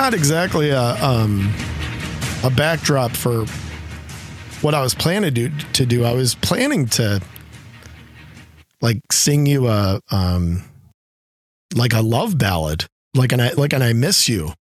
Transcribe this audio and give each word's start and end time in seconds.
not 0.00 0.14
exactly 0.14 0.70
a 0.70 0.94
um, 1.04 1.52
a 2.42 2.48
backdrop 2.48 3.10
for 3.10 3.44
what 4.62 4.74
I 4.74 4.80
was 4.80 4.94
planning 4.94 5.34
to 5.34 5.48
do. 5.48 5.50
To 5.74 5.84
do, 5.84 6.04
I 6.06 6.14
was 6.14 6.34
planning 6.36 6.86
to 7.00 7.20
like 8.80 9.02
sing 9.12 9.44
you 9.44 9.68
a 9.68 10.00
um, 10.10 10.64
like 11.74 11.92
a 11.92 12.00
love 12.00 12.38
ballad, 12.38 12.86
like 13.14 13.32
an 13.32 13.42
I 13.42 13.52
like 13.52 13.74
an 13.74 13.82
I 13.82 13.92
miss 13.92 14.26
you. 14.26 14.54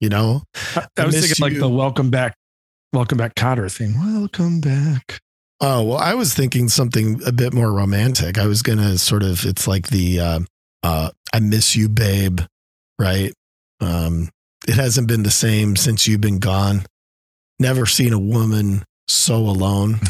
You 0.00 0.08
know, 0.08 0.42
I, 0.74 0.86
I 0.96 1.04
was 1.04 1.20
thinking 1.20 1.36
like 1.38 1.58
the 1.58 1.68
welcome 1.68 2.08
back, 2.08 2.34
welcome 2.94 3.18
back 3.18 3.34
Kotter 3.34 3.70
thing. 3.70 3.92
Welcome 3.98 4.62
back. 4.62 5.20
Oh 5.60 5.82
well, 5.82 5.98
I 5.98 6.14
was 6.14 6.32
thinking 6.32 6.70
something 6.70 7.20
a 7.26 7.32
bit 7.32 7.52
more 7.52 7.70
romantic. 7.70 8.38
I 8.38 8.46
was 8.46 8.62
gonna 8.62 8.96
sort 8.96 9.22
of. 9.22 9.44
It's 9.44 9.68
like 9.68 9.88
the 9.88 10.18
uh, 10.18 10.40
uh, 10.82 11.10
I 11.34 11.40
miss 11.40 11.76
you, 11.76 11.90
babe. 11.90 12.40
Right. 12.98 13.34
Um, 13.80 14.28
it 14.68 14.74
hasn't 14.74 15.08
been 15.08 15.22
the 15.22 15.30
same 15.30 15.76
since 15.76 16.06
you've 16.06 16.20
been 16.20 16.38
gone. 16.38 16.84
Never 17.58 17.86
seen 17.86 18.12
a 18.12 18.18
woman 18.18 18.84
so 19.08 19.36
alone. 19.36 20.00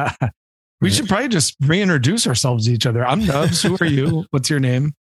we 0.80 0.90
should 0.90 1.08
probably 1.08 1.28
just 1.28 1.56
reintroduce 1.60 2.26
ourselves 2.26 2.66
to 2.66 2.72
each 2.72 2.86
other. 2.86 3.06
I'm 3.06 3.24
Nubs. 3.24 3.62
Who 3.62 3.76
are 3.80 3.86
you? 3.86 4.26
What's 4.30 4.50
your 4.50 4.60
name? 4.60 4.94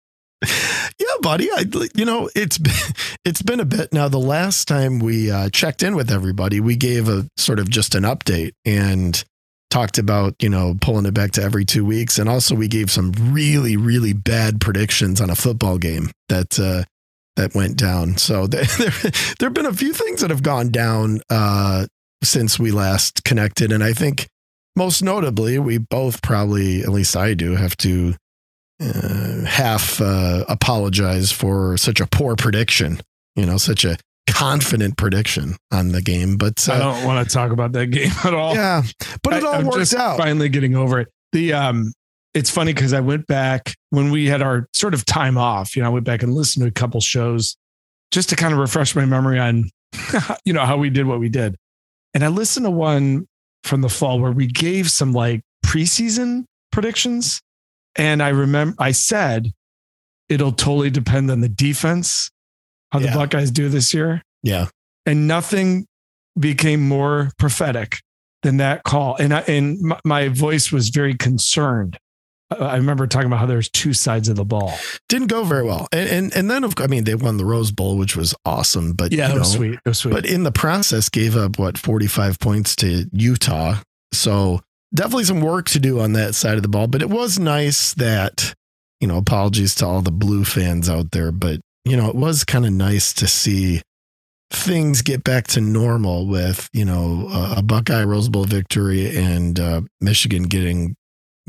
Yeah, 1.00 1.16
buddy. 1.22 1.50
I, 1.52 1.66
you 1.96 2.06
know, 2.06 2.30
it's 2.36 2.58
been, 2.58 2.74
it's 3.26 3.42
been 3.42 3.60
a 3.60 3.66
bit 3.66 3.92
now. 3.92 4.08
The 4.08 4.18
last 4.18 4.68
time 4.68 5.00
we 5.00 5.30
uh, 5.32 5.50
checked 5.50 5.84
in 5.84 5.96
with 5.96 6.12
everybody, 6.12 6.60
we 6.60 6.76
gave 6.76 7.10
a 7.10 7.28
sort 7.38 7.60
of 7.60 7.70
just 7.70 7.96
an 7.96 8.04
update 8.04 8.54
and 8.64 9.24
talked 9.70 9.98
about 9.98 10.36
you 10.42 10.48
know 10.48 10.78
pulling 10.80 11.06
it 11.06 11.14
back 11.14 11.32
to 11.32 11.42
every 11.42 11.66
two 11.66 11.84
weeks, 11.84 12.18
and 12.18 12.30
also 12.30 12.56
we 12.56 12.68
gave 12.68 12.90
some 12.90 13.12
really 13.32 13.76
really 13.76 14.14
bad 14.14 14.62
predictions 14.62 15.20
on 15.20 15.30
a 15.30 15.36
football 15.36 15.78
game 15.78 16.12
that 16.30 16.60
uh, 16.60 16.84
that 17.36 17.56
went 17.56 17.78
down. 17.78 18.18
So 18.18 18.48
there, 18.48 18.64
there, 18.64 19.48
have 19.48 19.54
been 19.54 19.66
a 19.66 19.74
few 19.74 19.94
things 19.94 20.22
that 20.22 20.30
have 20.30 20.44
gone 20.44 20.70
down 20.70 21.22
uh, 21.30 21.88
since 22.24 22.60
we 22.60 22.72
last 22.72 23.24
connected. 23.24 23.72
And 23.72 23.84
I 23.84 23.94
think 23.94 24.28
most 24.76 25.02
notably, 25.02 25.60
we 25.60 25.78
both 25.78 26.22
probably, 26.22 26.82
at 26.82 26.90
least 26.90 27.16
I 27.16 27.34
do, 27.34 27.56
have 27.56 27.78
to 27.78 28.16
uh, 28.82 29.46
half 29.46 30.02
uh, 30.02 30.44
apologize 30.50 31.32
for 31.32 31.78
such 31.78 32.02
a 32.02 32.08
poor 32.08 32.36
prediction, 32.36 33.00
you 33.36 33.46
know, 33.46 33.58
such 33.58 33.86
a 33.86 33.98
confident 34.28 34.98
prediction 34.98 35.56
on 35.72 35.90
the 35.90 36.02
game. 36.02 36.36
But 36.36 36.68
uh, 36.68 36.74
I 36.74 36.78
don't 36.80 37.06
want 37.06 37.28
to 37.28 37.34
talk 37.34 37.52
about 37.52 37.72
that 37.74 37.88
game 37.92 38.12
at 38.24 38.34
all. 38.34 38.54
Yeah, 38.54 38.84
but 39.24 39.34
it 39.34 39.44
all 39.44 39.56
I, 39.56 39.64
works 39.64 39.94
out. 39.94 40.18
Finally 40.18 40.50
getting 40.50 40.76
over 40.76 41.00
it. 41.00 41.10
The 41.32 41.54
um, 41.54 41.94
it's 42.36 42.50
funny 42.50 42.74
because 42.74 42.92
I 42.92 43.00
went 43.00 43.28
back 43.28 43.74
when 43.92 44.12
we 44.12 44.28
had 44.28 44.42
our 44.42 44.68
sort 44.74 44.94
of 44.94 45.06
time 45.06 45.38
off. 45.38 45.76
You 45.76 45.82
know, 45.82 45.88
I 45.88 45.92
went 45.92 46.06
back 46.06 46.22
and 46.22 46.34
listened 46.34 46.64
to 46.64 46.68
a 46.68 46.72
couple 46.72 47.00
shows 47.00 47.56
just 48.12 48.30
to 48.30 48.36
kind 48.36 48.54
of 48.54 48.60
refresh 48.60 48.94
my 48.94 49.06
memory 49.06 49.40
on, 49.40 49.70
you 50.46 50.52
know, 50.52 50.66
how 50.66 50.76
we 50.76 50.90
did 50.90 51.08
what 51.08 51.20
we 51.20 51.30
did. 51.30 51.56
And 52.14 52.24
I 52.24 52.28
listened 52.28 52.66
to 52.66 52.72
one 52.72 53.26
from 53.64 53.82
the 53.82 53.90
fall 53.90 54.20
where 54.20 54.34
we 54.34 54.48
gave 54.48 54.92
some 54.92 55.14
like 55.14 55.42
preseason 55.66 56.44
predictions. 56.74 57.42
And 57.96 58.22
I 58.22 58.30
remember 58.30 58.76
I 58.80 58.92
said 58.92 59.52
it'll 60.28 60.52
totally 60.52 60.90
depend 60.90 61.32
on 61.32 61.40
the 61.40 61.50
defense, 61.50 62.30
how 62.92 63.00
yeah. 63.00 63.12
the 63.12 63.18
Buckeyes 63.18 63.50
do 63.50 63.70
this 63.70 63.94
year. 63.94 64.22
Yeah. 64.44 64.68
And 65.06 65.26
nothing 65.26 65.88
became 66.38 66.86
more 66.86 67.32
prophetic 67.40 68.00
than 68.44 68.58
that 68.58 68.84
call. 68.84 69.16
And 69.16 69.34
I, 69.34 69.40
and 69.42 69.94
my 70.04 70.28
voice 70.28 70.72
was 70.72 70.90
very 70.90 71.16
concerned 71.16 71.98
I 72.52 72.76
remember 72.76 73.08
talking 73.08 73.28
about 73.28 73.40
how 73.40 73.48
there's 73.48 73.70
two 73.70 73.94
sides 73.94 74.30
of 74.30 74.36
the 74.36 74.46
ball. 74.46 74.74
Didn't 75.10 75.28
go 75.28 75.44
very 75.44 75.64
well, 75.64 75.88
and 75.92 76.10
and, 76.10 76.36
and 76.36 76.52
then 76.52 76.64
of, 76.64 76.76
I 76.78 76.88
mean 76.88 77.04
they 77.04 77.16
won 77.16 77.38
the 77.38 77.46
Rose 77.46 77.72
Bowl, 77.72 77.98
which 77.98 78.16
was 78.16 78.36
awesome. 78.46 78.94
But 78.94 79.12
yeah, 79.12 79.34
it 79.34 79.40
was 79.40 79.54
sweet. 79.54 79.74
It 79.74 79.90
was 79.90 79.98
sweet. 80.00 80.14
But 80.14 80.26
in 80.26 80.44
the 80.44 80.52
process, 80.52 81.10
gave 81.10 81.36
up 81.36 81.58
what 81.58 81.78
45 81.78 82.40
points 82.40 82.76
to 82.78 83.06
Utah. 83.12 83.78
So 84.14 84.62
definitely 84.94 85.24
some 85.24 85.42
work 85.42 85.70
to 85.70 85.80
do 85.80 86.00
on 86.00 86.14
that 86.14 86.36
side 86.36 86.56
of 86.56 86.62
the 86.62 86.70
ball. 86.70 86.88
But 86.88 87.02
it 87.02 87.10
was 87.10 87.40
nice 87.40 87.94
that 87.96 88.54
you 89.02 89.08
know 89.08 89.18
apologies 89.18 89.74
to 89.76 89.88
all 89.88 90.02
the 90.02 90.12
blue 90.12 90.46
fans 90.46 90.88
out 90.88 91.12
there, 91.12 91.32
but 91.32 91.60
you 91.84 91.98
know 91.98 92.10
it 92.10 92.16
was 92.16 92.44
kind 92.44 92.66
of 92.66 92.74
nice 92.74 93.12
to 93.14 93.28
see 93.28 93.82
things 94.52 95.02
get 95.02 95.24
back 95.24 95.48
to 95.48 95.62
normal 95.62 96.28
with 96.28 96.70
you 96.74 96.86
know 96.86 97.28
a 97.58 97.64
Buckeye 97.64 98.04
Rose 98.04 98.30
Bowl 98.30 98.46
victory 98.46 99.16
and 99.18 99.60
uh, 99.60 99.82
Michigan 100.00 100.44
getting 100.44 100.96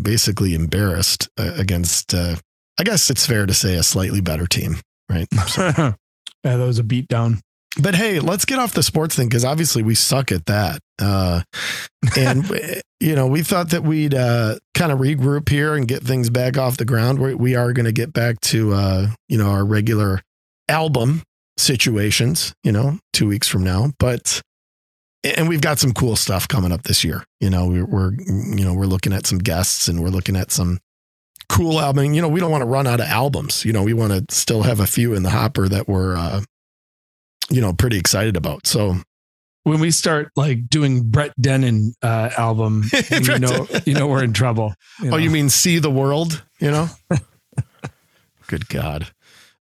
basically 0.00 0.54
embarrassed 0.54 1.28
uh, 1.38 1.52
against, 1.56 2.14
uh, 2.14 2.36
I 2.78 2.84
guess 2.84 3.10
it's 3.10 3.26
fair 3.26 3.46
to 3.46 3.54
say, 3.54 3.74
a 3.74 3.82
slightly 3.82 4.20
better 4.20 4.46
team, 4.46 4.76
right? 5.08 5.28
So. 5.48 5.62
yeah, 6.44 6.56
that 6.56 6.66
was 6.66 6.78
a 6.78 6.84
beatdown. 6.84 7.40
But 7.78 7.94
hey, 7.94 8.20
let's 8.20 8.44
get 8.46 8.58
off 8.58 8.72
the 8.72 8.82
sports 8.82 9.16
thing 9.16 9.28
because 9.28 9.44
obviously 9.44 9.82
we 9.82 9.94
suck 9.94 10.32
at 10.32 10.46
that. 10.46 10.80
Uh, 10.98 11.42
and 12.16 12.48
you 13.00 13.14
know, 13.14 13.26
we 13.26 13.42
thought 13.42 13.70
that 13.70 13.82
we'd 13.82 14.14
uh, 14.14 14.56
kind 14.74 14.92
of 14.92 14.98
regroup 14.98 15.48
here 15.48 15.74
and 15.74 15.86
get 15.86 16.02
things 16.02 16.30
back 16.30 16.56
off 16.56 16.78
the 16.78 16.84
ground. 16.84 17.18
We, 17.18 17.34
we 17.34 17.54
are 17.54 17.72
going 17.72 17.84
to 17.84 17.92
get 17.92 18.12
back 18.12 18.40
to 18.42 18.72
uh, 18.72 19.08
you 19.28 19.36
know 19.36 19.50
our 19.50 19.64
regular 19.64 20.22
album 20.68 21.22
situations. 21.58 22.54
You 22.62 22.72
know, 22.72 22.98
two 23.12 23.28
weeks 23.28 23.48
from 23.48 23.62
now, 23.62 23.92
but 23.98 24.40
and 25.34 25.48
we've 25.48 25.60
got 25.60 25.78
some 25.78 25.92
cool 25.92 26.16
stuff 26.16 26.46
coming 26.48 26.72
up 26.72 26.82
this 26.82 27.04
year. 27.04 27.24
You 27.40 27.50
know, 27.50 27.66
we're, 27.66 27.86
we're, 27.86 28.12
you 28.14 28.64
know, 28.64 28.74
we're 28.74 28.86
looking 28.86 29.12
at 29.12 29.26
some 29.26 29.38
guests 29.38 29.88
and 29.88 30.02
we're 30.02 30.08
looking 30.08 30.36
at 30.36 30.50
some 30.50 30.78
cool 31.48 31.80
album. 31.80 32.14
You 32.14 32.22
know, 32.22 32.28
we 32.28 32.40
don't 32.40 32.50
want 32.50 32.62
to 32.62 32.66
run 32.66 32.86
out 32.86 33.00
of 33.00 33.06
albums. 33.06 33.64
You 33.64 33.72
know, 33.72 33.82
we 33.82 33.92
want 33.92 34.12
to 34.12 34.34
still 34.34 34.62
have 34.62 34.80
a 34.80 34.86
few 34.86 35.14
in 35.14 35.22
the 35.22 35.30
hopper 35.30 35.68
that 35.68 35.88
we're, 35.88 36.16
uh, 36.16 36.42
you 37.50 37.60
know, 37.60 37.72
pretty 37.72 37.98
excited 37.98 38.36
about. 38.36 38.66
So 38.66 38.96
when 39.62 39.80
we 39.80 39.90
start 39.90 40.30
like 40.36 40.68
doing 40.68 41.10
Brett 41.10 41.32
Dennen 41.40 41.92
uh, 42.02 42.30
album, 42.36 42.84
you 43.10 43.38
know, 43.38 43.66
you 43.84 43.94
know, 43.94 44.06
we're 44.06 44.24
in 44.24 44.32
trouble. 44.32 44.74
You 45.00 45.10
know? 45.10 45.16
Oh, 45.16 45.18
you 45.18 45.30
mean 45.30 45.48
see 45.48 45.78
the 45.78 45.90
world? 45.90 46.44
You 46.60 46.70
know, 46.70 46.88
good 48.46 48.68
God. 48.68 49.08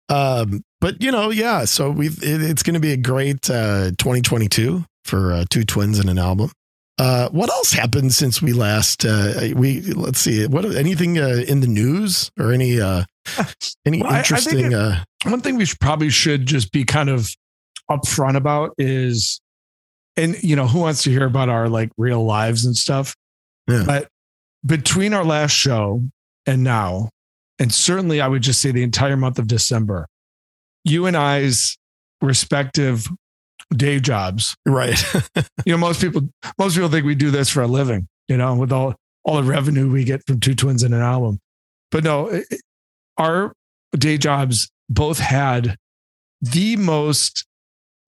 Um, 0.09 0.63
but 0.81 1.03
you 1.03 1.11
know, 1.11 1.31
yeah. 1.31 1.65
So 1.65 1.91
we, 1.91 2.09
it, 2.09 2.21
it's 2.23 2.63
going 2.63 2.75
to 2.75 2.81
be 2.81 2.93
a 2.93 2.99
great 2.99 3.49
uh, 3.49 3.93
2022 3.93 4.85
for 5.05 5.33
uh, 5.33 5.45
two 5.51 5.65
twins 5.65 5.99
and 5.99 6.09
an 6.09 6.19
album. 6.19 6.51
Uh, 6.97 7.29
what 7.31 7.51
else 7.51 7.73
happened 7.73 8.15
since 8.15 8.41
we 8.41 8.53
last? 8.53 9.05
Uh, 9.05 9.49
we 9.57 9.81
let's 9.81 10.21
see. 10.21 10.47
What 10.47 10.65
anything 10.77 11.19
uh, 11.19 11.43
in 11.47 11.61
the 11.61 11.67
news 11.67 12.31
or 12.39 12.53
any 12.53 12.81
uh, 12.81 13.05
any 13.85 14.01
well, 14.01 14.15
interesting? 14.15 14.75
I, 14.75 14.79
I 14.79 14.93
it, 14.93 14.99
uh, 15.27 15.31
one 15.31 15.41
thing 15.41 15.57
we 15.57 15.65
should, 15.65 15.81
probably 15.81 16.11
should 16.11 16.47
just 16.47 16.71
be 16.71 16.85
kind 16.85 17.09
of 17.09 17.29
upfront 17.91 18.37
about 18.37 18.75
is, 18.79 19.41
and 20.17 20.41
you 20.43 20.55
know, 20.55 20.69
who 20.69 20.81
wants 20.81 21.03
to 21.05 21.11
hear 21.11 21.25
about 21.25 21.49
our 21.49 21.69
like 21.69 21.91
real 21.97 22.25
lives 22.25 22.65
and 22.65 22.77
stuff? 22.77 23.17
Yeah. 23.69 23.83
But 23.85 24.09
between 24.65 25.15
our 25.15 25.25
last 25.25 25.53
show 25.53 26.03
and 26.47 26.63
now, 26.63 27.11
and 27.59 27.73
certainly 27.73 28.21
I 28.21 28.29
would 28.29 28.43
just 28.43 28.61
say 28.63 28.71
the 28.71 28.85
entire 28.85 29.17
month 29.17 29.41
of 29.41 29.49
December, 29.49 30.07
you 30.85 31.07
and 31.07 31.17
I's 31.17 31.77
respective 32.21 33.09
day 33.75 34.01
jobs. 34.01 34.57
Right. 34.67 35.03
you 35.65 35.73
know, 35.73 35.79
most 35.79 36.01
people 36.01 36.29
most 36.59 36.75
people 36.75 36.89
think 36.89 37.07
we 37.07 37.15
do 37.15 37.31
this 37.31 37.49
for 37.49 37.63
a 37.63 37.67
living, 37.67 38.09
you 38.29 38.37
know, 38.37 38.55
with 38.55 38.73
all 38.73 38.95
all 39.25 39.37
the 39.37 39.49
revenue 39.49 39.91
we 39.91 40.05
get 40.05 40.23
from 40.27 40.41
two 40.41 40.55
twins 40.55 40.83
and 40.83 40.95
an 40.95 41.01
album. 41.01 41.39
But 41.91 42.05
no, 42.05 42.29
it, 42.29 42.47
our 43.17 43.53
day 43.97 44.19
jobs 44.19 44.71
both 44.89 45.19
had 45.19 45.77
the 46.41 46.77
most 46.77 47.47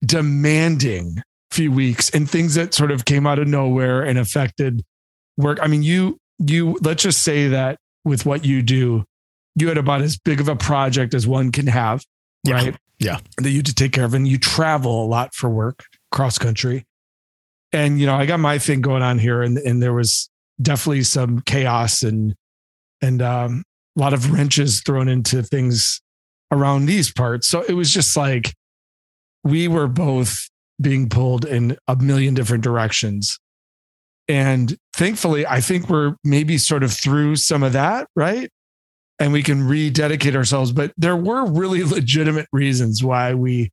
demanding 0.05 1.23
few 1.51 1.73
weeks 1.73 2.11
and 2.11 2.29
things 2.29 2.55
that 2.55 2.75
sort 2.75 2.91
of 2.91 3.05
came 3.05 3.27
out 3.27 3.39
of 3.39 3.49
nowhere 3.49 4.03
and 4.03 4.19
affected 4.19 4.83
work. 5.37 5.59
I 5.63 5.69
mean, 5.69 5.83
you 5.83 6.19
you 6.39 6.79
let's 6.83 7.03
just 7.03 7.23
say 7.23 7.49
that 7.49 7.79
with 8.05 8.27
what 8.27 8.45
you 8.45 8.63
do, 8.63 9.05
you 9.55 9.69
had 9.69 9.79
about 9.79 10.03
as 10.03 10.19
big 10.19 10.41
of 10.41 10.49
a 10.49 10.57
project 10.57 11.15
as 11.15 11.27
one 11.27 11.51
can 11.51 11.67
have, 11.67 12.05
yeah. 12.45 12.55
right? 12.55 12.77
Yeah. 12.99 13.19
That 13.39 13.51
you 13.51 13.63
to 13.63 13.75
take 13.75 13.93
care 13.93 14.05
of. 14.05 14.15
And 14.15 14.27
you 14.27 14.39
travel 14.39 15.05
a 15.05 15.07
lot 15.07 15.35
for 15.35 15.51
work 15.51 15.85
cross 16.11 16.39
country. 16.39 16.87
And, 17.73 18.01
you 18.01 18.07
know, 18.07 18.15
I 18.15 18.27
got 18.27 18.41
my 18.41 18.59
thing 18.59 18.81
going 18.81 19.03
on 19.03 19.19
here 19.19 19.43
and, 19.43 19.59
and 19.59 19.83
there 19.83 19.93
was 19.93 20.31
definitely 20.61 21.03
some 21.03 21.41
chaos 21.41 22.03
and, 22.03 22.35
and, 23.03 23.21
um, 23.21 23.65
a 23.97 24.01
lot 24.01 24.13
of 24.13 24.31
wrenches 24.33 24.81
thrown 24.81 25.09
into 25.09 25.43
things 25.43 26.01
around 26.53 26.87
these 26.87 27.13
parts. 27.13 27.49
So 27.49 27.63
it 27.63 27.73
was 27.73 27.93
just 27.93 28.17
like 28.17 28.55
we 29.43 29.69
were 29.69 29.89
both 29.89 30.49
being 30.81 31.09
pulled 31.09 31.45
in 31.45 31.77
a 31.89 31.97
million 31.97 32.35
different 32.35 32.63
directions. 32.63 33.39
And 34.29 34.77
thankfully, 34.95 35.47
I 35.47 35.61
think 35.61 35.89
we're 35.89 36.17
maybe 36.25 36.59
sort 36.59 36.83
of 36.83 36.93
through 36.93 37.37
some 37.37 37.63
of 37.63 37.73
that, 37.73 38.09
right? 38.17 38.51
And 39.19 39.33
we 39.33 39.43
can 39.43 39.67
rededicate 39.67 40.37
ourselves. 40.37 40.73
But 40.73 40.93
there 40.97 41.17
were 41.17 41.47
really 41.47 41.83
legitimate 41.99 42.47
reasons 42.53 43.03
why 43.03 43.35
we, 43.35 43.73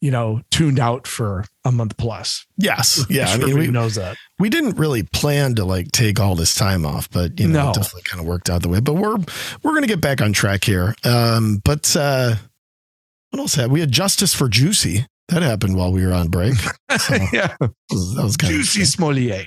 you 0.00 0.10
know, 0.10 0.40
tuned 0.50 0.78
out 0.78 1.06
for 1.06 1.44
a 1.64 1.70
month 1.72 1.96
plus. 1.98 2.46
Yes. 2.56 3.04
Yeah. 3.10 3.28
I 3.28 3.36
mean, 3.36 3.58
we 3.58 3.66
knows 3.66 3.96
that 3.96 4.16
we 4.38 4.48
didn't 4.48 4.78
really 4.78 5.02
plan 5.02 5.54
to 5.56 5.64
like 5.64 5.92
take 5.92 6.18
all 6.18 6.34
this 6.34 6.54
time 6.54 6.86
off, 6.86 7.10
but 7.10 7.38
you 7.38 7.48
know, 7.48 7.64
no. 7.64 7.70
it 7.70 7.74
definitely 7.74 8.02
kind 8.02 8.20
of 8.22 8.26
worked 8.26 8.48
out 8.48 8.62
the 8.62 8.68
way, 8.70 8.80
but 8.80 8.94
we're, 8.94 9.16
we're 9.62 9.72
going 9.72 9.82
to 9.82 9.88
get 9.88 10.00
back 10.00 10.22
on 10.22 10.32
track 10.32 10.64
here. 10.64 10.94
Um, 11.04 11.60
but, 11.64 11.94
uh, 11.94 12.36
What 13.30 13.40
else 13.40 13.54
had 13.56 13.70
we 13.70 13.80
had 13.80 13.92
Justice 13.92 14.32
for 14.34 14.48
Jussie? 14.48 15.04
That 15.28 15.42
happened 15.42 15.76
while 15.76 15.92
we 15.92 16.04
were 16.04 16.12
on 16.12 16.28
break. 16.28 16.54
So 16.98 17.14
yeah, 17.32 17.54
that 17.60 17.70
was, 17.90 18.14
that 18.16 18.22
was 18.24 18.36
kind 18.36 18.52
Jussie 18.54 18.82
of 18.82 18.88
Smollett. 18.88 19.46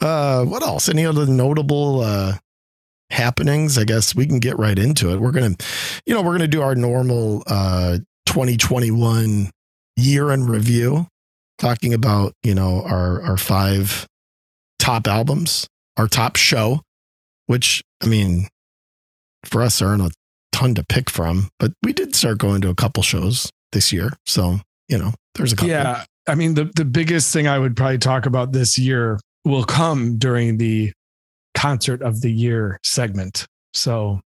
uh, 0.00 0.44
what 0.44 0.62
else? 0.62 0.88
Any 0.88 1.06
other 1.06 1.26
notable 1.26 2.00
uh, 2.00 2.34
happenings? 3.10 3.78
I 3.78 3.84
guess 3.84 4.14
we 4.14 4.26
can 4.26 4.38
get 4.38 4.58
right 4.58 4.78
into 4.78 5.12
it. 5.12 5.20
We're 5.20 5.32
gonna, 5.32 5.56
you 6.04 6.14
know, 6.14 6.22
we're 6.22 6.32
gonna 6.32 6.48
do 6.48 6.62
our 6.62 6.74
normal 6.74 7.42
uh, 7.46 7.98
2021 8.26 9.50
year 9.96 10.30
in 10.30 10.46
review, 10.46 11.06
talking 11.58 11.94
about 11.94 12.32
you 12.42 12.54
know 12.54 12.82
our 12.82 13.22
our 13.22 13.36
five 13.36 14.06
top 14.78 15.06
albums, 15.06 15.66
our 15.96 16.08
top 16.08 16.36
show, 16.36 16.80
which 17.46 17.82
I 18.02 18.06
mean, 18.06 18.48
for 19.44 19.62
us, 19.62 19.78
there 19.78 19.88
aren't 19.88 20.02
a 20.02 20.10
ton 20.52 20.74
to 20.74 20.84
pick 20.84 21.10
from, 21.10 21.48
but 21.58 21.72
we 21.82 21.92
did 21.92 22.14
start 22.14 22.38
going 22.38 22.60
to 22.62 22.68
a 22.68 22.74
couple 22.74 23.02
shows 23.02 23.50
this 23.72 23.92
year, 23.92 24.10
so 24.26 24.60
you 24.88 24.98
know, 24.98 25.12
there's 25.34 25.52
a 25.52 25.56
couple. 25.56 25.70
Yeah. 25.70 26.04
I 26.28 26.34
mean, 26.34 26.54
the, 26.54 26.64
the 26.64 26.84
biggest 26.84 27.32
thing 27.32 27.46
I 27.46 27.58
would 27.58 27.76
probably 27.76 27.98
talk 27.98 28.26
about 28.26 28.52
this 28.52 28.78
year 28.78 29.20
will 29.44 29.64
come 29.64 30.18
during 30.18 30.58
the 30.58 30.92
concert 31.66 32.00
of 32.02 32.20
the 32.20 32.30
year 32.30 32.78
segment. 32.84 33.46
So, 33.74 34.20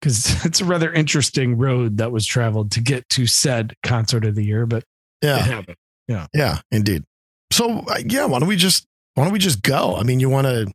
because 0.00 0.44
it's 0.44 0.60
a 0.60 0.64
rather 0.64 0.92
interesting 0.92 1.58
road 1.58 1.98
that 1.98 2.10
was 2.10 2.26
traveled 2.26 2.70
to 2.72 2.80
get 2.80 3.08
to 3.10 3.26
said 3.26 3.74
concert 3.82 4.24
of 4.24 4.34
the 4.34 4.44
year, 4.44 4.66
but 4.66 4.84
yeah, 5.22 5.62
yeah, 6.08 6.26
yeah, 6.32 6.60
indeed. 6.70 7.04
So 7.52 7.80
uh, 7.80 7.98
yeah, 8.06 8.24
why 8.24 8.38
don't 8.38 8.48
we 8.48 8.56
just 8.56 8.86
why 9.14 9.24
don't 9.24 9.32
we 9.32 9.38
just 9.38 9.62
go? 9.62 9.96
I 9.96 10.02
mean, 10.02 10.20
you 10.20 10.30
want 10.30 10.46
to 10.46 10.72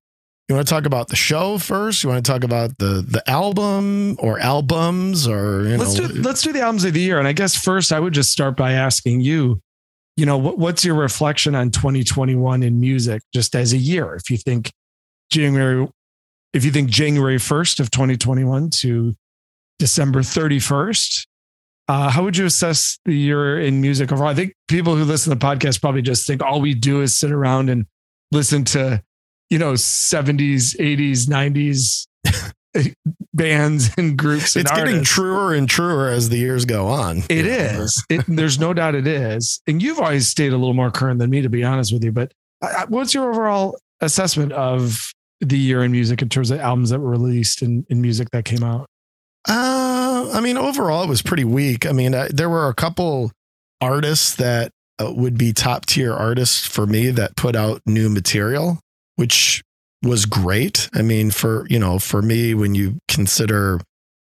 you 0.48 0.56
want 0.56 0.68
to 0.68 0.72
talk 0.72 0.86
about 0.86 1.08
the 1.08 1.16
show 1.16 1.58
first? 1.58 2.04
You 2.04 2.10
want 2.10 2.24
to 2.24 2.32
talk 2.32 2.44
about 2.44 2.78
the 2.78 3.04
the 3.08 3.28
album 3.28 4.18
or 4.20 4.40
albums 4.40 5.28
or 5.28 5.68
you 5.68 5.78
Let's 5.78 5.98
know? 5.98 6.08
do 6.08 6.22
let's 6.22 6.44
do 6.44 6.54
the 6.54 6.62
albums 6.62 6.84
of 6.84 6.94
the 6.94 7.02
year. 7.02 7.18
And 7.18 7.28
I 7.28 7.34
guess 7.34 7.56
first 7.56 7.92
I 7.92 8.00
would 8.00 8.14
just 8.14 8.32
start 8.32 8.56
by 8.56 8.74
asking 8.74 9.22
you, 9.22 9.60
you 10.16 10.28
know, 10.28 10.38
what, 10.38 10.60
what's 10.60 10.86
your 10.86 10.96
reflection 10.96 11.56
on 11.56 11.72
2021 11.72 12.62
in 12.62 12.80
music 12.80 13.24
just 13.34 13.56
as 13.56 13.74
a 13.74 13.78
year? 13.78 14.14
If 14.14 14.30
you 14.30 14.38
think 14.38 14.72
January, 15.32 15.88
if 16.54 16.64
you 16.66 16.72
think 16.72 16.90
January 16.90 17.38
1st 17.38 17.80
of 17.80 17.92
2021 17.92 18.70
to 18.82 19.16
December 19.80 20.20
31st, 20.22 21.28
uh, 21.88 22.10
how 22.10 22.24
would 22.24 22.36
you 22.38 22.46
assess 22.46 22.98
the 23.06 23.14
year 23.14 23.60
in 23.60 23.82
music 23.82 24.12
overall? 24.12 24.30
I 24.30 24.34
think 24.34 24.54
people 24.68 24.96
who 24.96 25.04
listen 25.04 25.32
to 25.32 25.38
the 25.38 25.46
podcast 25.46 25.82
probably 25.82 26.02
just 26.02 26.26
think 26.26 26.42
all 26.42 26.60
we 26.62 26.74
do 26.74 27.02
is 27.02 27.14
sit 27.16 27.32
around 27.32 27.70
and 27.70 27.86
listen 28.32 28.64
to, 28.66 29.04
you 29.50 29.60
know, 29.60 29.74
70s, 29.74 30.76
80s, 30.80 31.28
90s 31.28 32.08
bands 33.34 33.92
and 33.98 34.18
groups. 34.18 34.56
And 34.56 34.66
it's 34.66 34.72
getting 34.72 35.04
truer 35.04 35.54
and 35.54 35.70
truer 35.70 36.10
as 36.10 36.30
the 36.30 36.38
years 36.38 36.66
go 36.66 36.88
on. 36.88 37.20
It 37.30 37.46
is. 37.46 38.04
It, 38.10 38.24
there's 38.28 38.60
no 38.60 38.74
doubt 38.74 38.96
it 38.96 39.08
is. 39.08 39.62
And 39.68 39.82
you've 39.82 40.00
always 40.00 40.28
stayed 40.28 40.54
a 40.54 40.58
little 40.58 40.74
more 40.74 40.92
current 40.92 41.20
than 41.20 41.30
me, 41.30 41.42
to 41.42 41.50
be 41.50 41.64
honest 41.64 41.94
with 41.94 42.04
you. 42.04 42.12
But 42.12 42.34
I- 42.62 42.68
I- 42.68 42.86
what's 42.86 43.14
your 43.14 43.30
overall 43.30 43.78
assessment 44.02 44.52
of 44.54 45.12
the 45.42 45.58
year 45.58 45.84
in 45.84 45.92
music 45.92 46.22
in 46.22 46.30
terms 46.30 46.52
of 46.52 46.60
albums 46.60 46.90
that 46.90 47.00
were 47.00 47.10
released 47.10 47.62
and, 47.62 47.86
and 47.90 48.02
music 48.02 48.30
that 48.32 48.46
came 48.46 48.64
out? 48.64 48.88
Uh, 49.48 50.32
I 50.34 50.40
mean, 50.42 50.58
overall, 50.58 51.04
it 51.04 51.10
was 51.10 51.22
pretty 51.22 51.44
weak. 51.44 51.86
I 51.86 51.92
mean, 51.92 52.16
I, 52.16 52.30
there 52.30 52.50
were 52.50 52.68
a 52.68 52.74
couple 52.74 53.32
artists 53.80 54.36
that 54.36 54.72
uh, 55.00 55.12
would 55.14 55.38
be 55.38 55.54
top 55.54 55.86
tier 55.86 56.14
artists 56.14 56.66
for 56.66 56.88
me 56.88 57.12
that 57.12 57.36
put 57.36 57.56
out 57.56 57.82
new 57.86 58.10
material, 58.10 58.80
which 59.18 59.62
was 60.02 60.26
great. 60.26 60.90
I 60.94 61.02
mean, 61.02 61.32
for 61.32 61.68
you 61.70 61.80
know, 61.80 62.00
for 62.00 62.22
me, 62.22 62.54
when 62.54 62.76
you 62.76 62.98
consider, 63.08 63.82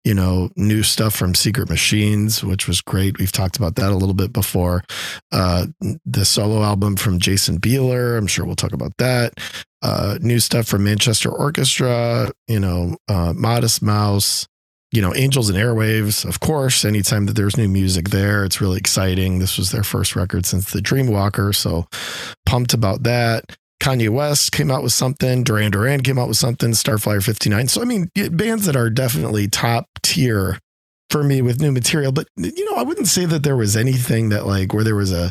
you 0.07 0.15
know, 0.15 0.49
new 0.55 0.85
stuff 0.85 1.17
from 1.17 1.35
Secret 1.35 1.69
Machines, 1.69 2.45
which 2.45 2.69
was 2.69 2.81
great. 2.81 3.19
We've 3.19 3.33
talked 3.33 3.57
about 3.57 3.75
that 3.75 3.91
a 3.91 3.97
little 3.97 4.15
bit 4.15 4.33
before. 4.33 4.85
Uh, 5.33 5.67
the 6.05 6.25
solo 6.25 6.63
album 6.63 6.95
from 6.95 7.19
Jason 7.19 7.59
Bieler, 7.59 8.17
I'm 8.17 8.29
sure 8.29 8.45
we'll 8.45 8.55
talk 8.55 8.73
about 8.73 8.97
that. 8.99 9.41
Uh, 9.83 10.17
new 10.21 10.39
stuff 10.39 10.69
from 10.69 10.85
Manchester 10.85 11.29
Orchestra, 11.29 12.31
you 12.47 12.61
know, 12.61 12.97
uh, 13.09 13.33
Modest 13.35 13.83
Mouse 13.83 14.47
you 14.93 15.03
know, 15.03 15.13
Angels 15.17 15.51
and 15.51 15.59
Airwaves, 15.59 16.25
of 16.25 16.39
course, 16.39 16.85
anytime 16.85 17.27
that 17.27 17.35
there's 17.35 17.57
new 17.57 17.69
music 17.69 18.11
there, 18.11 18.45
it's 18.45 18.61
really 18.61 18.79
exciting. 18.79 19.41
This 19.41 19.59
was 19.59 19.73
their 19.73 19.83
first 19.83 20.15
record 20.15 20.47
since 20.47 20.71
the 20.71 20.79
Dreamwalker. 20.79 21.55
So 21.55 21.87
pumped 22.47 22.73
about 22.73 23.03
that. 23.03 23.57
Kanye 23.81 24.09
West 24.09 24.53
came 24.53 24.71
out 24.71 24.83
with 24.83 24.93
something. 24.93 25.45
Duran 25.45 25.71
Duran 25.71 26.03
came 26.03 26.19
out 26.19 26.29
with 26.29 26.39
something. 26.39 26.71
Starflyer 26.71 27.23
59. 27.23 27.69
So, 27.69 27.83
I 27.83 27.85
mean, 27.85 28.11
bands 28.33 28.67
that 28.67 28.77
are 28.77 28.91
definitely 28.91 29.49
top 29.49 29.87
tier 30.03 30.59
for 31.11 31.23
me 31.23 31.43
with 31.43 31.61
new 31.61 31.73
material. 31.73 32.13
But, 32.13 32.29
you 32.37 32.65
know, 32.71 32.77
I 32.77 32.83
wouldn't 32.83 33.09
say 33.09 33.27
that 33.27 33.43
there 33.43 33.57
was 33.57 33.77
anything 33.77 34.31
that 34.31 34.47
like 34.47 34.73
where 34.73 34.85
there 34.85 34.97
was 34.97 35.13
a 35.13 35.31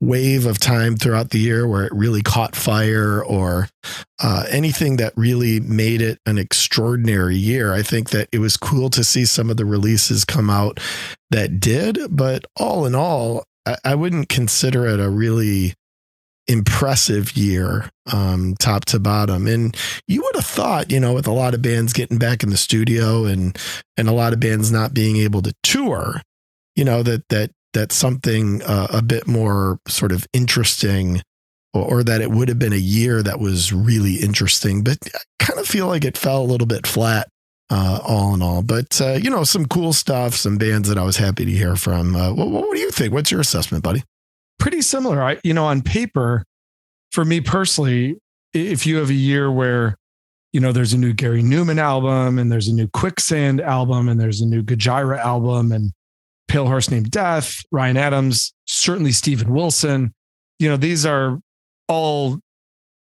wave 0.00 0.44
of 0.44 0.58
time 0.58 0.96
throughout 0.96 1.30
the 1.30 1.38
year 1.38 1.66
where 1.66 1.84
it 1.84 1.92
really 1.94 2.22
caught 2.22 2.54
fire 2.54 3.24
or 3.24 3.68
uh, 4.22 4.44
anything 4.50 4.96
that 4.96 5.12
really 5.16 5.60
made 5.60 6.02
it 6.02 6.18
an 6.26 6.36
extraordinary 6.36 7.36
year. 7.36 7.72
I 7.72 7.82
think 7.82 8.10
that 8.10 8.28
it 8.32 8.38
was 8.38 8.56
cool 8.56 8.90
to 8.90 9.04
see 9.04 9.24
some 9.24 9.50
of 9.50 9.56
the 9.56 9.64
releases 9.64 10.24
come 10.24 10.50
out 10.50 10.78
that 11.30 11.58
did, 11.58 11.98
but 12.10 12.44
all 12.56 12.86
in 12.86 12.94
all, 12.94 13.44
I, 13.66 13.76
I 13.84 13.94
wouldn't 13.94 14.28
consider 14.28 14.86
it 14.86 15.00
a 15.00 15.08
really 15.08 15.74
impressive 16.46 17.36
year, 17.36 17.90
um, 18.12 18.54
top 18.58 18.84
to 18.86 18.98
bottom. 18.98 19.46
And 19.46 19.76
you 20.06 20.22
would 20.22 20.36
have 20.36 20.46
thought, 20.46 20.90
you 20.90 21.00
know, 21.00 21.14
with 21.14 21.26
a 21.26 21.32
lot 21.32 21.54
of 21.54 21.62
bands 21.62 21.92
getting 21.92 22.18
back 22.18 22.42
in 22.42 22.50
the 22.50 22.56
studio 22.56 23.24
and 23.24 23.58
and 23.96 24.08
a 24.08 24.12
lot 24.12 24.32
of 24.32 24.40
bands 24.40 24.70
not 24.70 24.94
being 24.94 25.16
able 25.16 25.42
to 25.42 25.54
tour, 25.62 26.20
you 26.76 26.84
know, 26.84 27.02
that 27.02 27.28
that 27.28 27.50
that 27.72 27.92
something 27.92 28.62
uh, 28.62 28.88
a 28.90 29.02
bit 29.02 29.26
more 29.26 29.78
sort 29.88 30.12
of 30.12 30.26
interesting 30.32 31.20
or, 31.74 32.04
that 32.04 32.20
it 32.20 32.30
would 32.30 32.48
have 32.48 32.58
been 32.58 32.72
a 32.72 32.76
year 32.76 33.20
that 33.20 33.40
was 33.40 33.72
really 33.72 34.14
interesting, 34.14 34.84
but 34.84 34.96
I 35.12 35.18
kind 35.44 35.58
of 35.58 35.66
feel 35.66 35.88
like 35.88 36.04
it 36.04 36.16
fell 36.16 36.40
a 36.40 36.44
little 36.46 36.68
bit 36.68 36.86
flat. 36.86 37.28
Uh, 37.70 37.98
all 38.06 38.34
in 38.34 38.42
all, 38.42 38.62
but 38.62 39.00
uh, 39.00 39.14
you 39.14 39.30
know, 39.30 39.42
some 39.42 39.64
cool 39.64 39.94
stuff, 39.94 40.34
some 40.34 40.58
bands 40.58 40.86
that 40.86 40.98
I 40.98 41.02
was 41.02 41.16
happy 41.16 41.46
to 41.46 41.50
hear 41.50 41.76
from. 41.76 42.14
Uh, 42.14 42.32
what, 42.32 42.50
what 42.50 42.74
do 42.74 42.78
you 42.78 42.90
think? 42.90 43.14
What's 43.14 43.30
your 43.30 43.40
assessment, 43.40 43.82
buddy? 43.82 44.04
Pretty 44.58 44.82
similar. 44.82 45.22
I, 45.22 45.38
you 45.44 45.52
know, 45.52 45.64
on 45.64 45.82
paper, 45.82 46.44
for 47.12 47.24
me 47.24 47.40
personally, 47.40 48.18
if 48.52 48.86
you 48.86 48.96
have 48.96 49.10
a 49.10 49.14
year 49.14 49.50
where, 49.50 49.96
you 50.52 50.60
know, 50.60 50.72
there's 50.72 50.92
a 50.92 50.98
new 50.98 51.12
Gary 51.12 51.42
Numan 51.42 51.78
album 51.78 52.38
and 52.38 52.50
there's 52.50 52.68
a 52.68 52.74
new 52.74 52.88
Quicksand 52.88 53.60
album 53.60 54.08
and 54.08 54.20
there's 54.20 54.40
a 54.40 54.46
new 54.46 54.62
Gojira 54.62 55.18
album 55.18 55.72
and 55.72 55.92
Pale 56.48 56.66
Horse 56.66 56.90
Named 56.90 57.10
Death, 57.10 57.56
Ryan 57.72 57.96
Adams, 57.96 58.54
certainly 58.66 59.12
Steven 59.12 59.52
Wilson. 59.52 60.14
You 60.58 60.68
know, 60.68 60.76
these 60.76 61.04
are 61.04 61.40
all 61.88 62.38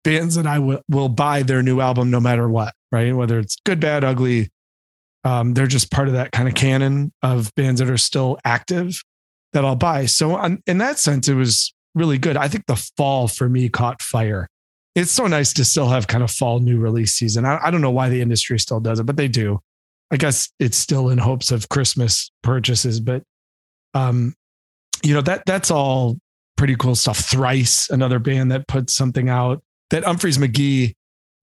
bands 0.04 0.36
that 0.36 0.48
I 0.48 0.56
w- 0.56 0.82
will 0.90 1.10
buy 1.10 1.44
their 1.44 1.64
new 1.64 1.80
album 1.80 2.12
no 2.12 2.20
matter 2.20 2.50
what, 2.50 2.74
right? 2.92 3.16
Whether 3.16 3.40
it's 3.40 3.58
good, 3.66 3.80
bad, 3.80 4.04
ugly. 4.04 4.50
Um, 5.24 5.54
they're 5.54 5.68
just 5.68 5.92
part 5.92 6.08
of 6.08 6.14
that 6.14 6.32
kind 6.32 6.48
of 6.48 6.56
canon 6.56 7.12
of 7.22 7.54
bands 7.56 7.80
that 7.80 7.90
are 7.90 7.98
still 7.98 8.38
active 8.46 9.02
that 9.54 9.66
I'll 9.66 9.76
buy. 9.76 10.06
So, 10.06 10.36
on, 10.36 10.62
in 10.68 10.78
that 10.80 11.00
sense, 11.00 11.28
it 11.28 11.36
was 11.36 11.74
really 11.96 12.18
good. 12.18 12.38
I 12.38 12.48
think 12.48 12.66
the 12.68 12.76
fall 12.76 13.28
for 13.28 13.50
me 13.50 13.70
caught 13.70 14.02
fire. 14.02 14.48
It's 14.96 15.12
so 15.12 15.28
nice 15.28 15.54
to 15.54 15.66
still 15.66 15.90
have 15.90 16.08
kind 16.08 16.24
of 16.24 16.32
fall 16.32 16.60
new 16.60 16.80
release 16.80 17.14
season. 17.14 17.46
I, 17.46 17.60
I 17.64 17.72
don't 17.72 17.82
know 17.82 17.92
why 17.92 18.10
the 18.10 18.22
industry 18.22 18.60
still 18.60 18.80
does 18.80 19.00
it, 19.00 19.06
but 19.06 19.18
they 19.18 19.28
do. 19.28 19.60
I 20.10 20.18
guess 20.18 20.50
it's 20.60 20.78
still 20.78 21.10
in 21.10 21.18
hopes 21.18 21.52
of 21.52 21.70
Christmas 21.70 22.32
purchases, 22.42 23.00
but 23.00 23.24
um, 23.94 24.34
you 25.04 25.14
know 25.14 25.22
that 25.22 25.44
that's 25.46 25.70
all 25.70 26.18
pretty 26.56 26.76
cool 26.76 26.96
stuff. 26.96 27.20
Thrice, 27.20 27.90
another 27.90 28.20
band 28.20 28.52
that 28.52 28.68
put 28.68 28.90
something 28.90 29.30
out. 29.30 29.62
That 29.90 30.04
Umphrey's 30.04 30.38
McGee, 30.38 30.94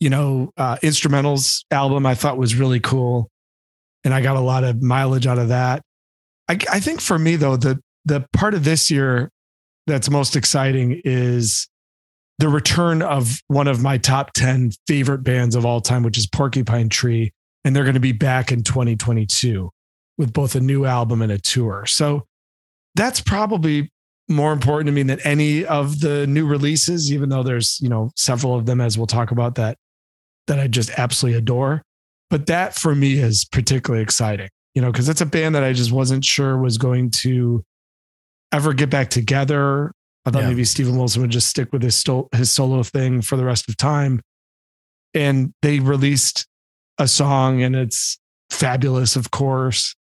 you 0.01 0.11
know, 0.11 0.51
uh, 0.57 0.77
instrumentals 0.77 1.65
album 1.71 2.07
I 2.07 2.15
thought 2.15 2.39
was 2.39 2.55
really 2.55 2.81
cool, 2.81 3.29
and 4.03 4.15
I 4.15 4.23
got 4.23 4.37
a 4.37 4.41
lot 4.41 4.65
of 4.65 4.83
mileage 4.83 5.27
out 5.27 5.39
of 5.39 5.49
that. 5.49 5.83
I, 6.49 6.59
I 6.71 6.81
think 6.81 7.01
for 7.01 7.19
me 7.19 7.37
though, 7.37 7.57
the 7.57 7.81
the 8.05 8.27
part 8.33 8.55
of 8.55 8.65
this 8.65 8.91
year 8.91 9.31
that's 9.87 10.11
most 10.11 10.37
exciting 10.37 11.01
is 11.05 11.69
the 12.39 12.49
return 12.49 13.03
of 13.03 13.41
one 13.49 13.69
of 13.69 13.83
my 13.83 13.99
top 13.99 14.33
10 14.33 14.73
favorite 14.87 15.23
bands 15.23 15.55
of 15.55 15.65
all 15.65 15.81
time, 15.81 16.03
which 16.03 16.19
is 16.19 16.27
Porcupine 16.27 16.89
Tree. 16.89 17.33
And 17.65 17.75
they're 17.75 17.85
going 17.85 17.95
to 17.95 18.01
be 18.01 18.13
back 18.13 18.53
in 18.53 18.63
2022 18.63 19.71
with 20.19 20.33
both 20.33 20.55
a 20.55 20.61
new 20.61 20.85
album 20.85 21.23
and 21.23 21.33
a 21.33 21.39
tour. 21.39 21.87
So 21.87 22.27
that's 22.95 23.21
probably 23.21 23.91
more 24.29 24.53
important 24.53 24.89
to 24.89 24.93
me 24.93 25.03
than 25.03 25.21
any 25.21 25.65
of 25.65 26.01
the 26.01 26.27
new 26.27 26.47
releases, 26.47 27.13
even 27.13 27.29
though 27.29 27.43
there's, 27.43 27.79
you 27.81 27.89
know, 27.89 28.11
several 28.17 28.55
of 28.55 28.67
them, 28.67 28.81
as 28.81 28.97
we'll 28.97 29.07
talk 29.07 29.31
about 29.31 29.55
that, 29.57 29.77
that 30.47 30.59
I 30.59 30.67
just 30.67 30.91
absolutely 30.99 31.39
adore. 31.39 31.83
But 32.31 32.47
that 32.47 32.75
for 32.75 32.95
me 32.95 33.19
is 33.19 33.45
particularly 33.45 34.03
exciting, 34.03 34.49
you 34.75 34.83
know, 34.83 34.91
because 34.91 35.09
it's 35.09 35.21
a 35.21 35.27
band 35.27 35.55
that 35.55 35.65
I 35.65 35.73
just 35.73 35.93
wasn't 35.93 36.25
sure 36.25 36.59
was 36.59 36.79
going 36.79 37.11
to 37.11 37.63
ever 38.55 38.73
get 38.73 38.91
back 38.91 39.11
together. 39.11 39.93
I 40.25 40.31
thought 40.31 40.43
Yeah. 40.43 40.49
maybe 40.49 40.65
Steven 40.65 40.97
Wilson 40.97 41.21
would 41.23 41.31
just 41.31 41.49
stick 41.49 41.73
with 41.73 41.83
his 41.83 41.95
sto- 41.97 42.29
his 42.33 42.51
solo 42.51 42.83
thing 42.83 43.21
for 43.21 43.37
the 43.37 43.45
rest 43.45 43.69
of 43.69 43.77
time. 43.77 44.21
And 45.13 45.53
they 45.63 45.81
released 45.81 46.47
a 46.99 47.07
song 47.09 47.63
and 47.63 47.75
it's 47.77 48.19
fabulous, 48.51 49.17
of 49.17 49.31
course. 49.31 49.95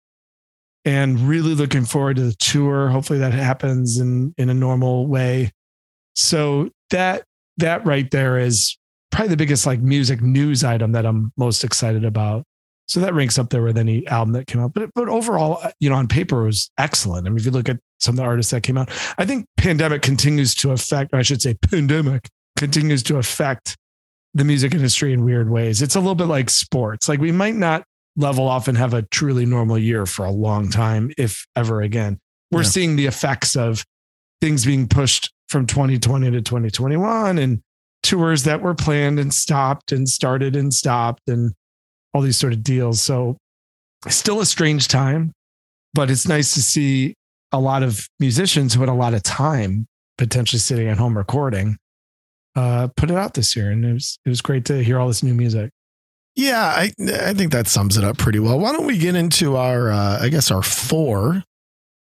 and 0.85 1.21
really 1.28 1.54
looking 1.54 1.85
forward 1.85 2.16
to 2.16 2.23
the 2.25 2.35
tour. 2.40 2.88
Hopefully 2.88 3.21
that 3.21 3.32
happens 3.32 3.99
in 3.99 4.35
in 4.37 4.50
a 4.50 4.54
normal 4.54 5.06
way. 5.06 5.52
So 6.16 6.71
that 6.90 7.23
that 7.59 7.87
right 7.87 8.11
there 8.11 8.37
is 8.37 8.76
probably 9.12 9.28
the 9.28 9.37
biggest 9.37 9.64
like 9.64 9.80
music 9.80 10.21
news 10.21 10.64
item 10.64 10.90
that 10.92 11.06
I'm 11.06 11.32
most 11.37 11.62
excited 11.62 12.04
about. 12.04 12.42
So 12.89 13.01
that 13.01 13.15
ranks 13.15 13.39
up 13.39 13.51
there 13.51 13.62
with 13.62 13.79
any 13.79 14.07
album 14.09 14.33
that 14.33 14.47
came 14.47 14.61
out. 14.61 14.75
But 14.75 14.91
but 14.95 15.09
overall, 15.09 15.59
uh, 15.62 15.71
you 15.81 15.89
know, 15.89 15.97
on 15.97 16.09
paper 16.09 16.43
it 16.43 16.47
was 16.47 16.71
excellent. 16.79 17.27
I 17.27 17.31
mean, 17.31 17.39
if 17.39 17.45
you 17.45 17.51
look 17.51 17.69
at 17.69 17.79
some 18.01 18.15
of 18.15 18.17
the 18.17 18.25
artists 18.25 18.51
that 18.51 18.62
came 18.62 18.77
out, 18.77 18.91
I 19.19 19.25
think 19.25 19.47
pandemic 19.57 20.03
continues 20.03 20.55
to 20.57 20.73
affect, 20.73 21.15
I 21.15 21.23
should 21.23 21.41
say 21.41 21.55
pandemic 21.55 22.29
continues 22.57 23.03
to 23.05 23.17
affect 23.17 23.77
the 24.35 24.45
music 24.45 24.75
industry 24.75 25.12
in 25.12 25.25
weird 25.25 25.51
ways. 25.51 25.83
It's 25.83 25.95
a 25.95 26.01
little 26.01 26.15
bit 26.15 26.27
like 26.27 26.51
sports. 26.51 27.09
Like 27.09 27.21
we 27.21 27.33
might 27.33 27.55
not 27.55 27.85
level 28.17 28.47
off 28.49 28.69
and 28.69 28.77
have 28.77 28.95
a 28.95 29.03
truly 29.03 29.47
normal 29.47 29.79
year 29.79 30.07
for 30.07 30.25
a 30.25 30.31
long 30.31 30.71
time, 30.71 31.12
if 31.17 31.47
ever 31.57 31.81
again. 31.81 32.19
We're 32.51 32.62
yeah. 32.62 32.69
seeing 32.69 32.97
the 32.97 33.07
effects 33.07 33.57
of 33.57 33.85
things 34.41 34.65
being 34.65 34.89
pushed 34.89 35.33
from 35.49 35.67
2020 35.67 36.31
to 36.31 36.43
2021 36.43 37.39
and 37.39 37.62
tours 38.03 38.45
that 38.45 38.61
were 38.61 38.75
planned 38.75 39.19
and 39.19 39.33
stopped 39.33 39.93
and 39.93 40.09
started 40.09 40.57
and 40.57 40.75
stopped 40.75 41.29
and 41.29 41.53
all 42.12 42.21
these 42.21 42.37
sort 42.37 42.52
of 42.52 42.62
deals. 42.62 43.00
So 43.00 43.37
still 44.09 44.40
a 44.40 44.47
strange 44.47 44.88
time, 44.88 45.33
but 45.95 46.11
it's 46.11 46.28
nice 46.28 46.54
to 46.54 46.62
see 46.62 47.14
a 47.52 47.61
lot 47.61 47.83
of 47.83 48.09
musicians 48.19 48.75
who 48.75 48.81
had 48.81 48.88
a 48.88 48.95
lot 48.95 49.14
of 49.14 49.23
time 49.23 49.87
potentially 50.19 50.61
sitting 50.61 50.88
at 50.88 50.99
home 50.99 51.16
recording 51.16 51.76
uh, 52.54 52.88
put 52.97 53.11
it 53.11 53.16
out 53.16 53.35
this 53.35 53.57
year, 53.57 53.71
and 53.71 53.85
it 53.85 53.92
was 53.92 54.19
it 54.25 54.28
was 54.28 54.40
great 54.40 54.64
to 54.66 54.83
hear 54.83 54.99
all 54.99 55.09
this 55.09 55.23
new 55.23 55.35
music. 55.35 55.71
Yeah, 56.37 56.64
I 56.64 56.92
I 56.99 57.35
think 57.35 57.52
that 57.52 57.66
sums 57.66 57.97
it 57.97 58.04
up 58.04 58.19
pretty 58.19 58.38
well. 58.38 58.59
Why 58.59 58.73
don't 58.73 58.87
we 58.87 58.99
get 58.99 59.14
into 59.14 59.57
our 59.57 59.90
uh, 59.90 60.19
I 60.21 60.28
guess 60.28 60.50
our 60.50 60.62
four 60.62 61.45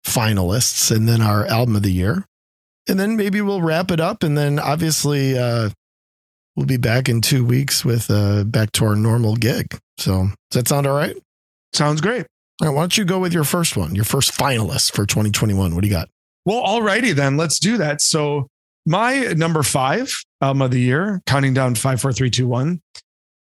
finalists 0.05 0.93
and 0.93 1.07
then 1.07 1.21
our 1.21 1.45
album 1.45 1.75
of 1.75 1.83
the 1.83 1.91
year, 1.91 2.25
and 2.87 2.99
then 2.99 3.15
maybe 3.15 3.41
we'll 3.41 3.61
wrap 3.61 3.91
it 3.91 3.99
up, 3.99 4.23
and 4.23 4.37
then 4.37 4.59
obviously 4.59 5.37
uh, 5.37 5.69
we'll 6.55 6.65
be 6.65 6.77
back 6.77 7.07
in 7.07 7.21
two 7.21 7.45
weeks 7.45 7.85
with 7.85 8.09
uh, 8.09 8.43
back 8.43 8.71
to 8.73 8.85
our 8.85 8.95
normal 8.95 9.35
gig. 9.35 9.79
So 9.97 10.29
does 10.51 10.61
that 10.61 10.67
sound 10.67 10.87
all 10.87 10.95
right? 10.95 11.15
Sounds 11.73 12.01
great. 12.01 12.25
All 12.61 12.67
right, 12.67 12.75
why 12.75 12.81
don't 12.81 12.97
you 12.97 13.05
go 13.05 13.19
with 13.19 13.33
your 13.33 13.43
first 13.43 13.75
one, 13.75 13.95
your 13.95 14.05
first 14.05 14.31
finalist 14.31 14.93
for 14.93 15.05
2021? 15.05 15.73
What 15.73 15.81
do 15.81 15.87
you 15.87 15.93
got? 15.93 16.09
Well, 16.45 16.61
alrighty 16.61 17.13
then, 17.13 17.37
let's 17.37 17.57
do 17.59 17.77
that. 17.77 18.01
So 18.01 18.47
my 18.85 19.33
number 19.35 19.63
five 19.63 20.13
album 20.41 20.61
of 20.61 20.71
the 20.71 20.79
year, 20.79 21.21
counting 21.25 21.53
down 21.53 21.75
five, 21.75 22.01
four, 22.01 22.11
three, 22.11 22.29
two, 22.29 22.47
one, 22.47 22.81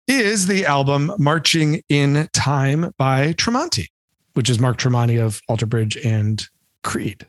is 0.07 0.47
the 0.47 0.65
album 0.65 1.11
Marching 1.17 1.81
in 1.89 2.27
Time 2.33 2.91
by 2.97 3.33
Tremonti, 3.33 3.87
which 4.33 4.49
is 4.49 4.59
Mark 4.59 4.77
Tremonti 4.77 5.21
of 5.21 5.41
Alter 5.47 5.65
Bridge 5.65 5.97
and 5.97 6.47
Creed. 6.83 7.27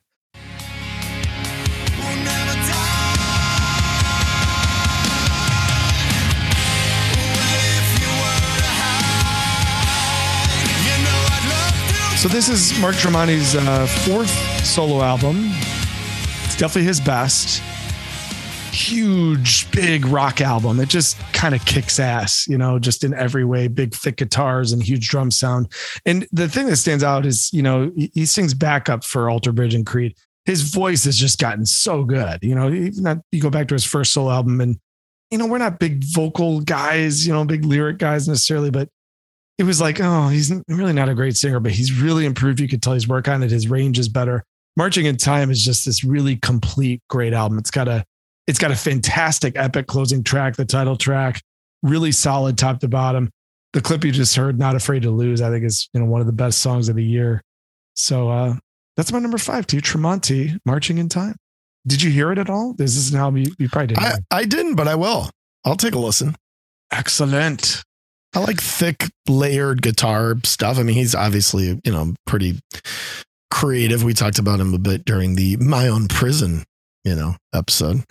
So 12.18 12.26
this 12.26 12.48
is 12.48 12.76
Mark 12.80 12.96
Tremonti's 12.96 13.54
uh, 13.54 13.86
fourth 13.86 14.28
solo 14.66 15.02
album. 15.02 15.36
It's 16.42 16.56
definitely 16.56 16.82
his 16.82 16.98
best 16.98 17.62
huge, 18.72 19.70
big 19.70 20.04
rock 20.04 20.40
album. 20.40 20.80
It 20.80 20.88
just 20.88 21.16
kind 21.32 21.54
of 21.54 21.64
kicks 21.64 22.00
ass, 22.00 22.48
you 22.48 22.58
know, 22.58 22.80
just 22.80 23.04
in 23.04 23.14
every 23.14 23.44
way, 23.44 23.68
big, 23.68 23.94
thick 23.94 24.16
guitars 24.16 24.72
and 24.72 24.82
huge 24.82 25.08
drum 25.08 25.30
sound. 25.30 25.70
And 26.06 26.26
the 26.32 26.48
thing 26.48 26.66
that 26.66 26.78
stands 26.78 27.04
out 27.04 27.24
is, 27.24 27.52
you 27.52 27.62
know, 27.62 27.92
he 27.94 28.26
sings 28.26 28.52
backup 28.52 29.04
for 29.04 29.30
Alter 29.30 29.52
Bridge 29.52 29.74
and 29.74 29.86
Creed. 29.86 30.16
His 30.44 30.62
voice 30.62 31.04
has 31.04 31.16
just 31.16 31.38
gotten 31.38 31.66
so 31.66 32.02
good. 32.02 32.40
You 32.42 32.56
know, 32.56 32.68
not, 32.68 33.18
you 33.30 33.40
go 33.40 33.48
back 33.48 33.68
to 33.68 33.76
his 33.76 33.84
first 33.84 34.12
solo 34.12 34.32
album 34.32 34.60
and, 34.60 34.80
you 35.30 35.38
know, 35.38 35.46
we're 35.46 35.58
not 35.58 35.78
big 35.78 36.02
vocal 36.02 36.62
guys, 36.62 37.24
you 37.24 37.32
know, 37.32 37.44
big 37.44 37.64
lyric 37.64 37.98
guys 37.98 38.26
necessarily, 38.26 38.72
but 38.72 38.88
it 39.58 39.64
was 39.64 39.80
like, 39.80 40.00
oh, 40.00 40.28
he's 40.28 40.52
really 40.68 40.92
not 40.92 41.08
a 41.08 41.14
great 41.14 41.36
singer, 41.36 41.58
but 41.58 41.72
he's 41.72 42.00
really 42.00 42.24
improved. 42.24 42.60
You 42.60 42.68
could 42.68 42.82
tell 42.82 42.94
he's 42.94 43.08
working 43.08 43.34
on 43.34 43.42
it. 43.42 43.50
His 43.50 43.68
range 43.68 43.98
is 43.98 44.08
better. 44.08 44.44
Marching 44.76 45.06
in 45.06 45.16
Time 45.16 45.50
is 45.50 45.64
just 45.64 45.84
this 45.84 46.04
really 46.04 46.36
complete, 46.36 47.02
great 47.10 47.32
album. 47.32 47.58
It's 47.58 47.70
got 47.70 47.88
a 47.88 48.04
it's 48.46 48.58
got 48.58 48.70
a 48.70 48.76
fantastic 48.76 49.56
epic 49.56 49.88
closing 49.88 50.22
track, 50.22 50.56
the 50.56 50.64
title 50.64 50.96
track, 50.96 51.42
really 51.82 52.12
solid 52.12 52.56
top 52.56 52.80
to 52.80 52.88
bottom. 52.88 53.30
The 53.72 53.82
clip 53.82 54.04
you 54.04 54.12
just 54.12 54.34
heard, 54.34 54.58
Not 54.58 54.76
Afraid 54.76 55.02
to 55.02 55.10
Lose, 55.10 55.42
I 55.42 55.50
think 55.50 55.64
is 55.64 55.88
you 55.92 56.00
know 56.00 56.06
one 56.06 56.20
of 56.20 56.26
the 56.26 56.32
best 56.32 56.60
songs 56.60 56.88
of 56.88 56.94
the 56.94 57.04
year. 57.04 57.42
So 57.94 58.30
uh 58.30 58.54
that's 58.96 59.12
my 59.12 59.18
number 59.18 59.38
five 59.38 59.66
to 59.68 59.78
Tremonti, 59.78 60.58
Marching 60.64 60.98
in 60.98 61.08
Time. 61.08 61.36
Did 61.86 62.02
you 62.02 62.10
hear 62.10 62.30
it 62.32 62.38
at 62.38 62.50
all? 62.50 62.74
This 62.74 62.96
is 62.96 63.12
an 63.12 63.18
album 63.18 63.38
you, 63.38 63.52
you 63.58 63.68
probably 63.68 63.94
didn't. 63.94 64.04
I, 64.04 64.18
I 64.30 64.44
didn't, 64.44 64.74
but 64.74 64.88
I 64.88 64.94
will. 64.94 65.30
I'll 65.64 65.76
take 65.76 65.94
a 65.94 65.98
listen. 65.98 66.36
Excellent. 66.92 67.82
I 68.34 68.40
like 68.40 68.60
thick 68.60 69.04
layered 69.26 69.82
guitar 69.82 70.36
stuff. 70.44 70.78
I 70.78 70.82
mean, 70.82 70.96
he's 70.96 71.14
obviously, 71.14 71.80
you 71.84 71.92
know, 71.92 72.14
pretty 72.26 72.60
creative. 73.50 74.04
We 74.04 74.14
talked 74.14 74.38
about 74.38 74.60
him 74.60 74.74
a 74.74 74.78
bit 74.78 75.04
during 75.04 75.34
the 75.34 75.56
My 75.56 75.88
Own 75.88 76.08
Prison 76.08 76.64
you 77.08 77.14
know, 77.14 77.36
episode. 77.54 78.04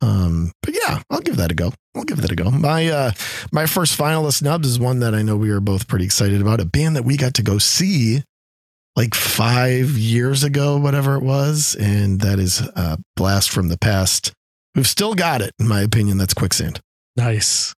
Um, 0.00 0.52
but 0.62 0.74
yeah, 0.74 1.00
I'll 1.08 1.20
give 1.20 1.36
that 1.36 1.52
a 1.52 1.54
go. 1.54 1.72
I'll 1.94 2.04
give 2.04 2.20
that 2.20 2.32
a 2.32 2.36
go. 2.36 2.50
My 2.50 2.88
uh 2.88 3.12
my 3.52 3.66
first 3.66 3.98
finalist 3.98 4.42
nubs 4.42 4.68
is 4.68 4.78
one 4.78 4.98
that 4.98 5.14
I 5.14 5.22
know 5.22 5.36
we 5.36 5.50
are 5.50 5.60
both 5.60 5.88
pretty 5.88 6.04
excited 6.04 6.40
about. 6.40 6.60
A 6.60 6.64
band 6.64 6.96
that 6.96 7.04
we 7.04 7.16
got 7.16 7.34
to 7.34 7.42
go 7.42 7.58
see 7.58 8.22
like 8.96 9.14
five 9.14 9.90
years 9.90 10.44
ago, 10.44 10.76
whatever 10.76 11.16
it 11.16 11.22
was, 11.22 11.76
and 11.78 12.20
that 12.20 12.38
is 12.38 12.60
a 12.60 12.98
blast 13.16 13.50
from 13.50 13.68
the 13.68 13.78
past. 13.78 14.32
We've 14.74 14.86
still 14.86 15.14
got 15.14 15.40
it, 15.40 15.52
in 15.58 15.68
my 15.68 15.80
opinion. 15.80 16.18
That's 16.18 16.34
quicksand. 16.34 16.80
Nice. 17.16 17.72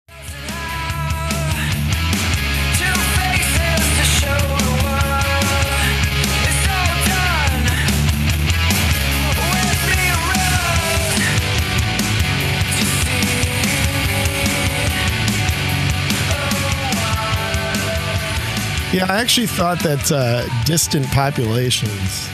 Yeah, 18.96 19.12
I 19.12 19.18
actually 19.18 19.48
thought 19.48 19.80
that 19.80 20.10
uh, 20.10 20.48
Distant 20.64 21.06
Populations 21.08 22.30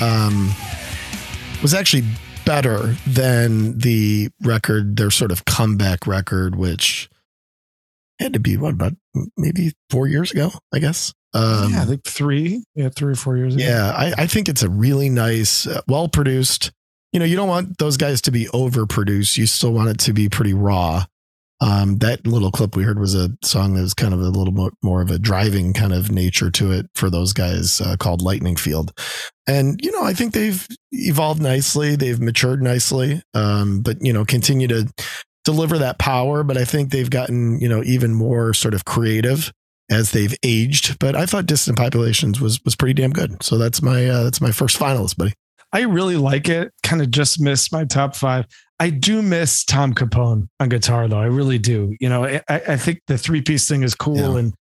um, 0.00 0.50
was 1.60 1.74
actually 1.74 2.04
better 2.46 2.96
than 3.06 3.76
the 3.76 4.30
record, 4.40 4.96
their 4.96 5.10
sort 5.10 5.32
of 5.32 5.44
comeback 5.44 6.06
record, 6.06 6.56
which 6.56 7.10
had 8.18 8.32
to 8.32 8.40
be 8.40 8.56
what 8.56 8.72
about 8.72 8.94
maybe 9.36 9.74
four 9.90 10.06
years 10.06 10.30
ago, 10.30 10.50
I 10.72 10.78
guess. 10.78 11.12
Um, 11.34 11.74
yeah, 11.74 11.82
I 11.82 11.84
think 11.84 12.04
three, 12.04 12.64
yeah, 12.74 12.88
three 12.88 13.12
or 13.12 13.16
four 13.16 13.36
years 13.36 13.54
ago. 13.54 13.62
Yeah, 13.62 13.92
I, 13.94 14.14
I 14.16 14.26
think 14.26 14.48
it's 14.48 14.62
a 14.62 14.70
really 14.70 15.10
nice, 15.10 15.66
uh, 15.66 15.82
well 15.86 16.08
produced. 16.08 16.72
You 17.12 17.18
know, 17.18 17.26
you 17.26 17.36
don't 17.36 17.50
want 17.50 17.76
those 17.76 17.98
guys 17.98 18.22
to 18.22 18.30
be 18.30 18.46
overproduced. 18.46 19.36
You 19.36 19.46
still 19.46 19.74
want 19.74 19.90
it 19.90 19.98
to 19.98 20.14
be 20.14 20.30
pretty 20.30 20.54
raw. 20.54 21.04
Um, 21.60 21.96
that 21.98 22.26
little 22.26 22.50
clip 22.50 22.76
we 22.76 22.82
heard 22.82 22.98
was 22.98 23.14
a 23.14 23.30
song 23.42 23.74
that 23.74 23.82
was 23.82 23.94
kind 23.94 24.12
of 24.12 24.20
a 24.20 24.28
little 24.28 24.52
more, 24.52 24.72
more 24.82 25.00
of 25.00 25.10
a 25.10 25.18
driving 25.18 25.72
kind 25.72 25.94
of 25.94 26.10
nature 26.10 26.50
to 26.50 26.70
it 26.72 26.86
for 26.94 27.08
those 27.08 27.32
guys 27.32 27.80
uh, 27.80 27.96
called 27.96 28.20
Lightning 28.20 28.56
Field. 28.56 28.92
And, 29.46 29.80
you 29.82 29.90
know, 29.90 30.04
I 30.04 30.12
think 30.12 30.34
they've 30.34 30.66
evolved 30.92 31.40
nicely. 31.40 31.96
They've 31.96 32.20
matured 32.20 32.62
nicely, 32.62 33.22
um, 33.32 33.80
but, 33.80 33.96
you 34.00 34.12
know, 34.12 34.24
continue 34.24 34.68
to 34.68 34.92
deliver 35.46 35.78
that 35.78 35.98
power. 35.98 36.42
But 36.42 36.58
I 36.58 36.66
think 36.66 36.90
they've 36.90 37.08
gotten, 37.08 37.58
you 37.58 37.68
know, 37.68 37.82
even 37.84 38.12
more 38.12 38.52
sort 38.52 38.74
of 38.74 38.84
creative 38.84 39.50
as 39.90 40.10
they've 40.10 40.36
aged. 40.42 40.98
But 40.98 41.16
I 41.16 41.24
thought 41.24 41.46
Distant 41.46 41.78
Populations 41.78 42.40
was 42.40 42.62
was 42.64 42.76
pretty 42.76 42.94
damn 42.94 43.12
good. 43.12 43.42
So 43.42 43.56
that's 43.56 43.80
my 43.80 44.06
uh, 44.06 44.24
that's 44.24 44.40
my 44.40 44.52
first 44.52 44.78
finalist, 44.78 45.16
buddy. 45.16 45.32
I 45.72 45.82
really 45.82 46.16
like 46.16 46.48
it. 46.48 46.72
Kind 46.82 47.02
of 47.02 47.10
just 47.10 47.40
missed 47.40 47.72
my 47.72 47.84
top 47.84 48.14
five. 48.14 48.46
I 48.78 48.90
do 48.90 49.22
miss 49.22 49.64
Tom 49.64 49.94
Capone 49.94 50.48
on 50.60 50.68
guitar, 50.68 51.08
though. 51.08 51.18
I 51.18 51.26
really 51.26 51.58
do. 51.58 51.96
You 51.98 52.08
know, 52.08 52.24
I, 52.24 52.42
I 52.48 52.76
think 52.76 53.00
the 53.06 53.16
three 53.16 53.40
piece 53.40 53.66
thing 53.68 53.82
is 53.82 53.94
cool 53.94 54.16
yeah. 54.16 54.38
and 54.38 54.54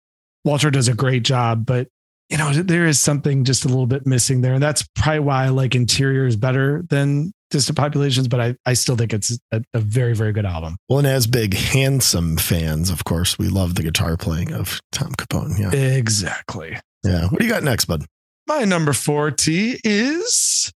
Walter 0.44 0.70
does 0.70 0.88
a 0.88 0.94
great 0.94 1.24
job, 1.24 1.66
but 1.66 1.88
you 2.30 2.38
know, 2.38 2.52
there 2.52 2.86
is 2.86 2.98
something 2.98 3.44
just 3.44 3.64
a 3.64 3.68
little 3.68 3.86
bit 3.86 4.06
missing 4.06 4.40
there. 4.40 4.54
And 4.54 4.62
that's 4.62 4.86
probably 4.94 5.20
why 5.20 5.44
I 5.44 5.48
like 5.48 5.74
Interiors 5.74 6.36
better 6.36 6.82
than 6.88 7.32
Distant 7.50 7.76
Populations, 7.76 8.28
but 8.28 8.40
I, 8.40 8.56
I 8.66 8.72
still 8.72 8.96
think 8.96 9.12
it's 9.12 9.38
a, 9.52 9.62
a, 9.74 9.78
very, 9.78 10.14
very 10.14 10.32
good 10.32 10.46
album. 10.46 10.76
Well, 10.88 10.98
and 10.98 11.06
as 11.06 11.26
big, 11.26 11.54
handsome 11.54 12.36
fans, 12.36 12.90
of 12.90 13.04
course, 13.04 13.38
we 13.38 13.48
love 13.48 13.74
the 13.74 13.82
guitar 13.82 14.16
playing 14.16 14.52
of 14.52 14.80
Tom 14.90 15.12
Capone. 15.12 15.58
Yeah. 15.58 15.70
Exactly. 15.72 16.78
Yeah. 17.04 17.28
What 17.28 17.38
do 17.38 17.44
you 17.44 17.52
got 17.52 17.62
next, 17.62 17.84
bud? 17.84 18.04
My 18.46 18.64
number 18.64 18.92
40 18.92 19.80
is 19.84 20.72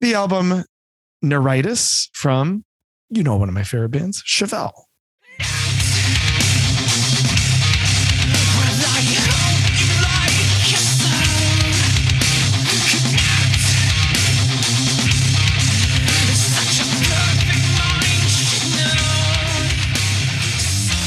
the 0.00 0.14
album 0.14 0.64
NIRATIAS 1.24 2.08
from 2.12 2.64
you 3.10 3.22
know, 3.22 3.36
one 3.36 3.48
of 3.48 3.54
my 3.54 3.62
favorite 3.62 3.90
bands, 3.90 4.22
Chevelle. 4.22 4.72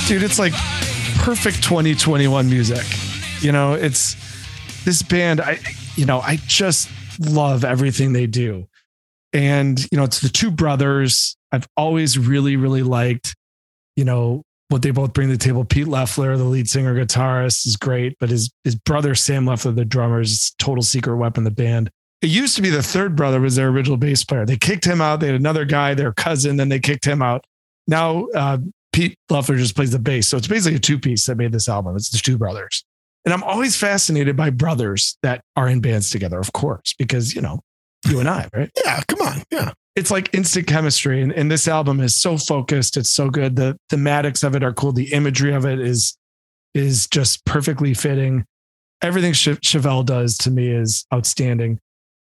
Dude, 0.07 0.23
it's 0.23 0.39
like 0.39 0.53
perfect 1.17 1.61
2021 1.61 2.49
music. 2.49 2.83
You 3.41 3.51
know, 3.51 3.73
it's 3.73 4.15
this 4.83 5.03
band, 5.03 5.39
I, 5.39 5.59
you 5.95 6.05
know, 6.05 6.19
I 6.19 6.37
just 6.47 6.89
love 7.19 7.63
everything 7.63 8.13
they 8.13 8.25
do. 8.25 8.67
And, 9.33 9.79
you 9.91 9.97
know, 9.99 10.03
it's 10.03 10.21
the 10.21 10.29
two 10.29 10.49
brothers 10.49 11.37
I've 11.51 11.67
always 11.75 12.17
really, 12.17 12.55
really 12.55 12.83
liked, 12.83 13.35
you 13.95 14.05
know, 14.05 14.43
what 14.69 14.83
they 14.83 14.91
both 14.91 15.13
bring 15.13 15.29
to 15.29 15.33
the 15.33 15.43
table. 15.43 15.65
Pete 15.65 15.87
Loeffler, 15.87 16.37
the 16.37 16.43
lead 16.43 16.69
singer 16.69 16.93
guitarist, 16.93 17.65
is 17.65 17.75
great, 17.75 18.15
but 18.19 18.29
his 18.29 18.51
his 18.63 18.75
brother 18.75 19.15
Sam 19.15 19.45
Loeffler, 19.45 19.71
the 19.71 19.85
drummer, 19.85 20.21
is 20.21 20.53
total 20.59 20.83
secret 20.83 21.17
weapon 21.17 21.43
the 21.43 21.51
band. 21.51 21.89
It 22.21 22.29
used 22.29 22.55
to 22.57 22.61
be 22.61 22.69
the 22.69 22.83
third 22.83 23.15
brother 23.15 23.39
was 23.39 23.55
their 23.55 23.69
original 23.69 23.97
bass 23.97 24.23
player. 24.23 24.45
They 24.45 24.57
kicked 24.57 24.85
him 24.85 25.01
out. 25.01 25.21
They 25.21 25.27
had 25.27 25.35
another 25.35 25.65
guy, 25.65 25.93
their 25.93 26.11
cousin, 26.13 26.57
then 26.57 26.69
they 26.69 26.79
kicked 26.79 27.05
him 27.05 27.21
out. 27.21 27.45
Now 27.87 28.27
uh, 28.35 28.57
Pete 28.91 29.15
Loeffler 29.29 29.55
just 29.55 29.75
plays 29.75 29.91
the 29.91 29.99
bass. 29.99 30.27
So 30.27 30.37
it's 30.37 30.47
basically 30.47 30.75
a 30.75 30.79
two 30.79 30.99
piece 30.99 31.25
that 31.25 31.37
made 31.37 31.51
this 31.51 31.69
album. 31.69 31.95
It's 31.95 32.09
the 32.09 32.17
two 32.17 32.37
brothers. 32.37 32.83
And 33.25 33.33
I'm 33.33 33.43
always 33.43 33.75
fascinated 33.75 34.35
by 34.35 34.49
brothers 34.49 35.17
that 35.23 35.41
are 35.55 35.67
in 35.67 35.81
bands 35.81 36.09
together, 36.09 36.39
of 36.39 36.53
course, 36.53 36.93
because, 36.97 37.35
you 37.35 37.41
know, 37.41 37.59
you 38.07 38.19
and 38.19 38.29
I, 38.29 38.47
right? 38.53 38.69
Yeah, 38.83 39.01
come 39.07 39.21
on. 39.21 39.43
Yeah. 39.51 39.71
It's 39.95 40.11
like 40.11 40.33
instant 40.33 40.67
chemistry. 40.67 41.21
And, 41.21 41.31
and 41.33 41.51
this 41.51 41.67
album 41.67 41.99
is 41.99 42.15
so 42.15 42.37
focused. 42.37 42.95
It's 42.95 43.09
so 43.09 43.29
good. 43.29 43.55
The 43.55 43.77
thematics 43.91 44.43
of 44.43 44.55
it 44.55 44.63
are 44.63 44.73
cool. 44.73 44.91
The 44.91 45.11
imagery 45.13 45.53
of 45.53 45.65
it 45.65 45.79
is 45.79 46.17
is 46.73 47.07
just 47.07 47.45
perfectly 47.45 47.93
fitting. 47.93 48.45
Everything 49.01 49.33
Chevelle 49.33 50.05
does 50.05 50.37
to 50.39 50.51
me 50.51 50.69
is 50.69 51.05
outstanding. 51.13 51.79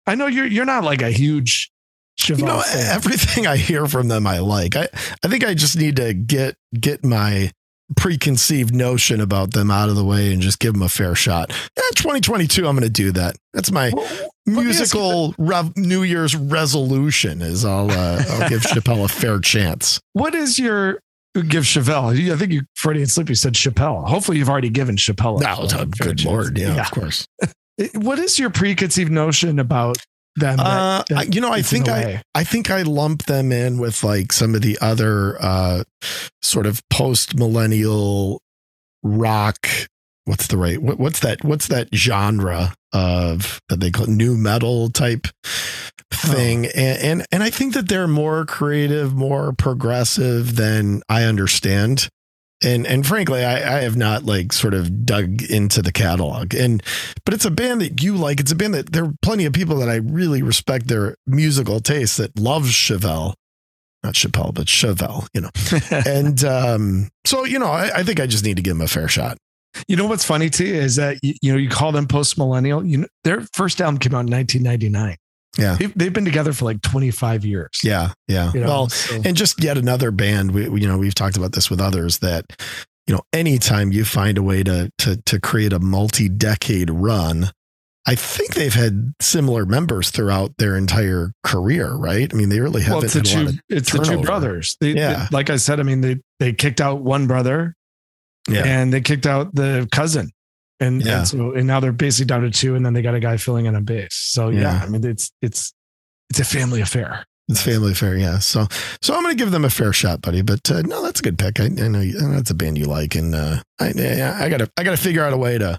I 0.08 0.16
know 0.16 0.28
you're 0.28 0.46
you're 0.46 0.66
not 0.66 0.84
like 0.84 1.02
a 1.02 1.10
huge 1.10 1.72
Chevelle 2.20 2.40
you 2.40 2.46
know, 2.46 2.62
fan. 2.62 2.96
everything 2.96 3.48
I 3.48 3.58
hear 3.58 3.88
from 3.88 4.08
them, 4.08 4.28
I 4.28 4.40
like. 4.40 4.76
I, 4.76 4.88
I 5.24 5.28
think 5.28 5.44
I 5.44 5.54
just 5.54 5.78
need 5.78 5.96
to 5.98 6.14
get 6.14 6.56
get 6.80 7.04
my 7.04 7.52
preconceived 7.98 8.74
notion 8.74 9.22
about 9.22 9.52
them 9.54 9.70
out 9.72 9.90
of 9.90 9.96
the 9.96 10.04
way 10.06 10.34
and 10.34 10.42
just 10.42 10.60
give 10.60 10.74
them 10.74 10.82
a 10.82 10.90
fair 10.90 11.16
shot. 11.16 11.50
Yeah, 11.78 11.84
2022, 11.96 12.68
I'm 12.68 12.76
going 12.76 12.84
to 12.84 12.90
do 12.90 13.12
that. 13.14 13.36
That's 13.54 13.72
my 13.72 13.92
Well, 13.94 14.08
musical 14.46 15.36
rev- 15.38 15.76
New 15.78 16.04
Year's 16.04 16.36
resolution. 16.36 17.42
Is 17.42 17.64
I'll 17.66 17.90
uh, 17.92 18.24
I'll 18.30 18.50
give 18.50 18.62
Chappelle 18.62 19.06
a 19.06 19.08
fair 19.08 19.40
chance. 19.40 20.00
What 20.14 20.34
is 20.36 20.58
your 20.60 21.00
give 21.34 21.64
Chevelle? 21.64 22.32
I 22.32 22.38
think 22.38 22.52
you 22.52 22.64
Freddie 22.76 23.02
and 23.02 23.10
Sleepy 23.12 23.36
said 23.36 23.54
Chappelle. 23.54 24.08
Hopefully 24.08 24.38
you've 24.38 24.50
already 24.50 24.70
given 24.70 24.96
Chappelle. 24.96 25.40
a- 25.40 25.44
Now, 25.44 25.66
good 25.86 26.18
chance. 26.20 26.26
lord, 26.26 26.58
yeah, 26.58 26.80
of 26.82 26.92
course. 26.92 27.28
What 27.96 28.20
is 28.20 28.40
your 28.40 28.50
preconceived 28.50 29.12
notion 29.12 29.60
about 29.60 29.98
them? 30.36 30.58
that- 30.58 30.66
Uh, 30.66 31.04
that 31.10 31.34
you 31.36 31.42
know, 31.42 31.52
I 31.52 31.62
think 31.62 31.88
I? 31.88 32.24
I 32.34 32.44
think 32.44 32.70
I 32.70 32.82
lump 32.84 33.24
them 33.26 33.52
in 33.52 33.78
with 33.78 34.04
like 34.04 34.32
some 34.34 34.56
of 34.56 34.62
the 34.62 34.78
other 34.82 35.38
uh, 35.42 35.84
sort 36.42 36.66
of 36.66 36.82
post 36.90 37.36
millennial 37.36 38.42
rock. 39.04 39.68
What's 40.26 40.48
the 40.48 40.58
right? 40.58 40.82
What, 40.82 41.00
what's 41.00 41.20
that? 41.20 41.44
What's 41.44 41.68
that 41.68 41.88
genre 41.94 42.74
of 42.94 43.62
that 43.70 43.80
they 43.80 43.92
call 43.92 44.08
new 44.08 44.36
metal 44.36 44.90
type 44.90 45.28
thing? 46.12 46.66
And, 46.66 47.00
and 47.04 47.26
and 47.32 47.44
I 47.44 47.50
think 47.52 47.74
that 47.76 47.88
they're 47.90 48.08
more 48.08 48.44
creative, 48.46 49.14
more 49.14 49.54
progressive 49.54 50.56
than 50.56 51.02
I 51.10 51.24
understand. 51.24 52.10
And 52.64 52.88
and 52.88 53.06
frankly, 53.06 53.44
I, 53.44 53.78
I 53.78 53.82
have 53.82 53.98
not 53.98 54.24
like 54.24 54.54
sort 54.54 54.74
of 54.74 55.06
dug 55.06 55.42
into 55.44 55.82
the 55.82 55.92
catalog. 55.92 56.54
And 56.56 56.82
but 57.26 57.34
it's 57.34 57.46
a 57.46 57.52
band 57.52 57.82
that 57.82 58.02
you 58.02 58.16
like. 58.16 58.40
It's 58.40 58.52
a 58.52 58.56
band 58.56 58.74
that 58.74 58.92
there 58.92 59.06
are 59.06 59.14
plenty 59.22 59.46
of 59.46 59.54
people 59.54 59.78
that 59.78 59.90
I 59.90 59.96
really 59.96 60.42
respect 60.42 60.88
their 60.88 61.16
musical 61.28 61.80
taste 61.80 62.18
that 62.18 62.40
loves 62.40 62.72
Chevelle. 62.72 63.34
Not 64.04 64.14
Chappelle, 64.14 64.54
but 64.54 64.68
Chevelle, 64.68 65.28
you 65.34 65.42
know. 65.42 65.50
and 66.06 66.44
um, 66.44 67.10
so, 67.26 67.44
you 67.44 67.58
know, 67.58 67.72
I, 67.72 67.90
I 68.00 68.04
think 68.04 68.20
I 68.20 68.28
just 68.28 68.46
need 68.46 68.56
to 68.58 68.62
give 68.62 68.78
them 68.78 68.86
a 68.86 68.88
fair 68.88 69.08
shot. 69.08 69.38
You 69.88 69.96
know 69.96 70.06
what's 70.06 70.24
funny 70.24 70.50
too 70.50 70.64
is 70.64 70.96
that 70.96 71.18
you, 71.22 71.34
you 71.42 71.52
know 71.52 71.58
you 71.58 71.70
call 71.70 71.92
them 71.92 72.08
post 72.08 72.38
millennial. 72.38 72.86
You 72.86 73.00
know 73.00 73.08
their 73.24 73.42
first 73.54 73.82
album 73.82 73.98
came 73.98 74.14
out 74.14 74.26
in 74.26 74.32
1999. 74.32 75.18
Yeah. 75.58 75.76
They've, 75.76 75.94
they've 75.98 76.14
been 76.14 76.26
together 76.26 76.54
for 76.54 76.66
like 76.66 76.82
25 76.82 77.46
years. 77.46 77.80
Yeah. 77.84 78.12
Yeah. 78.28 78.52
You 78.54 78.62
know, 78.62 78.68
well, 78.68 78.90
so- 78.90 79.22
and 79.24 79.36
just 79.38 79.64
yet 79.64 79.78
another 79.78 80.12
band 80.12 80.52
we, 80.52 80.68
we- 80.70 80.82
you 80.82 80.88
know 80.88 80.98
we've 80.98 81.16
talked 81.16 81.38
about 81.38 81.54
this 81.54 81.70
with 81.70 81.80
others 81.82 82.20
that 82.20 82.46
you 83.08 83.14
know 83.14 83.22
anytime 83.34 83.92
you 83.92 84.04
find 84.06 84.38
a 84.38 84.44
way 84.44 84.64
to 84.64 84.92
to 85.00 85.18
to 85.26 85.40
create 85.40 85.72
a 85.74 85.80
multi-decade 85.80 86.90
run 86.90 87.52
i 88.08 88.16
think 88.16 88.54
they've 88.56 88.74
had 88.74 89.14
similar 89.22 89.66
members 89.66 90.10
throughout 90.10 90.58
their 90.58 90.76
entire 90.76 91.32
career 91.44 91.94
right 91.94 92.34
i 92.34 92.36
mean 92.38 92.50
they 92.50 92.60
really 92.60 92.82
haven't 92.82 93.04
it's 93.06 93.14
the 93.14 93.22
two. 93.22 93.50
It's 93.70 93.92
the 93.92 94.00
two 94.00 94.22
brothers. 94.22 94.76
They, 94.82 94.92
Yeah. 94.94 95.28
they- 95.30 95.36
like 95.36 95.50
I 95.50 95.58
said, 95.58 95.80
I 95.80 95.84
mean 95.84 96.02
they 96.02 96.18
they 96.40 96.52
kicked 96.54 96.82
out 96.82 97.02
one 97.02 97.28
brother 97.28 97.76
yeah 98.50 98.64
and 98.66 98.92
they 98.94 99.02
kicked 99.02 99.26
out 99.26 99.54
the 99.56 99.88
cousin. 99.92 100.32
And, 100.80 101.02
Yeah. 101.06 101.20
and 101.20 101.28
so 101.28 101.54
and 101.54 101.66
now 101.68 101.80
they're 101.80 101.92
basically 101.94 102.26
down 102.26 102.42
to 102.42 102.52
two, 102.52 102.76
and 102.76 102.86
then 102.86 102.94
they 102.94 103.02
got 103.02 103.16
a 103.16 103.20
guy 103.20 103.38
filling 103.38 103.66
in 103.66 103.76
a 103.76 103.82
bass. 103.82 104.14
So 104.14 104.50
yeah, 104.50 104.62
Yeah. 104.62 104.82
I 104.84 104.90
mean 104.90 105.06
it's 105.06 105.32
it's 105.42 105.74
it's 106.30 106.40
a 106.40 106.46
family 106.46 106.82
affair. 106.82 107.26
it's 107.48 107.62
family 107.62 107.92
affair 107.92 108.18
yeah 108.18 108.40
so 108.40 108.66
so 109.04 109.14
i'm 109.16 109.22
gonna 109.22 109.36
give 109.36 109.52
them 109.52 109.64
a 109.64 109.70
fair 109.70 109.94
shot 109.94 110.20
buddy 110.20 110.42
but 110.42 110.60
uh, 110.72 110.82
no 110.82 111.04
that's 111.04 111.20
a 111.20 111.24
good 111.24 111.38
pick 111.38 111.60
i, 111.60 111.66
I 111.66 111.88
know 111.88 112.00
you, 112.00 112.18
I 112.18 112.24
know 112.24 112.32
that's 112.32 112.50
a 112.50 112.56
band 112.56 112.80
you 112.80 112.86
like 112.86 113.14
and 113.14 113.36
uh 113.36 113.62
i 113.80 113.92
yeah, 113.96 114.36
i 114.42 114.50
gotta 114.50 114.68
i 114.76 114.84
gotta 114.84 114.98
figure 114.98 115.24
out 115.24 115.32
a 115.32 115.38
way 115.38 115.60
to 115.60 115.78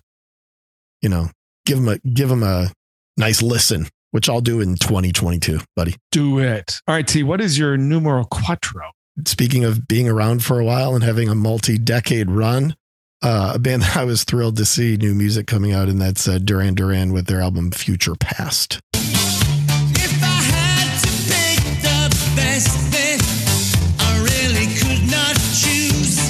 you 1.02 1.08
know 1.08 1.28
give 1.66 1.78
them 1.78 1.88
a 1.88 1.98
give 2.08 2.28
them 2.28 2.44
a 2.44 2.70
nice 3.16 3.42
listen 3.42 3.88
which 4.12 4.28
i'll 4.28 4.40
do 4.40 4.60
in 4.60 4.76
2022 4.76 5.58
buddy 5.74 5.96
Do 6.12 6.38
it. 6.38 6.80
All 6.86 6.94
right, 6.94 7.06
T. 7.06 7.24
What 7.24 7.40
is 7.40 7.58
your 7.58 7.76
numero 7.76 8.22
quattro? 8.24 8.92
speaking 9.26 9.64
of 9.64 9.88
being 9.88 10.08
around 10.08 10.44
for 10.44 10.60
a 10.60 10.64
while 10.64 10.94
and 10.94 11.02
having 11.02 11.28
a 11.28 11.34
multi-decade 11.34 12.30
run, 12.30 12.76
uh, 13.26 13.52
a 13.54 13.58
band 13.58 13.82
that 13.82 13.96
I 13.96 14.04
was 14.04 14.22
thrilled 14.22 14.56
to 14.58 14.64
see 14.64 14.96
new 14.96 15.12
music 15.12 15.48
coming 15.48 15.72
out, 15.72 15.88
and 15.88 16.00
that's 16.00 16.28
uh, 16.28 16.38
Duran 16.38 16.74
Duran 16.74 17.12
with 17.12 17.26
their 17.26 17.40
album 17.40 17.72
Future 17.72 18.14
Past. 18.14 18.78
If 18.94 20.22
I 20.22 20.42
had 20.54 21.00
to 21.02 21.08
pick 21.26 21.58
the 21.82 22.08
best 22.36 22.92
bit, 22.92 23.20
I 23.98 24.18
really 24.22 24.68
could 24.78 25.10
not 25.10 25.34
choose. 25.58 26.22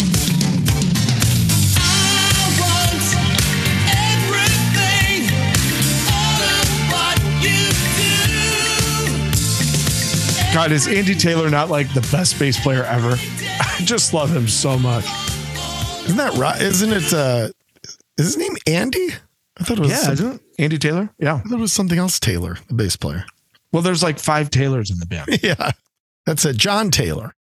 I 1.77 2.49
want 2.65 3.05
everything, 4.09 5.29
all 6.09 6.41
of 6.49 6.69
what 6.97 7.21
you 7.45 7.69
do. 10.49 10.55
God, 10.55 10.73
is 10.73 10.89
Andy 10.89 11.15
Taylor 11.15 11.51
not 11.51 11.69
like 11.69 11.93
the 11.93 12.09
best 12.11 12.39
bass 12.39 12.59
player 12.59 12.85
ever? 12.85 13.11
I 13.61 13.83
just 13.85 14.15
love 14.15 14.35
him 14.35 14.49
so 14.49 14.79
much. 14.79 15.05
Isn't 16.07 16.17
that 16.19 16.35
right? 16.35 16.61
Isn't 16.61 16.93
it? 16.93 17.13
Uh, 17.13 17.49
is 18.19 18.27
his 18.27 18.37
name 18.37 18.57
Andy? 18.67 19.09
I 19.59 19.65
thought 19.65 19.79
it 19.79 19.81
was. 19.83 19.91
Yeah, 19.91 19.97
some- 19.99 20.13
isn't 20.15 20.35
it? 20.37 20.41
Andy 20.59 20.79
Taylor. 20.79 21.11
Yeah. 21.19 21.35
I 21.37 21.39
thought 21.41 21.59
it 21.59 21.61
was 21.61 21.73
something 21.73 21.99
else. 21.99 22.19
Taylor, 22.19 22.57
the 22.69 22.75
bass 22.75 22.97
player. 22.97 23.25
Well, 23.73 23.83
there's 23.83 24.03
like 24.03 24.19
five 24.19 24.49
Taylors 24.51 24.91
in 24.91 24.99
the 24.99 25.07
band. 25.07 25.29
yeah, 25.43 25.73
that's 26.25 26.45
a 26.45 26.53
John 26.55 26.91
Taylor 26.91 27.35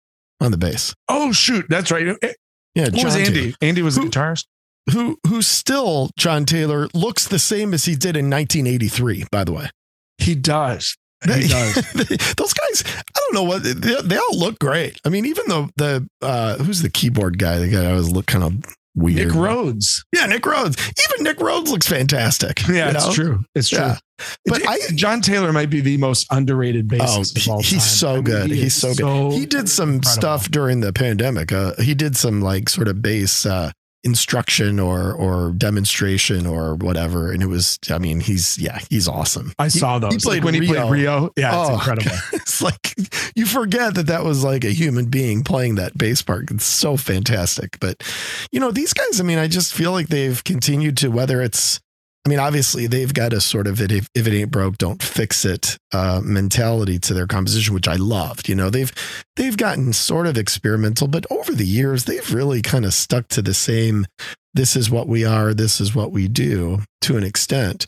on 0.42 0.52
the 0.52 0.58
bass. 0.58 0.96
Oh 1.10 1.32
shoot, 1.32 1.66
that's 1.70 1.92
right. 1.92 2.08
Eh, 2.22 2.34
Yeah, 2.76 2.84
What 2.86 2.94
John 2.96 3.06
was 3.06 3.16
Andy? 3.16 3.34
Taylor. 3.42 3.54
Andy 3.62 3.82
was 3.82 3.96
the 3.96 4.02
guitarist. 4.02 4.46
who 4.92 5.20
who 5.28 5.42
still 5.42 6.10
John 6.18 6.46
Taylor 6.46 6.88
looks 6.94 7.28
the 7.28 7.40
same 7.40 7.74
as 7.74 7.86
he 7.86 7.94
did 7.96 8.16
in 8.18 8.30
1983. 8.30 9.26
By 9.32 9.44
the 9.44 9.54
way. 9.54 9.70
He 10.18 10.34
does. 10.36 10.96
He 11.26 11.48
does. 11.48 11.76
Those 12.38 12.54
guys, 12.54 12.84
I 12.86 13.02
don't 13.20 13.34
know 13.34 13.44
what 13.44 13.64
they, 13.64 13.74
they 14.02 14.18
all 14.18 14.38
look 14.38 14.60
great. 14.60 15.00
I 15.06 15.10
mean, 15.10 15.26
even 15.26 15.46
though 15.48 15.70
the 15.78 16.08
uh, 16.22 16.58
who's 16.58 16.82
the 16.82 16.90
keyboard 16.90 17.38
guy? 17.40 17.60
The 17.60 17.68
guy 17.70 17.82
that 17.82 17.92
always 17.92 18.10
look 18.10 18.26
kind 18.26 18.44
of 18.44 18.76
weird. 18.96 19.28
Nick 19.28 19.36
Rhodes. 19.36 20.04
Yeah, 20.14 20.26
Nick 20.28 20.46
Rhodes. 20.46 20.78
Even 21.10 21.24
Nick 21.24 21.40
Rhodes 21.40 21.72
looks 21.72 21.88
fantastic. 21.88 22.68
Yeah, 22.68 22.92
it's 22.92 23.08
know? 23.08 23.14
true. 23.14 23.46
It's 23.56 23.70
true. 23.70 23.80
Yeah. 23.80 23.98
But 24.46 24.68
I- 24.68 24.80
John 24.96 25.22
Taylor 25.22 25.52
might 25.52 25.70
be 25.70 25.82
the 25.82 25.98
most 25.98 26.28
underrated 26.32 26.92
Oh, 26.94 26.98
bassist 26.98 27.36
of 27.36 27.42
he- 27.44 27.52
all 27.52 27.58
time. 27.62 27.64
he's 27.66 27.84
so 27.84 28.12
I 28.12 28.16
mean, 28.16 28.24
good. 28.24 28.52
he 28.52 28.62
he's 28.62 28.76
so 28.76 28.94
good. 28.94 29.34
he 29.34 29.46
did 29.46 29.68
some 29.70 29.96
incredible. 29.96 30.12
stuff 30.22 30.50
during 30.52 30.80
the 30.82 30.94
pandemic. 30.94 31.52
Uh, 31.52 31.74
he 31.82 31.94
did 31.96 32.16
some 32.16 32.42
like 32.42 32.70
sort 32.70 32.88
of 32.88 33.02
bass 33.02 33.46
uh, 33.46 33.72
instruction 34.04 34.80
or 34.80 35.14
or 35.14 35.52
demonstration 35.52 36.46
or 36.46 36.76
whatever, 36.76 37.32
and 37.32 37.42
it 37.42 37.48
was. 37.48 37.80
I 37.90 37.98
mean, 37.98 38.20
he's 38.20 38.58
yeah, 38.58 38.80
he's 38.90 39.08
awesome. 39.08 39.54
I 39.58 39.66
He- 39.66 39.80
saw 39.80 40.00
those. 40.00 40.14
He 40.14 40.20
played 40.20 40.38
Like 40.38 40.44
when 40.46 40.54
he 40.62 40.68
played 40.68 40.92
Rio. 40.92 41.32
Yeah, 41.38 41.62
it's 41.62 41.70
Oh, 41.70 41.74
incredible. 41.76 42.12
It's 42.34 42.62
like 42.62 42.96
you 43.36 43.46
forget 43.46 43.96
that 43.96 44.08
that 44.08 44.24
was 44.24 44.44
like 44.44 44.64
a 44.64 44.72
human 44.72 45.06
being 45.06 45.44
playing 45.44 45.76
that 45.76 45.98
bass 45.98 46.22
part. 46.22 46.52
It's 46.52 46.66
so 46.66 46.98
fantastic. 46.98 47.80
But 47.80 48.04
you 48.52 48.60
know, 48.60 48.72
these 48.72 48.94
guys, 48.94 49.20
I 49.20 49.24
mean, 49.24 49.38
I 49.40 49.48
just 49.48 49.74
feel 49.74 49.92
like 49.92 50.08
they've 50.08 50.44
continued 50.44 50.98
to 50.98 51.10
whether 51.10 51.42
it's 51.42 51.80
I 52.26 52.30
mean, 52.30 52.40
obviously 52.40 52.88
they've 52.88 53.14
got 53.14 53.34
a 53.34 53.42
sort 53.42 53.68
of 53.68 53.82
if, 53.82 54.08
if 54.16 54.28
it 54.28 54.34
ain't 54.34 54.52
broke, 54.52 54.78
don't 54.78 55.04
fix 55.04 55.44
it 55.44 55.78
uh, 55.94 56.22
mentality 56.24 56.98
to 57.00 57.14
their 57.14 57.28
composition, 57.28 57.74
which 57.74 57.88
I 57.88 57.96
loved. 57.96 58.48
You 58.48 58.56
know, 58.56 58.70
they've 58.70 58.94
they've 59.36 59.58
gotten 59.58 59.92
sort 59.92 60.28
of 60.28 60.38
experimental, 60.38 61.08
but 61.08 61.26
over 61.30 61.52
the 61.52 61.66
years 61.66 62.06
they've 62.06 62.34
really 62.34 62.62
kind 62.62 62.86
of 62.86 62.94
stuck 62.94 63.28
to 63.30 63.42
the 63.42 63.54
same. 63.54 64.06
This 64.54 64.76
is 64.76 64.90
what 64.90 65.08
we 65.08 65.26
are. 65.26 65.54
This 65.54 65.82
is 65.82 65.94
what 65.94 66.12
we 66.12 66.28
do 66.28 66.80
to 67.02 67.18
an 67.18 67.24
extent. 67.24 67.88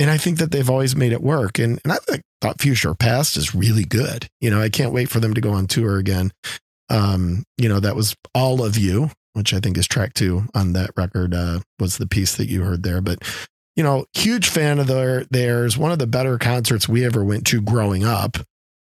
And 0.00 0.10
I 0.10 0.16
think 0.16 0.38
that 0.38 0.50
they've 0.50 0.70
always 0.70 0.96
made 0.96 1.12
it 1.12 1.22
work. 1.22 1.58
And, 1.58 1.80
and 1.84 1.92
I 1.92 1.98
thought 2.40 2.60
Future 2.60 2.94
Past 2.94 3.36
is 3.36 3.54
really 3.54 3.84
good. 3.84 4.26
You 4.40 4.50
know, 4.50 4.60
I 4.60 4.68
can't 4.68 4.92
wait 4.92 5.08
for 5.08 5.20
them 5.20 5.34
to 5.34 5.40
go 5.40 5.52
on 5.52 5.66
tour 5.66 5.98
again. 5.98 6.32
Um, 6.88 7.44
you 7.58 7.68
know, 7.68 7.80
that 7.80 7.96
was 7.96 8.16
all 8.34 8.64
of 8.64 8.76
you 8.76 9.10
which 9.34 9.52
I 9.52 9.60
think 9.60 9.76
is 9.76 9.86
track 9.86 10.14
two 10.14 10.44
on 10.54 10.72
that 10.72 10.90
record, 10.96 11.34
uh, 11.34 11.60
was 11.78 11.98
the 11.98 12.06
piece 12.06 12.36
that 12.36 12.48
you 12.48 12.62
heard 12.62 12.82
there. 12.82 13.00
But 13.00 13.22
you 13.76 13.82
know, 13.82 14.06
huge 14.14 14.48
fan 14.48 14.78
of 14.78 14.86
their 14.86 15.24
theirs. 15.24 15.76
One 15.78 15.92
of 15.92 15.98
the 15.98 16.06
better 16.06 16.38
concerts 16.38 16.88
we 16.88 17.04
ever 17.04 17.24
went 17.24 17.46
to 17.48 17.60
growing 17.60 18.04
up, 18.04 18.36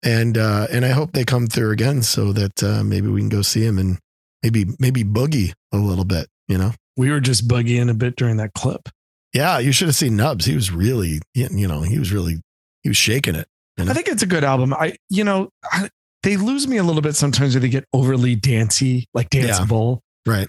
and 0.02 0.36
uh, 0.38 0.66
and 0.70 0.84
I 0.84 0.88
hope 0.90 1.12
they 1.12 1.24
come 1.24 1.46
through 1.46 1.70
again 1.72 2.02
so 2.02 2.32
that 2.32 2.62
uh, 2.62 2.82
maybe 2.84 3.08
we 3.08 3.20
can 3.20 3.28
go 3.28 3.42
see 3.42 3.64
them 3.64 3.78
and 3.78 3.98
maybe 4.42 4.66
maybe 4.78 5.04
boogie 5.04 5.52
a 5.72 5.76
little 5.78 6.04
bit. 6.04 6.28
You 6.48 6.58
know, 6.58 6.72
We 6.96 7.10
were 7.10 7.20
just 7.20 7.46
boogieing 7.46 7.90
a 7.90 7.94
bit 7.94 8.16
during 8.16 8.36
that 8.38 8.52
clip. 8.54 8.88
yeah, 9.34 9.58
you 9.58 9.70
should 9.72 9.86
have 9.88 9.94
seen 9.96 10.16
Nubs. 10.16 10.44
He 10.46 10.54
was 10.54 10.72
really, 10.72 11.20
you 11.34 11.68
know, 11.68 11.82
he 11.82 11.98
was 11.98 12.10
really 12.12 12.40
he 12.82 12.88
was 12.88 12.96
shaking 12.96 13.34
it. 13.36 13.46
You 13.76 13.84
know? 13.84 13.90
I 13.92 13.94
think 13.94 14.08
it's 14.08 14.22
a 14.22 14.26
good 14.26 14.42
album. 14.44 14.74
I, 14.74 14.96
you 15.08 15.22
know, 15.24 15.50
I, 15.64 15.88
they 16.24 16.36
lose 16.36 16.66
me 16.66 16.78
a 16.78 16.82
little 16.82 17.02
bit 17.02 17.14
sometimes 17.16 17.54
when 17.54 17.62
they 17.62 17.68
get 17.68 17.84
overly 17.92 18.34
dancey, 18.34 19.06
like 19.14 19.28
Yeah. 19.32 19.42
danceable, 19.48 20.00
Right. 20.26 20.48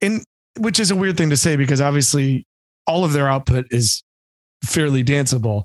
and 0.00 0.24
which 0.58 0.80
is 0.80 0.90
a 0.90 0.96
weird 0.96 1.16
thing 1.16 1.30
to 1.30 1.36
say 1.36 1.56
because 1.56 1.80
obviously 1.80 2.46
all 2.86 3.04
of 3.04 3.12
their 3.12 3.28
output 3.28 3.66
is 3.70 4.02
fairly 4.64 5.04
danceable. 5.04 5.64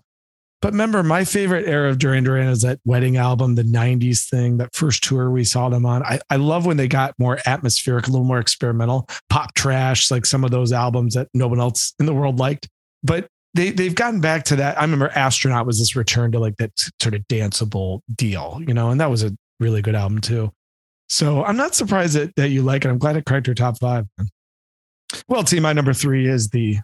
But 0.62 0.72
remember, 0.72 1.04
my 1.04 1.24
favorite 1.24 1.68
era 1.68 1.90
of 1.90 2.00
Duran 2.00 2.24
Duran 2.24 2.48
is 2.48 2.64
that 2.64 2.80
wedding 2.84 3.18
album, 3.18 3.54
the 3.54 3.64
90s 3.64 4.28
thing, 4.28 4.58
that 4.58 4.74
first 4.74 5.04
tour 5.04 5.30
we 5.30 5.44
saw 5.44 5.70
them 5.70 5.86
on. 5.86 6.02
I, 6.04 6.20
I 6.32 6.38
love 6.38 6.66
when 6.66 6.78
they 6.78 6.88
got 6.88 7.14
more 7.20 7.38
atmospheric, 7.46 8.08
a 8.08 8.12
little 8.12 8.26
more 8.26 8.40
experimental, 8.40 9.08
pop 9.30 9.54
trash, 9.54 10.10
like 10.10 10.26
some 10.26 10.44
of 10.44 10.50
those 10.50 10.72
albums 10.72 11.14
that 11.14 11.28
no 11.34 11.48
one 11.48 11.60
else 11.60 11.94
in 12.00 12.08
the 12.08 12.14
world 12.14 12.40
liked. 12.40 12.68
But 13.04 13.28
they, 13.54 13.70
they've 13.70 13.94
gotten 13.94 14.20
back 14.20 14.46
to 14.46 14.56
that. 14.56 14.80
I 14.80 14.82
remember 14.82 15.10
Astronaut 15.10 15.68
was 15.68 15.78
this 15.78 15.96
return 15.96 16.32
to 16.32 16.40
like 16.40 16.58
that 16.58 16.72
sort 17.02 17.14
of 17.14 17.22
danceable 17.28 18.02
deal, 18.16 18.60
you 18.68 18.74
know, 18.74 18.90
and 18.90 19.00
that 19.00 19.12
was 19.12 19.24
a 19.24 19.38
really 19.60 19.84
good 19.84 19.96
album 19.96 20.22
too. 20.22 20.52
So 21.08 21.44
I'm 21.44 21.58
not 21.58 21.76
surprised 21.76 22.16
that, 22.16 22.36
that 22.36 22.50
you 22.50 22.64
like 22.64 22.84
it. 22.84 22.90
I'm 22.90 22.98
glad 22.98 23.16
it 23.16 23.26
cracked 23.26 23.48
your 23.48 23.54
top 23.54 23.80
five. 23.80 24.06
Well, 25.28 25.44
team, 25.44 25.64
my 25.64 25.74
number 25.74 25.94
three 25.94 26.28
is 26.28 26.50
the 26.50 26.78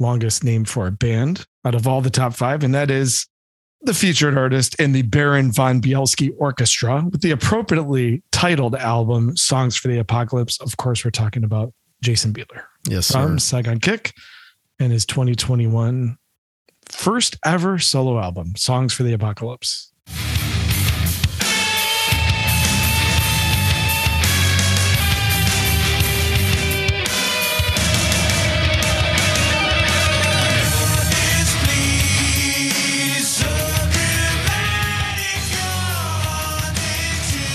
longest 0.00 0.42
name 0.42 0.64
for 0.64 0.86
a 0.88 0.90
band 0.90 1.44
out 1.64 1.74
of 1.76 1.86
all 1.86 2.00
the 2.00 2.10
top 2.10 2.34
five, 2.34 2.64
and 2.64 2.74
that 2.74 2.90
is 2.90 3.26
the 3.82 3.94
featured 3.94 4.36
artist 4.36 4.74
in 4.80 4.92
the 4.92 5.02
Baron 5.02 5.52
von 5.52 5.80
Bielski 5.80 6.32
Orchestra 6.38 7.04
with 7.10 7.20
the 7.22 7.30
appropriately 7.30 8.22
titled 8.32 8.74
album 8.74 9.36
Songs 9.36 9.76
for 9.76 9.88
the 9.88 9.98
Apocalypse. 9.98 10.60
Of 10.60 10.76
course, 10.76 11.04
we're 11.04 11.10
talking 11.12 11.44
about 11.44 11.72
Jason 12.02 12.32
Bieler 12.32 12.64
Yes, 12.88 13.06
sir. 13.06 13.22
from 13.22 13.38
Saigon 13.38 13.78
Kick 13.78 14.12
and 14.78 14.90
his 14.92 15.06
2021 15.06 16.16
first 16.88 17.36
ever 17.44 17.78
solo 17.78 18.18
album, 18.18 18.54
Songs 18.56 18.92
for 18.92 19.02
the 19.02 19.12
Apocalypse. 19.12 19.89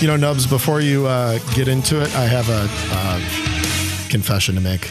You 0.00 0.08
know, 0.08 0.16
Nubs, 0.16 0.46
before 0.46 0.82
you 0.82 1.06
uh, 1.06 1.38
get 1.54 1.68
into 1.68 2.02
it, 2.02 2.14
I 2.14 2.26
have 2.26 2.50
a 2.50 2.68
uh, 2.92 4.08
confession 4.10 4.54
to 4.54 4.60
make. 4.60 4.90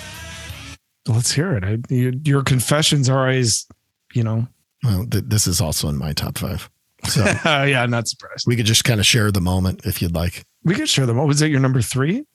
Let's 1.08 1.32
hear 1.32 1.54
it. 1.56 1.64
I, 1.64 1.78
your, 1.94 2.12
your 2.24 2.42
confessions 2.44 3.08
are 3.08 3.20
always, 3.20 3.68
you 4.16 4.24
know, 4.24 4.48
Well, 4.84 5.06
th- 5.06 5.26
this 5.28 5.46
is 5.46 5.62
also 5.62 5.90
in 5.90 5.98
my 5.98 6.14
top 6.14 6.40
five. 6.40 6.72
So 7.08 7.24
yeah, 7.46 7.84
I'm 7.84 7.92
not 7.92 8.08
surprised. 8.08 8.46
we 8.48 8.56
could 8.56 8.66
just 8.66 8.84
kind 8.84 9.00
of 9.00 9.06
share 9.06 9.32
the 9.32 9.42
moment 9.42 9.86
if 9.86 10.02
you'd 10.02 10.16
like. 10.16 10.44
We 10.64 10.74
could 10.74 10.90
share 10.90 11.06
them. 11.06 11.18
What 11.18 11.28
was 11.28 11.40
it? 11.44 11.52
Your 11.52 11.60
number 11.60 11.84
three? 11.84 12.26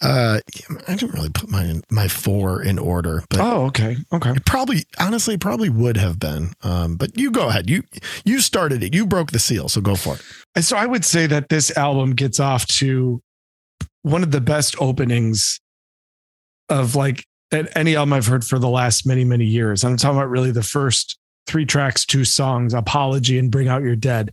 Uh, 0.00 0.40
I 0.88 0.94
didn't 0.96 1.14
really 1.14 1.30
put 1.30 1.48
my 1.50 1.80
my 1.90 2.08
four 2.08 2.62
in 2.62 2.78
order, 2.78 3.22
but 3.30 3.40
Oh, 3.40 3.66
okay. 3.66 3.96
Okay. 4.12 4.30
it 4.30 4.44
probably, 4.44 4.84
honestly, 4.98 5.36
probably 5.36 5.68
would 5.70 5.96
have 5.96 6.18
been. 6.18 6.52
Um, 6.62 6.96
but 6.96 7.16
you 7.18 7.30
go 7.30 7.48
ahead. 7.48 7.68
You 7.70 7.82
you 8.24 8.40
started 8.40 8.82
it. 8.82 8.94
You 8.94 9.06
broke 9.06 9.30
the 9.32 9.38
seal, 9.38 9.68
so 9.68 9.80
go 9.80 9.94
for 9.96 10.16
it. 10.16 10.22
And 10.54 10.64
so 10.64 10.76
I 10.76 10.86
would 10.86 11.04
say 11.04 11.26
that 11.26 11.48
this 11.48 11.76
album 11.76 12.12
gets 12.14 12.40
off 12.40 12.66
to 12.66 13.20
one 14.02 14.22
of 14.22 14.30
the 14.32 14.40
best 14.40 14.74
openings 14.80 15.60
of 16.68 16.94
like 16.94 17.24
any 17.76 17.96
album 17.96 18.14
I've 18.14 18.26
heard 18.26 18.44
for 18.44 18.58
the 18.58 18.68
last 18.68 19.06
many, 19.06 19.24
many 19.24 19.44
years. 19.44 19.84
I'm 19.84 19.96
talking 19.96 20.16
about 20.18 20.30
really 20.30 20.50
the 20.52 20.62
first 20.62 21.18
three 21.46 21.66
tracks, 21.66 22.04
two 22.06 22.24
songs, 22.24 22.72
Apology 22.72 23.38
and 23.38 23.50
Bring 23.50 23.68
Out 23.68 23.82
Your 23.82 23.96
Dead. 23.96 24.30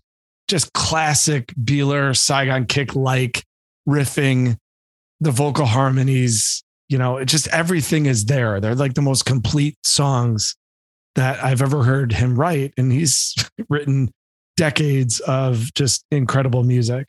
Just 0.48 0.72
classic 0.74 1.54
Bieler, 1.62 2.16
Saigon 2.16 2.66
kick 2.66 2.96
like 2.96 3.44
riffing, 3.88 4.58
the 5.20 5.32
vocal 5.32 5.66
harmonies, 5.66 6.64
you 6.88 6.98
know, 6.98 7.18
it 7.18 7.26
just 7.26 7.48
everything 7.50 8.06
is 8.06 8.26
there. 8.26 8.60
They're 8.60 8.76
like 8.76 8.94
the 8.94 9.02
most 9.02 9.26
complete 9.26 9.78
songs 9.84 10.56
that 11.16 11.44
I've 11.44 11.62
ever 11.62 11.84
heard 11.84 12.14
him 12.14 12.40
write. 12.40 12.74
And 12.78 12.92
he's 12.92 13.36
written 13.70 14.12
decades 14.58 15.20
of 15.22 15.74
just 15.74 16.06
incredible 16.12 16.64
music. 16.64 17.06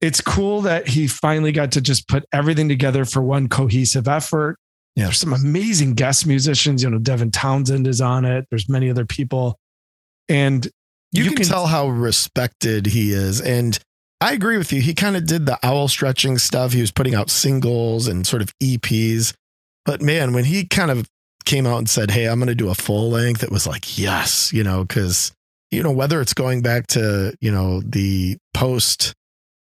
It's 0.00 0.20
cool 0.20 0.62
that 0.62 0.88
he 0.88 1.06
finally 1.06 1.52
got 1.52 1.72
to 1.72 1.80
just 1.80 2.08
put 2.08 2.24
everything 2.32 2.68
together 2.68 3.04
for 3.04 3.22
one 3.22 3.48
cohesive 3.48 4.08
effort. 4.08 4.56
Yeah. 4.96 5.04
There's 5.04 5.18
some 5.18 5.32
amazing 5.32 5.94
guest 5.94 6.26
musicians. 6.26 6.82
You 6.82 6.90
know, 6.90 6.98
Devin 6.98 7.30
Townsend 7.30 7.86
is 7.86 8.00
on 8.00 8.24
it. 8.24 8.46
There's 8.50 8.68
many 8.68 8.90
other 8.90 9.06
people. 9.06 9.58
And 10.28 10.68
You, 11.12 11.30
can, 11.32 11.46
tell 11.46 11.66
how 11.66 11.88
respected 11.88 12.86
he 12.86 13.12
is. 13.12 13.40
And 13.40 13.78
I 14.22 14.34
agree 14.34 14.56
with 14.56 14.72
you. 14.72 14.80
He 14.80 14.94
kind 14.94 15.16
of 15.16 15.26
did 15.26 15.46
the 15.46 15.58
owl 15.64 15.88
stretching 15.88 16.38
stuff. 16.38 16.72
He 16.72 16.80
was 16.80 16.92
putting 16.92 17.14
out 17.14 17.28
singles 17.28 18.06
and 18.06 18.24
sort 18.24 18.40
of 18.40 18.56
EPs. 18.60 19.34
But 19.84 20.00
man, 20.00 20.32
when 20.32 20.44
he 20.44 20.64
kind 20.64 20.92
of 20.92 21.08
came 21.44 21.66
out 21.66 21.78
and 21.78 21.90
said, 21.90 22.12
Hey, 22.12 22.28
I'm 22.28 22.38
going 22.38 22.46
to 22.46 22.54
do 22.54 22.70
a 22.70 22.74
full 22.76 23.10
length, 23.10 23.42
it 23.42 23.50
was 23.50 23.66
like, 23.66 23.98
yes, 23.98 24.52
you 24.52 24.62
know, 24.62 24.84
because, 24.84 25.32
you 25.72 25.82
know, 25.82 25.90
whether 25.90 26.20
it's 26.20 26.34
going 26.34 26.62
back 26.62 26.86
to, 26.88 27.36
you 27.40 27.50
know, 27.50 27.80
the 27.80 28.36
post 28.54 29.12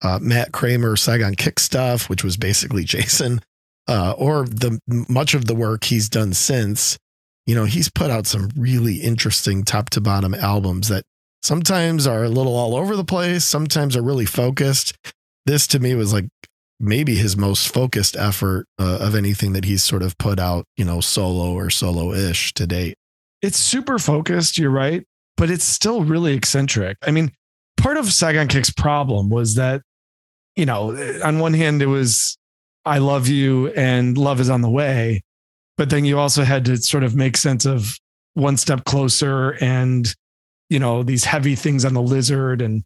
uh, 0.01 0.19
Matt 0.23 0.53
Kramer 0.53 0.97
Saigon 0.97 1.35
Kick 1.35 1.61
stuff, 1.61 2.09
which 2.09 2.25
was 2.25 2.39
basically 2.39 2.85
Jason, 2.87 3.43
uh, 3.87 4.15
or 4.17 4.47
the 4.47 4.81
much 4.87 5.35
of 5.35 5.45
the 5.45 5.55
work 5.55 5.85
he's 5.85 6.09
done 6.09 6.33
since, 6.33 6.97
you 7.45 7.55
know, 7.55 7.67
he's 7.67 7.91
put 7.91 8.11
out 8.11 8.27
some 8.27 8.49
really 8.57 8.97
interesting 8.97 9.63
top 9.63 9.91
to 9.91 10.01
bottom 10.01 10.35
albums 10.35 10.89
that 10.89 11.05
sometimes 11.43 12.07
are 12.07 12.25
a 12.25 12.29
little 12.29 12.57
all 12.57 12.75
over 12.75 12.97
the 12.97 13.05
place, 13.05 13.45
sometimes 13.45 13.97
are 13.97 14.03
really 14.03 14.27
focused. 14.27 14.97
This 15.47 15.67
to 15.69 15.79
me 15.79 15.95
was 15.95 16.13
like 16.13 16.27
maybe 16.81 17.17
his 17.17 17.37
most 17.37 17.73
focused 17.73 18.17
effort 18.17 18.67
uh, 18.79 18.99
of 19.01 19.15
anything 19.15 19.53
that 19.53 19.65
he's 19.65 19.83
sort 19.83 20.03
of 20.03 20.17
put 20.19 20.39
out, 20.39 20.65
you 20.77 20.85
know, 20.85 21.01
solo 21.01 21.53
or 21.53 21.71
solo 21.71 22.13
ish 22.13 22.53
to 22.55 22.67
date. 22.67 22.97
it's 23.43 23.59
super 23.59 23.99
focused, 23.99 24.59
you're 24.59 24.71
right, 24.71 25.05
but 25.37 25.51
it's 25.51 25.65
still 25.65 26.03
really 26.05 26.35
eccentric. 26.35 26.97
I 27.07 27.11
mean, 27.11 27.33
part 27.77 27.97
of 27.97 28.13
Saigon 28.13 28.49
Kick's 28.49 28.71
problem 28.71 29.29
was 29.29 29.55
that, 29.55 29.83
you 30.57 30.67
know, 30.67 30.97
on 31.23 31.39
one 31.39 31.55
hand, 31.55 31.83
it 31.83 31.87
was, 31.87 32.37
I 32.85 32.99
love 32.99 33.29
you 33.29 33.69
and 33.69 34.19
love 34.19 34.41
is 34.41 34.51
on 34.51 34.63
the 34.63 34.71
way. 34.71 35.23
But 35.77 35.91
then 35.91 36.05
you 36.05 36.19
also 36.19 36.43
had 36.43 36.65
to 36.65 36.77
sort 36.79 37.05
of 37.05 37.15
make 37.15 37.37
sense 37.37 37.65
of 37.65 37.97
one 38.35 38.57
step 38.57 38.85
closer 38.85 39.53
and, 39.61 40.13
you 40.69 40.79
know, 40.79 41.03
these 41.03 41.25
heavy 41.25 41.55
things 41.55 41.85
on 41.85 41.95
the 41.95 42.03
lizard 42.03 42.63
and 42.63 42.85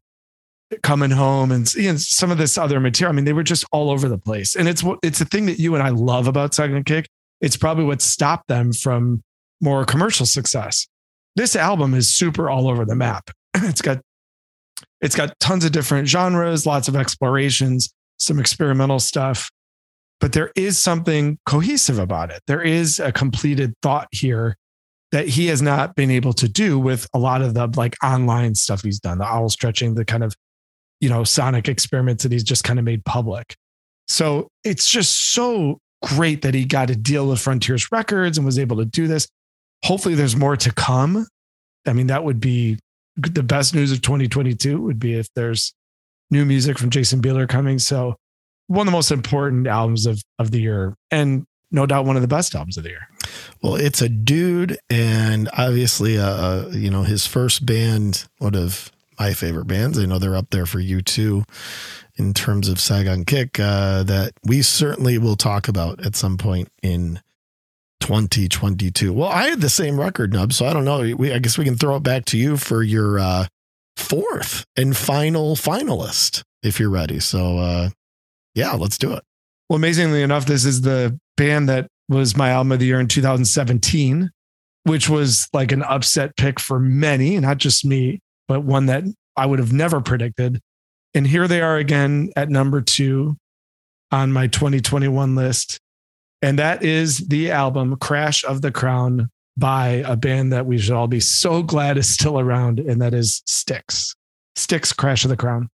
coming 0.83 1.11
home 1.11 1.53
and, 1.53 1.73
you 1.75 1.93
know, 1.93 1.99
some 1.99 2.31
of 2.31 2.39
this 2.39 2.57
other 2.57 2.81
material. 2.81 3.13
I 3.13 3.17
mean, 3.17 3.25
they 3.25 3.33
were 3.33 3.43
just 3.43 3.65
all 3.73 3.91
over 3.91 4.09
the 4.09 4.19
place. 4.19 4.57
And 4.57 4.69
it's 4.69 4.85
it's 5.03 5.21
a 5.21 5.25
thing 5.25 5.47
that 5.47 5.59
you 5.59 5.75
and 5.75 5.83
I 5.83 5.91
love 5.91 6.27
about 6.27 6.55
Saigon 6.55 6.85
Kick. 6.85 7.09
It's 7.41 7.57
probably 7.57 7.85
what 7.85 8.01
stopped 8.01 8.49
them 8.49 8.73
from 8.73 9.23
more 9.61 9.85
commercial 9.85 10.27
success. 10.27 10.87
This 11.37 11.57
album 11.57 11.95
is 11.95 12.15
super 12.15 12.49
all 12.49 12.69
over 12.69 12.85
the 12.85 12.97
map. 12.97 13.31
It's 13.63 13.83
got 13.83 14.01
it's 15.01 15.17
got 15.17 15.39
tons 15.41 15.65
of 15.65 15.73
different 15.73 16.09
genres, 16.09 16.65
lots 16.65 16.89
of 16.89 16.97
explorations, 16.97 17.93
some 18.19 18.39
experimental 18.39 19.01
stuff, 19.01 19.51
but 20.21 20.33
there 20.33 20.53
is 20.55 20.79
something 20.79 21.39
cohesive 21.45 21.99
about 21.99 22.31
it. 22.31 22.43
There 22.47 22.63
is 22.63 23.01
a 23.01 23.11
completed 23.11 23.75
thought 23.83 24.07
here 24.13 24.57
that 25.13 25.29
he 25.29 25.47
has 25.47 25.63
not 25.63 25.95
been 25.95 26.11
able 26.11 26.33
to 26.33 26.49
do 26.49 26.79
with 26.79 27.07
a 27.15 27.19
lot 27.19 27.43
of 27.43 27.55
the 27.55 27.71
like 27.77 27.95
online 28.03 28.55
stuff 28.55 28.83
he's 28.83 28.99
done, 28.99 29.19
the 29.19 29.25
owl 29.25 29.49
stretching, 29.51 29.95
the 29.95 30.05
kind 30.05 30.25
of 30.25 30.35
you 31.01 31.09
know 31.09 31.23
sonic 31.23 31.69
experiments 31.69 32.23
that 32.23 32.33
he's 32.33 32.43
just 32.43 32.65
kind 32.65 32.79
of 32.79 32.85
made 32.85 33.05
public. 33.05 33.55
So 34.09 34.49
it's 34.65 34.89
just 34.89 35.33
so 35.33 35.79
great 36.03 36.43
that 36.43 36.55
he 36.55 36.65
got 36.65 36.89
to 36.89 36.97
deal 36.97 37.29
with 37.29 37.41
Frontiers 37.41 37.91
Records 37.93 38.37
and 38.37 38.45
was 38.45 38.59
able 38.59 38.79
to 38.79 38.85
do 38.85 39.07
this. 39.07 39.29
Hopefully, 39.85 40.15
there's 40.15 40.37
more 40.37 40.57
to 40.57 40.73
come. 40.73 41.27
I 41.87 41.93
mean, 41.93 42.07
that 42.09 42.25
would 42.25 42.41
be 42.41 42.79
the 43.17 43.43
best 43.43 43.75
news 43.75 43.93
of 43.93 44.01
2022 44.01 44.81
would 44.81 44.99
be 44.99 45.15
if 45.15 45.29
there's 45.37 45.75
new 46.31 46.45
music 46.45 46.79
from 46.79 46.91
Jason 46.91 47.21
Bieler 47.21 47.49
coming. 47.49 47.79
So, 47.79 48.17
one 48.69 48.87
of 48.87 48.91
the 48.91 48.97
most 48.97 49.11
important 49.11 49.67
albums 49.67 50.07
of, 50.07 50.23
of 50.39 50.51
the 50.51 50.61
year, 50.61 50.95
and 51.11 51.45
no 51.73 51.87
doubt 51.87 52.05
one 52.05 52.17
of 52.17 52.23
the 52.23 52.29
best 52.29 52.55
albums 52.55 52.77
of 52.77 52.85
the 52.85 52.91
year. 52.91 53.09
Well, 53.63 53.77
it's 53.77 54.03
a 54.03 54.09
dude, 54.09 54.79
and 54.91 55.49
obviously, 55.57 56.19
uh, 56.19 56.25
uh, 56.25 56.71
you 56.73 56.91
know, 56.91 57.03
his 57.03 57.27
first 57.27 57.67
band 57.67 58.29
one 58.39 58.55
of 58.55 58.93
my 59.19 59.33
favorite 59.33 59.67
bands. 59.67 59.99
I 59.99 60.07
know 60.07 60.19
they're 60.19 60.37
up 60.37 60.51
there 60.51 60.67
for 60.67 60.81
you 60.81 61.01
too 61.01 61.45
in 62.17 62.35
terms 62.35 62.69
of 62.69 62.81
Saigon 62.81 63.25
Kick 63.25 63.59
uh, 63.59 64.03
that 64.03 64.33
we 64.45 64.63
certainly 64.63 65.19
will 65.19 65.37
talk 65.37 65.69
about 65.69 66.05
at 66.05 66.17
some 66.17 66.37
point 66.37 66.69
in 66.83 67.21
2022. 68.01 69.13
Well, 69.13 69.29
I 69.29 69.49
had 69.49 69.61
the 69.61 69.71
same 69.71 69.99
record 69.99 70.33
nub, 70.33 70.53
so 70.53 70.67
I 70.67 70.73
don't 70.73 70.85
know. 70.85 71.15
We, 71.17 71.33
I 71.33 71.39
guess 71.39 71.57
we 71.57 71.65
can 71.65 71.77
throw 71.77 71.97
it 71.97 72.03
back 72.03 72.25
to 72.27 72.39
you 72.39 72.57
for 72.57 72.83
your 72.83 73.19
uh, 73.19 73.47
fourth 73.97 74.67
and 74.77 74.97
final 74.97 75.55
finalist 75.55 76.43
if 76.63 76.81
you're 76.81 76.91
ready. 76.91 77.21
So, 77.21 77.59
uh, 77.59 77.91
yeah, 78.55 78.73
let's 78.73 78.99
do 78.99 79.13
it. 79.13 79.25
Well, 79.73 79.79
amazingly 79.79 80.21
enough, 80.21 80.45
this 80.45 80.67
is 80.67 80.83
the 80.83 81.19
band 81.39 81.71
that 81.71 81.89
was 82.07 82.37
my 82.37 82.51
album 82.51 82.73
of 82.73 82.79
the 82.79 82.85
year 82.85 83.01
in 83.01 83.09
2017, 83.09 84.31
which 84.83 85.09
was 85.09 85.49
like 85.55 85.73
an 85.73 85.83
upset 85.83 86.37
pick 86.37 86.61
for 86.61 86.79
many, 86.79 87.41
not 87.41 87.57
just 87.57 87.83
me, 87.83 88.21
but 88.49 88.65
one 88.65 88.85
that 88.85 89.05
I 89.35 89.47
would 89.47 89.59
have 89.61 89.73
never 89.73 90.03
predicted. 90.03 90.61
And 91.15 91.27
here 91.27 91.49
they 91.49 91.63
are 91.63 91.79
again 91.79 92.33
at 92.37 92.51
number 92.51 92.83
two 92.83 93.39
on 94.11 94.31
my 94.31 94.47
2021 94.47 95.37
list. 95.37 95.81
And 96.43 96.59
that 96.59 96.83
is 96.83 97.27
the 97.29 97.51
album 97.51 97.97
Crash 97.97 98.45
of 98.45 98.61
the 98.61 98.73
Crown 98.73 99.31
by 99.57 100.05
a 100.05 100.17
band 100.17 100.53
that 100.53 100.67
we 100.67 100.77
should 100.77 100.93
all 100.93 101.09
be 101.09 101.21
so 101.21 101.63
glad 101.63 101.97
is 101.97 102.13
still 102.13 102.39
around, 102.39 102.79
and 102.79 103.01
that 103.01 103.15
is 103.15 103.41
Styx. 103.47 104.15
Styx 104.55 104.93
Crash 104.93 105.25
of 105.25 105.31
the 105.31 105.37
Crown. 105.39 105.71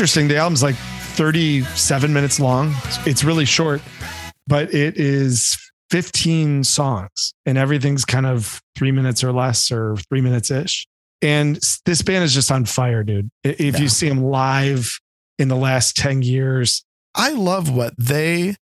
Interesting. 0.00 0.28
The 0.28 0.36
album's 0.38 0.62
like 0.62 0.76
37 0.76 2.10
minutes 2.10 2.40
long. 2.40 2.72
It's 3.04 3.22
really 3.22 3.44
short, 3.44 3.82
but 4.46 4.72
it 4.72 4.96
is 4.96 5.58
15 5.90 6.64
songs 6.64 7.34
and 7.44 7.58
everything's 7.58 8.06
kind 8.06 8.24
of 8.24 8.62
three 8.74 8.92
minutes 8.92 9.22
or 9.22 9.30
less 9.30 9.70
or 9.70 9.96
three 10.08 10.22
minutes 10.22 10.50
ish. 10.50 10.86
And 11.20 11.60
this 11.84 12.00
band 12.00 12.24
is 12.24 12.32
just 12.32 12.50
on 12.50 12.64
fire, 12.64 13.04
dude. 13.04 13.28
If 13.44 13.60
Yeah. 13.74 13.76
you 13.78 13.88
see 13.90 14.08
them 14.08 14.22
live 14.24 14.90
in 15.38 15.48
the 15.48 15.56
last 15.56 15.98
10 15.98 16.22
years, 16.22 16.82
I 17.14 17.32
love 17.32 17.68
what 17.70 17.92
they 17.98 18.54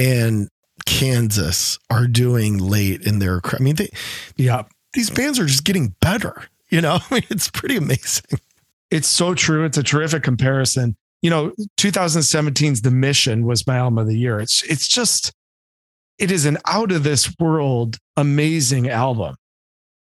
and 0.00 0.48
Kansas 0.84 1.78
are 1.90 2.08
doing 2.08 2.58
late 2.58 3.02
in 3.02 3.20
their. 3.20 3.40
I 3.44 3.62
mean, 3.62 3.76
they, 3.76 3.90
yeah, 4.36 4.62
these 4.94 5.10
bands 5.10 5.38
are 5.38 5.46
just 5.46 5.62
getting 5.62 5.94
better. 6.00 6.42
You 6.70 6.80
know, 6.80 6.98
I 7.08 7.14
mean, 7.14 7.22
it's 7.30 7.50
pretty 7.50 7.76
amazing. 7.76 8.40
It's 8.92 9.08
so 9.08 9.34
true. 9.34 9.64
It's 9.64 9.78
a 9.78 9.82
terrific 9.82 10.22
comparison. 10.22 10.96
You 11.22 11.30
know, 11.30 11.52
2017's 11.78 12.82
The 12.82 12.90
Mission 12.90 13.46
was 13.46 13.66
my 13.66 13.78
album 13.78 13.96
of 13.96 14.06
the 14.06 14.18
year. 14.18 14.38
It's 14.38 14.62
it's 14.64 14.86
just 14.86 15.32
it 16.18 16.30
is 16.30 16.44
an 16.44 16.58
out 16.66 16.92
of 16.92 17.02
this 17.02 17.34
world 17.40 17.96
amazing 18.18 18.90
album 18.90 19.36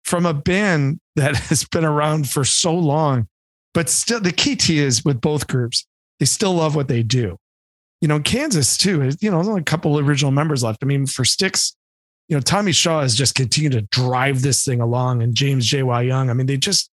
from 0.05 0.25
a 0.25 0.33
band 0.33 1.01
that 1.17 1.35
has 1.49 1.65
been 1.65 1.83
around 1.83 2.29
for 2.29 2.45
so 2.45 2.73
long. 2.73 3.27
But 3.73 3.89
still 3.89 4.21
the 4.21 4.31
key 4.31 4.55
to 4.55 4.75
is 4.75 5.03
with 5.03 5.19
both 5.19 5.47
groups, 5.47 5.85
they 6.21 6.25
still 6.25 6.53
love 6.53 6.73
what 6.73 6.87
they 6.87 7.03
do. 7.03 7.35
You 7.99 8.07
know, 8.07 8.21
Kansas 8.21 8.77
too, 8.77 9.11
you 9.19 9.29
know, 9.29 9.37
there's 9.37 9.49
only 9.49 9.61
a 9.61 9.65
couple 9.65 9.97
of 9.97 10.07
original 10.07 10.31
members 10.31 10.63
left. 10.63 10.79
I 10.81 10.85
mean, 10.85 11.07
for 11.07 11.25
Styx, 11.25 11.75
you 12.29 12.37
know, 12.37 12.41
Tommy 12.41 12.71
Shaw 12.71 13.01
has 13.01 13.15
just 13.15 13.35
continued 13.35 13.73
to 13.73 13.81
drive 13.81 14.43
this 14.43 14.63
thing 14.63 14.79
along 14.79 15.23
and 15.23 15.35
James 15.35 15.65
J.Y. 15.65 16.03
Young. 16.03 16.29
I 16.29 16.33
mean, 16.33 16.47
they 16.47 16.55
just 16.55 16.89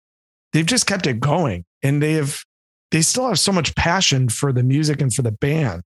they've 0.52 0.64
just 0.64 0.86
kept 0.86 1.08
it 1.08 1.18
going 1.18 1.64
and 1.82 2.02
they 2.02 2.14
have 2.14 2.42
they 2.90 3.02
still 3.02 3.28
have 3.28 3.38
so 3.38 3.52
much 3.52 3.74
passion 3.74 4.28
for 4.28 4.52
the 4.52 4.62
music 4.62 5.00
and 5.00 5.14
for 5.14 5.22
the 5.22 5.32
band. 5.32 5.82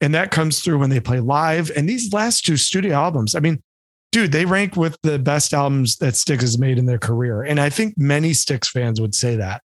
And 0.00 0.14
that 0.14 0.32
comes 0.32 0.60
through 0.60 0.78
when 0.78 0.90
they 0.90 0.98
play 0.98 1.20
live. 1.20 1.70
And 1.76 1.88
these 1.88 2.12
last 2.12 2.44
two 2.44 2.56
studio 2.56 2.94
albums 2.94 3.34
i 3.34 3.40
mean 3.40 3.60
dude 4.12 4.32
they 4.32 4.44
rank 4.44 4.76
with 4.76 4.96
the 5.02 5.18
best 5.18 5.52
albums 5.52 5.96
that 5.96 6.16
Styx 6.16 6.42
has 6.42 6.58
made 6.58 6.78
in 6.78 6.86
their 6.86 6.98
career. 6.98 7.42
And 7.42 7.60
i 7.60 7.70
think 7.70 7.94
many 7.96 8.32
Styx 8.32 8.70
fans 8.70 9.00
would 9.00 9.14
say 9.14 9.36
that. 9.36 9.62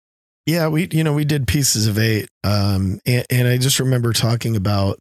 Yeah, 0.47 0.69
we 0.69 0.89
you 0.91 1.05
know 1.05 1.13
we 1.13 1.25
did 1.25 1.47
pieces 1.47 1.87
of 1.87 1.99
eight, 1.99 2.29
um, 2.43 2.99
and, 3.07 3.25
and 3.31 3.47
I 3.47 3.59
just 3.59 3.79
remember 3.79 4.13
talking 4.13 4.57
about 4.57 4.99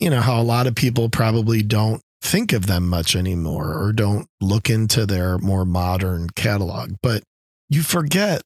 you 0.00 0.08
know 0.08 0.20
how 0.20 0.40
a 0.40 0.42
lot 0.42 0.66
of 0.66 0.74
people 0.74 1.10
probably 1.10 1.62
don't 1.62 2.00
think 2.22 2.52
of 2.52 2.66
them 2.66 2.88
much 2.88 3.14
anymore 3.14 3.78
or 3.78 3.92
don't 3.92 4.26
look 4.40 4.70
into 4.70 5.06
their 5.06 5.38
more 5.38 5.64
modern 5.64 6.30
catalog, 6.30 6.94
but 7.02 7.22
you 7.68 7.82
forget 7.82 8.42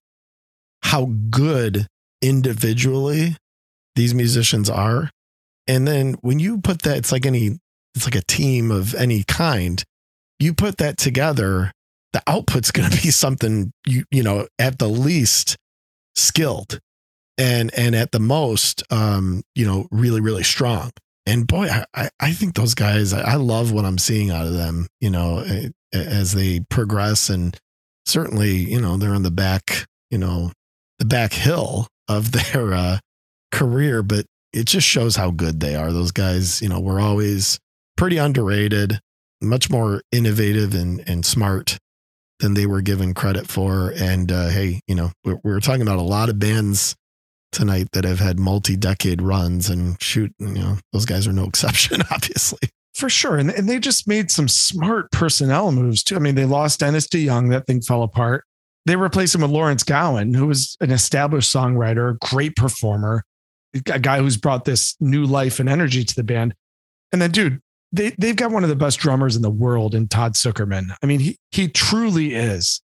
how 0.85 1.07
good 1.31 1.87
individually 2.21 3.37
these 3.95 4.15
musicians 4.15 4.71
are, 4.71 5.11
and 5.67 5.87
then 5.87 6.15
when 6.21 6.39
you 6.39 6.59
put 6.61 6.83
that, 6.83 6.97
it's 6.99 7.13
like 7.13 7.27
any 7.27 7.59
it's 7.95 8.07
like 8.07 8.15
a 8.15 8.23
team 8.23 8.71
of 8.71 8.95
any 8.95 9.23
kind. 9.25 9.83
You 10.39 10.55
put 10.55 10.79
that 10.79 10.97
together, 10.97 11.71
the 12.13 12.23
output's 12.27 12.71
going 12.71 12.91
to 12.91 13.03
be 13.03 13.11
something 13.11 13.73
you 13.87 14.05
you 14.11 14.23
know 14.23 14.47
at 14.59 14.79
the 14.79 14.89
least 14.89 15.57
skilled 16.15 16.79
and 17.39 17.73
and 17.75 17.95
at 17.95 18.13
the 18.13 18.21
most 18.21 18.83
um 18.93 19.43
you 19.55 19.65
know 19.67 19.89
really 19.91 20.21
really 20.21 20.43
strong 20.43 20.91
and 21.25 21.47
boy 21.47 21.67
i 21.95 22.11
I- 22.21 22.33
think 22.33 22.55
those 22.55 22.75
guys 22.75 23.15
i 23.15 23.37
love 23.37 23.73
what 23.73 23.87
i'm 23.87 23.97
seeing 23.97 24.31
out 24.31 24.47
of 24.47 24.53
them 24.53 24.87
you 25.01 25.09
know 25.09 25.43
as 25.95 26.33
they 26.33 26.61
progress 26.69 27.31
and 27.31 27.59
certainly 28.05 28.57
you 28.57 28.79
know 28.79 28.99
they're 28.99 29.15
on 29.15 29.23
the 29.23 29.31
back 29.31 29.87
you 30.11 30.19
know 30.19 30.53
the 31.03 31.09
back 31.09 31.33
hill 31.33 31.89
of 32.09 32.31
their 32.53 32.73
uh 32.73 32.99
career 33.51 34.03
but 34.03 34.25
it 34.53 34.67
just 34.67 34.87
shows 34.87 35.17
how 35.17 35.31
good 35.31 35.61
they 35.61 35.75
are. 35.75 35.93
Those 35.93 36.13
guys 36.13 36.63
you 36.63 36.69
know 36.69 36.81
were 36.81 37.01
always 37.01 37.59
pretty 37.97 38.19
underrated 38.19 39.01
much 39.41 39.69
more 39.69 40.03
innovative 40.13 40.75
and 40.75 41.03
and 41.09 41.27
smart 41.27 41.79
than 42.39 42.55
they 42.55 42.67
were 42.67 42.83
given 42.83 43.15
credit 43.15 43.49
for. 43.49 43.93
And 43.97 44.31
uh, 44.31 44.49
hey, 44.49 44.81
you 44.87 44.95
know, 44.95 45.11
we're, 45.25 45.39
we're 45.43 45.61
talking 45.61 45.83
about 45.83 45.99
a 45.99 46.03
lot 46.03 46.29
of 46.29 46.39
bands 46.39 46.95
tonight 47.53 47.89
that 47.93 48.05
have 48.05 48.19
had 48.19 48.39
multi-decade 48.39 49.23
runs, 49.23 49.69
and 49.71 50.01
shoot, 50.03 50.33
you 50.39 50.49
know, 50.49 50.79
those 50.93 51.05
guys 51.05 51.27
are 51.27 51.33
no 51.33 51.45
exception, 51.49 52.03
obviously. 52.11 52.69
for 52.95 53.09
sure. 53.09 53.37
And, 53.37 53.51
and 53.51 53.69
they 53.69 53.79
just 53.79 54.09
made 54.09 54.31
some 54.31 54.49
smart 54.49 55.11
personnel 55.13 55.73
moves 55.73 56.03
too. 56.03 56.17
I 56.17 56.19
mean 56.19 56.35
they 56.35 56.45
lost 56.45 56.81
dennis 56.81 57.07
deyoung. 57.07 57.51
That 57.51 57.67
thing 57.67 57.81
fell 57.81 58.03
apart 58.03 58.45
they 58.87 58.97
replaced 58.97 59.35
him 59.35 59.43
with 59.43 59.51
lawrence 59.51 59.83
gowan 59.83 60.35
who 60.35 60.47
was 60.47 60.77
an 60.81 60.91
established 60.91 61.53
songwriter 61.53 62.19
great 62.21 62.57
performer 62.57 63.25
a 63.75 63.99
guy 63.99 64.19
who's 64.19 64.37
brought 64.37 64.65
this 64.65 64.97
new 65.01 65.25
life 65.25 65.59
and 65.59 65.69
energy 65.69 66.05
to 66.05 66.15
the 66.15 66.23
band. 66.23 66.55
And 67.13 67.21
then 67.21 67.31
dude 67.31 67.61
they, 67.95 68.15
they've 68.19 68.37
got 68.37 68.51
one 68.51 68.63
of 68.63 68.71
the 68.71 68.77
best 68.77 69.01
drummers 69.01 69.37
in 69.37 69.43
the 69.43 69.51
world 69.51 69.95
in 69.95 70.09
Todd 70.09 70.33
Sucherman. 70.33 70.95
I 71.03 71.07
mean 71.07 71.21
he, 71.21 71.39
he 71.51 71.69
truly 71.69 72.35
is 72.35 72.81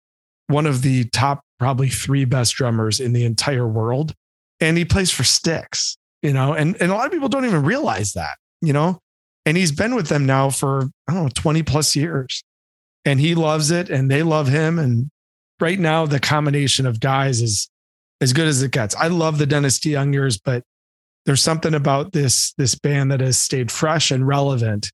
one 0.49 0.67
of 0.67 0.83
the 0.83 1.05
top 1.11 1.43
probably 1.59 1.89
three 1.89 2.25
best 2.25 2.55
drummers 2.55 3.01
in 3.01 3.13
the 3.13 3.25
entire 3.25 3.67
world. 3.67 4.15
And 4.61 4.77
he 4.77 4.85
plays 4.85 5.11
for 5.11 5.25
Styx 5.25 5.97
you 6.23 6.33
know 6.33 6.53
and, 6.53 6.77
and 6.81 6.91
a 6.91 6.95
lot 6.95 7.07
of 7.07 7.13
people 7.13 7.29
don't 7.29 7.45
even 7.45 7.65
realize 7.65 8.13
that 8.13 8.37
you 8.61 8.73
know? 8.73 8.99
And 9.47 9.57
he's 9.57 9.73
been 9.73 9.95
with 9.95 10.09
them 10.09 10.27
now 10.27 10.51
for 10.51 10.91
I 11.09 11.15
don't 11.15 11.23
know 11.25 11.31
20 11.35 11.63
plus 11.63 11.97
years. 11.97 12.43
And 13.05 13.21
he 13.21 13.35
loves 13.35 13.71
it 13.71 13.89
and 13.89 14.11
they 14.11 14.23
love 14.23 14.49
him 14.49 14.79
and 14.79 15.11
right 15.61 15.79
now 15.79 16.07
the 16.07 16.21
combination 16.21 16.87
of 16.87 17.01
guys 17.01 17.41
is 17.41 17.69
as 18.21 18.33
good 18.33 18.49
as 18.49 18.63
it 18.63 18.73
gets. 18.73 18.95
I 18.97 19.09
love 19.09 19.39
the 19.39 19.47
Dennis 19.47 19.79
DeYoung 19.79 20.13
years 20.13 20.39
but 20.39 20.63
there's 21.27 21.43
something 21.43 21.75
about 21.75 22.13
this 22.13 22.53
this 22.59 22.75
band 22.75 23.11
that 23.13 23.21
has 23.21 23.39
stayed 23.39 23.71
fresh 23.71 24.11
and 24.11 24.27
relevant 24.27 24.91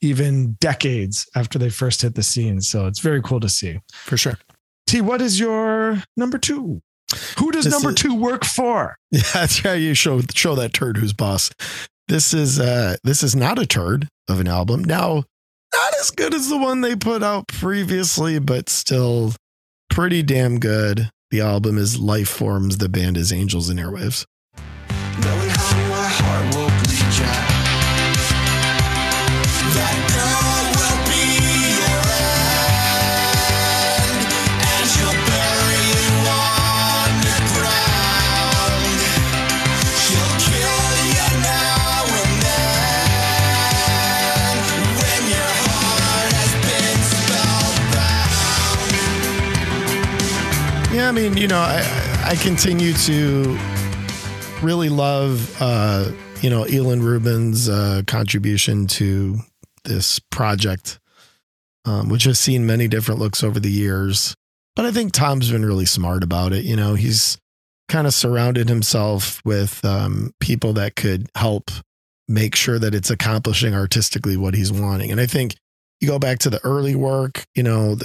even 0.00 0.54
decades 0.60 1.28
after 1.36 1.58
they 1.58 1.70
first 1.70 2.02
hit 2.02 2.14
the 2.14 2.22
scene 2.22 2.60
so 2.60 2.86
it's 2.86 2.98
very 3.00 3.22
cool 3.22 3.40
to 3.40 3.48
see. 3.48 3.78
For 3.92 4.16
sure. 4.16 4.38
T 4.86 5.00
what 5.00 5.20
is 5.22 5.38
your 5.38 6.02
number 6.16 6.38
2? 6.38 6.80
Who 7.38 7.52
does 7.52 7.64
This 7.64 7.72
number 7.74 7.90
is- 7.90 7.96
2 7.96 8.14
work 8.14 8.44
for? 8.44 8.96
Yeah, 9.10 9.20
that's 9.34 9.58
how 9.60 9.72
you 9.72 9.94
show 9.94 10.20
show 10.34 10.54
that 10.56 10.72
turd 10.72 10.96
who's 10.96 11.12
boss. 11.12 11.50
This 12.08 12.34
is 12.34 12.58
uh 12.58 12.96
this 13.04 13.22
is 13.22 13.36
not 13.36 13.58
a 13.58 13.66
turd 13.66 14.08
of 14.28 14.40
an 14.40 14.48
album. 14.48 14.82
Now, 14.82 15.22
not 15.74 15.94
as 16.00 16.10
good 16.10 16.34
as 16.34 16.48
the 16.48 16.56
one 16.58 16.80
they 16.80 16.96
put 16.96 17.22
out 17.22 17.46
previously, 17.48 18.38
but 18.40 18.68
still 18.68 19.34
pretty 19.92 20.22
damn 20.22 20.58
good. 20.58 21.10
The 21.30 21.42
album 21.42 21.76
is 21.76 21.98
Life 21.98 22.30
Forms, 22.30 22.78
the 22.78 22.88
band 22.88 23.18
is 23.18 23.30
Angels 23.30 23.68
and 23.68 23.78
Airwaves. 23.78 24.24
I 51.12 51.14
mean, 51.14 51.36
you 51.36 51.46
know, 51.46 51.58
I, 51.58 51.84
I 52.24 52.36
continue 52.36 52.94
to 52.94 53.58
really 54.62 54.88
love, 54.88 55.54
uh, 55.60 56.10
you 56.40 56.48
know, 56.48 56.64
Ilan 56.64 57.02
Rubin's 57.02 57.68
uh, 57.68 58.00
contribution 58.06 58.86
to 58.86 59.40
this 59.84 60.20
project, 60.30 60.98
um, 61.84 62.08
which 62.08 62.24
has 62.24 62.40
seen 62.40 62.64
many 62.64 62.88
different 62.88 63.20
looks 63.20 63.44
over 63.44 63.60
the 63.60 63.70
years. 63.70 64.34
But 64.74 64.86
I 64.86 64.90
think 64.90 65.12
Tom's 65.12 65.50
been 65.50 65.66
really 65.66 65.84
smart 65.84 66.24
about 66.24 66.54
it. 66.54 66.64
You 66.64 66.76
know, 66.76 66.94
he's 66.94 67.36
kind 67.90 68.06
of 68.06 68.14
surrounded 68.14 68.70
himself 68.70 69.42
with 69.44 69.84
um, 69.84 70.32
people 70.40 70.72
that 70.72 70.96
could 70.96 71.28
help 71.34 71.70
make 72.26 72.56
sure 72.56 72.78
that 72.78 72.94
it's 72.94 73.10
accomplishing 73.10 73.74
artistically 73.74 74.38
what 74.38 74.54
he's 74.54 74.72
wanting. 74.72 75.10
And 75.10 75.20
I 75.20 75.26
think 75.26 75.56
you 76.00 76.08
go 76.08 76.18
back 76.18 76.38
to 76.38 76.48
the 76.48 76.64
early 76.64 76.94
work, 76.94 77.44
you 77.54 77.62
know, 77.62 77.98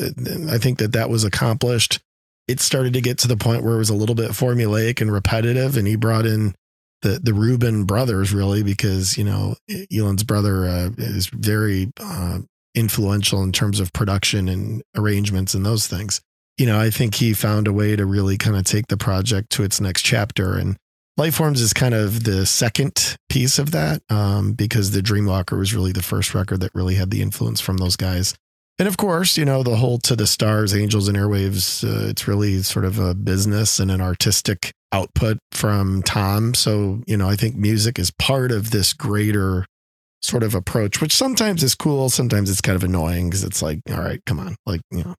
I 0.50 0.58
think 0.58 0.80
that 0.80 0.92
that 0.92 1.10
was 1.10 1.24
accomplished. 1.24 2.02
It 2.48 2.60
started 2.60 2.94
to 2.94 3.02
get 3.02 3.18
to 3.20 3.28
the 3.28 3.38
point 3.38 3.64
where 3.64 3.76
it 3.76 3.80
was 3.80 3.90
a 3.90 3.96
little 3.96 4.16
bit 4.16 4.32
formulaic 4.32 5.02
and 5.02 5.12
repetitive, 5.12 5.78
and 5.78 5.88
he 5.88 5.96
brought 5.96 6.26
in 6.26 6.56
the 7.02 7.20
the 7.22 7.34
Rubin 7.34 7.84
brothers 7.84 8.34
really 8.34 8.64
because 8.64 9.18
you 9.18 9.24
know 9.24 9.56
Ilan's 9.92 10.24
brother 10.24 10.66
uh, 10.66 10.90
is 10.98 11.28
very 11.28 11.92
uh, 12.00 12.40
influential 12.76 13.44
in 13.44 13.52
terms 13.52 13.80
of 13.80 13.94
production 13.94 14.48
and 14.48 14.82
arrangements 14.96 15.54
and 15.54 15.66
those 15.66 15.88
things. 15.88 16.22
You 16.58 16.66
know, 16.66 16.80
I 16.80 16.90
think 16.90 17.16
he 17.16 17.34
found 17.34 17.68
a 17.68 17.74
way 17.74 17.96
to 17.96 18.06
really 18.06 18.38
kind 18.38 18.56
of 18.56 18.64
take 18.64 18.88
the 18.88 18.98
project 18.98 19.52
to 19.52 19.64
its 19.64 19.80
next 19.80 20.02
chapter, 20.02 20.58
and 20.58 20.78
Lifeforms 21.20 21.60
is 21.60 21.74
kind 21.74 21.96
of 21.96 22.26
the 22.26 22.46
second 22.46 23.18
piece 23.28 23.58
of 23.58 23.72
that 23.72 24.04
um, 24.10 24.54
because 24.54 24.92
the 24.92 25.02
Dream 25.02 25.26
Dreamwalker 25.26 25.58
was 25.58 25.74
really 25.74 25.92
the 25.92 26.04
first 26.04 26.36
record 26.36 26.62
that 26.62 26.76
really 26.76 26.94
had 26.94 27.10
the 27.10 27.24
influence 27.24 27.60
from 27.60 27.78
those 27.78 27.96
guys. 27.96 28.36
And 28.80 28.88
of 28.88 28.98
course, 28.98 29.38
you 29.38 29.46
know, 29.46 29.64
the 29.64 29.78
whole 29.78 29.98
To 30.00 30.16
the 30.16 30.28
Stars, 30.28 30.76
Angels 30.76 31.08
and 31.08 31.18
Airwaves, 31.18 31.84
uh, 31.84 32.10
it's 32.10 32.28
really 32.28 32.62
sort 32.62 32.86
of 32.86 33.00
a 33.00 33.16
business 33.16 33.80
and 33.80 33.90
an 33.90 34.02
artistic 34.02 34.72
output 34.92 35.40
from 35.52 36.04
Tom. 36.04 36.54
So, 36.54 37.02
you 37.08 37.18
know, 37.18 37.28
I 37.28 37.36
think 37.36 37.56
music 37.56 37.98
is 37.98 38.12
part 38.12 38.52
of 38.52 38.70
this 38.72 38.94
greater 38.94 39.66
sort 40.22 40.44
of 40.44 40.54
approach, 40.54 41.02
which 41.02 41.16
sometimes 41.16 41.64
is 41.64 41.76
cool. 41.76 42.10
Sometimes 42.10 42.50
it's 42.50 42.62
kind 42.62 42.76
of 42.76 42.84
annoying 42.84 43.30
because 43.30 43.44
it's 43.44 43.62
like, 43.62 43.80
all 43.90 44.02
right, 44.02 44.22
come 44.26 44.40
on, 44.40 44.56
like, 44.66 44.82
you 44.92 45.04
know, 45.04 45.16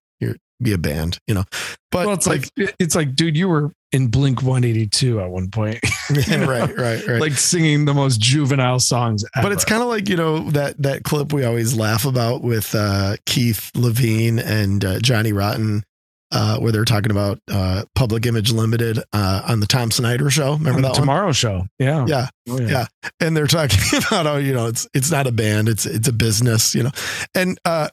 be 0.62 0.73
a 0.73 0.79
band, 0.79 1.18
you 1.27 1.35
know. 1.35 1.44
But 1.90 2.07
well, 2.07 2.14
it's 2.14 2.27
like, 2.27 2.49
like 2.57 2.75
it's 2.79 2.94
like, 2.94 3.14
dude, 3.14 3.37
you 3.37 3.49
were 3.49 3.73
in 3.92 4.09
Blink 4.09 4.42
182 4.42 5.21
at 5.21 5.31
one 5.31 5.51
point. 5.51 5.81
know? 6.29 6.47
right, 6.47 6.77
right, 6.77 7.07
right. 7.07 7.21
Like 7.21 7.33
singing 7.33 7.85
the 7.85 7.94
most 7.94 8.21
juvenile 8.21 8.81
songs 8.81 9.25
ever. 9.37 9.47
But 9.47 9.53
it's 9.53 9.64
kind 9.64 9.83
of 9.83 9.88
like, 9.88 10.09
you 10.09 10.16
know, 10.16 10.51
that 10.51 10.81
that 10.83 11.05
clip 11.05 11.33
we 11.33 11.44
always 11.44 11.77
laugh 11.77 12.05
about 12.05 12.42
with 12.42 12.75
uh, 12.75 13.16
Keith 13.27 13.71
Levene 13.75 14.42
and 14.44 14.85
uh, 14.85 14.99
Johnny 15.01 15.33
Rotten. 15.33 15.85
Uh, 16.31 16.59
where 16.59 16.73
they're 16.73 16.85
talking 16.85 17.11
about 17.11 17.40
uh, 17.51 17.85
Public 17.94 18.27
Image 18.27 18.53
Limited 18.53 19.03
uh, 19.14 19.42
on 19.49 19.61
the 19.61 19.66
Tom 19.66 19.90
Snyder 19.90 20.29
show. 20.29 20.57
Remember 20.57 20.77
on 20.77 20.83
that 20.83 20.94
Tomorrow 20.94 21.25
one? 21.25 21.33
Show? 21.33 21.64
Yeah, 21.79 22.05
yeah. 22.07 22.27
Oh, 22.47 22.61
yeah, 22.61 22.68
yeah. 22.68 22.87
And 23.18 23.35
they're 23.35 23.47
talking 23.47 23.79
about 24.11 24.27
oh, 24.27 24.37
you 24.37 24.53
know 24.53 24.66
it's 24.66 24.87
it's 24.92 25.11
not 25.11 25.27
a 25.27 25.33
band, 25.33 25.71
it's 25.71 25.87
it's 25.87 26.07
a 26.07 26.12
business, 26.12 26.75
you 26.75 26.83
know. 26.83 26.90
And 27.35 27.59
uh, 27.64 27.88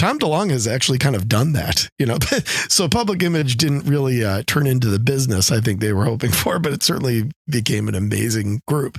Tom 0.00 0.18
DeLonge 0.18 0.52
has 0.52 0.66
actually 0.66 0.96
kind 0.96 1.14
of 1.14 1.28
done 1.28 1.52
that, 1.52 1.90
you 1.98 2.06
know. 2.06 2.16
so 2.70 2.88
public 2.88 3.22
image 3.22 3.58
didn't 3.58 3.82
really 3.82 4.24
uh, 4.24 4.42
turn 4.46 4.66
into 4.66 4.88
the 4.88 4.98
business 4.98 5.52
I 5.52 5.60
think 5.60 5.80
they 5.80 5.92
were 5.92 6.06
hoping 6.06 6.32
for, 6.32 6.58
but 6.58 6.72
it 6.72 6.82
certainly 6.82 7.30
became 7.46 7.86
an 7.86 7.94
amazing 7.94 8.62
group. 8.66 8.96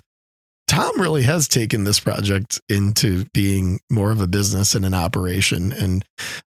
Tom 0.67 1.01
really 1.01 1.23
has 1.23 1.47
taken 1.47 1.85
this 1.85 1.99
project 1.99 2.61
into 2.69 3.25
being 3.33 3.79
more 3.89 4.11
of 4.11 4.21
a 4.21 4.27
business 4.27 4.75
and 4.75 4.85
an 4.85 4.93
operation, 4.93 5.71
and 5.73 6.05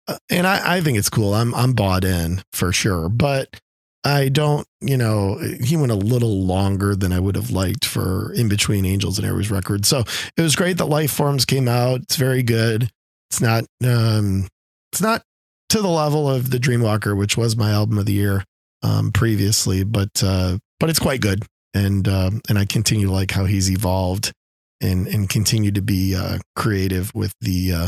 uh, 0.10 0.18
and 0.30 0.46
I, 0.46 0.80
I 0.80 0.82
think 0.82 0.98
it's 0.98 1.10
cool. 1.10 1.34
I'm 1.34 1.56
I'm 1.56 1.72
bought 1.72 2.04
in 2.04 2.44
for 2.52 2.74
sure, 2.74 3.08
but 3.08 3.58
I 4.04 4.28
don't, 4.28 4.68
you 4.82 4.98
know, 4.98 5.38
he 5.64 5.78
went 5.78 5.94
a 5.94 5.96
little 5.96 6.44
longer 6.44 6.94
than 6.94 7.14
I 7.14 7.22
would 7.22 7.36
have 7.38 7.52
liked 7.52 7.86
for 7.86 8.34
in 8.34 8.50
between 8.50 8.84
Angels 8.84 9.18
and 9.18 9.26
Airwaves 9.26 9.50
records. 9.50 9.88
So 9.88 10.04
it 10.36 10.42
was 10.42 10.58
great 10.58 10.78
that 10.80 10.88
Life 10.88 11.12
Forms 11.12 11.46
came 11.46 11.70
out. 11.70 12.02
It's 12.02 12.18
very 12.18 12.44
good. 12.44 12.92
It's 13.32 13.40
not 13.40 13.64
um 13.82 14.50
it's 14.92 15.02
not 15.02 15.24
to 15.70 15.82
the 15.82 15.88
level 15.88 16.30
of 16.30 16.50
the 16.52 16.58
Dreamwalker, 16.58 17.18
which 17.18 17.38
was 17.38 17.56
my 17.56 17.72
album 17.72 17.98
of 17.98 18.06
the 18.06 18.12
year 18.12 18.44
um 18.84 19.14
previously, 19.14 19.86
but 19.86 20.10
uh 20.22 20.58
but 20.82 20.90
it's 20.90 21.00
quite 21.00 21.22
good. 21.22 21.46
And 21.74 22.06
um 22.10 22.42
and 22.50 22.60
I 22.60 22.66
continue 22.66 23.08
to 23.08 23.14
like 23.14 23.32
how 23.32 23.46
he's 23.46 23.72
evolved 23.72 24.34
and 24.82 25.08
and 25.08 25.30
continue 25.30 25.72
to 25.72 25.82
be 25.82 26.14
uh 26.14 26.40
creative 26.58 27.16
with 27.16 27.34
the 27.40 27.72
uh 27.72 27.88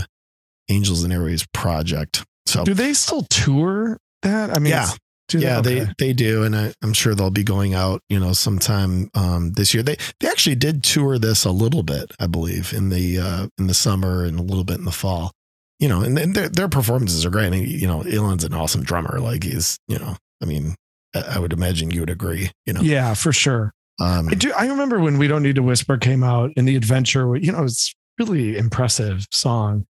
Angels 0.70 1.04
and 1.04 1.12
Airwaves 1.12 1.46
project. 1.54 2.24
So 2.46 2.64
do 2.64 2.74
they 2.74 2.94
still 2.94 3.24
tour 3.24 3.98
that? 4.22 4.56
I 4.56 4.60
mean, 4.60 4.72
yeah. 4.72 4.92
Yeah, 5.32 5.60
okay. 5.60 5.80
they 5.80 5.94
they 5.98 6.14
do, 6.14 6.44
and 6.44 6.56
I, 6.56 6.74
am 6.84 6.94
sure 6.94 7.16
they'll 7.16 7.32
be 7.32 7.44
going 7.44 7.74
out, 7.74 8.02
you 8.10 8.20
know, 8.20 8.34
sometime 8.34 9.10
um, 9.16 9.54
this 9.54 9.74
year. 9.74 9.82
They 9.82 9.98
they 10.20 10.28
actually 10.28 10.56
did 10.56 10.84
tour 10.84 11.18
this 11.18 11.46
a 11.46 11.52
little 11.52 11.82
bit, 11.82 12.12
I 12.20 12.28
believe, 12.28 12.74
in 12.74 12.90
the 12.90 13.20
uh, 13.20 13.48
in 13.58 13.68
the 13.68 13.74
summer 13.74 14.26
and 14.26 14.38
a 14.38 14.44
little 14.44 14.64
bit 14.64 14.78
in 14.78 14.86
the 14.86 14.92
fall. 14.92 15.32
You 15.80 15.88
know, 15.88 16.02
and, 16.02 16.18
and 16.20 16.36
their 16.36 16.50
their 16.50 16.70
performances 16.70 17.26
are 17.26 17.30
great. 17.30 17.48
I 17.48 17.50
mean, 17.50 17.68
you 17.68 17.88
know, 17.88 18.04
Ilan's 18.04 18.44
an 18.44 18.54
awesome 18.54 18.84
drummer. 18.84 19.20
Like 19.20 19.44
he's, 19.44 19.80
you 19.88 19.98
know, 19.98 20.16
I 20.42 20.46
mean, 20.46 20.76
I 21.14 21.40
would 21.40 21.54
imagine 21.54 21.92
you 21.92 22.02
would 22.02 22.10
agree. 22.10 22.52
You 22.66 22.74
know, 22.74 22.82
yeah, 22.82 23.14
for 23.14 23.32
sure. 23.32 23.74
Um, 24.00 24.30
I 24.30 24.36
do. 24.36 24.52
I 24.54 24.68
remember 24.68 25.00
when 25.00 25.18
"We 25.18 25.28
Don't 25.28 25.44
Need 25.44 25.56
to 25.56 25.64
Whisper" 25.64 25.98
came 25.98 26.24
out, 26.24 26.52
and 26.58 26.68
the 26.68 26.76
adventure. 26.76 27.36
You 27.36 27.52
know, 27.52 27.64
it's 27.64 27.94
really 28.20 28.58
impressive 28.58 29.26
song, 29.32 29.86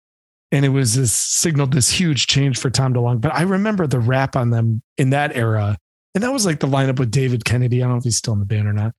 and 0.52 0.64
it 0.64 0.70
was 0.70 0.94
this 0.94 1.12
signaled 1.12 1.72
this 1.72 1.88
huge 1.90 2.26
change 2.26 2.58
for 2.58 2.70
Tom 2.70 2.92
DeLonge. 2.94 3.20
But 3.20 3.34
I 3.34 3.42
remember 3.42 3.86
the 3.86 4.00
rap 4.00 4.36
on 4.36 4.50
them 4.50 4.82
in 4.98 5.10
that 5.10 5.36
era, 5.36 5.76
and 6.14 6.24
that 6.24 6.32
was 6.32 6.44
like 6.46 6.60
the 6.60 6.66
lineup 6.66 6.98
with 6.98 7.10
David 7.10 7.44
Kennedy. 7.44 7.82
I 7.82 7.84
don't 7.86 7.92
know 7.92 7.98
if 7.98 8.04
he's 8.04 8.16
still 8.18 8.32
in 8.34 8.40
the 8.40 8.46
band 8.46 8.66
or 8.68 8.72
not, 8.72 8.92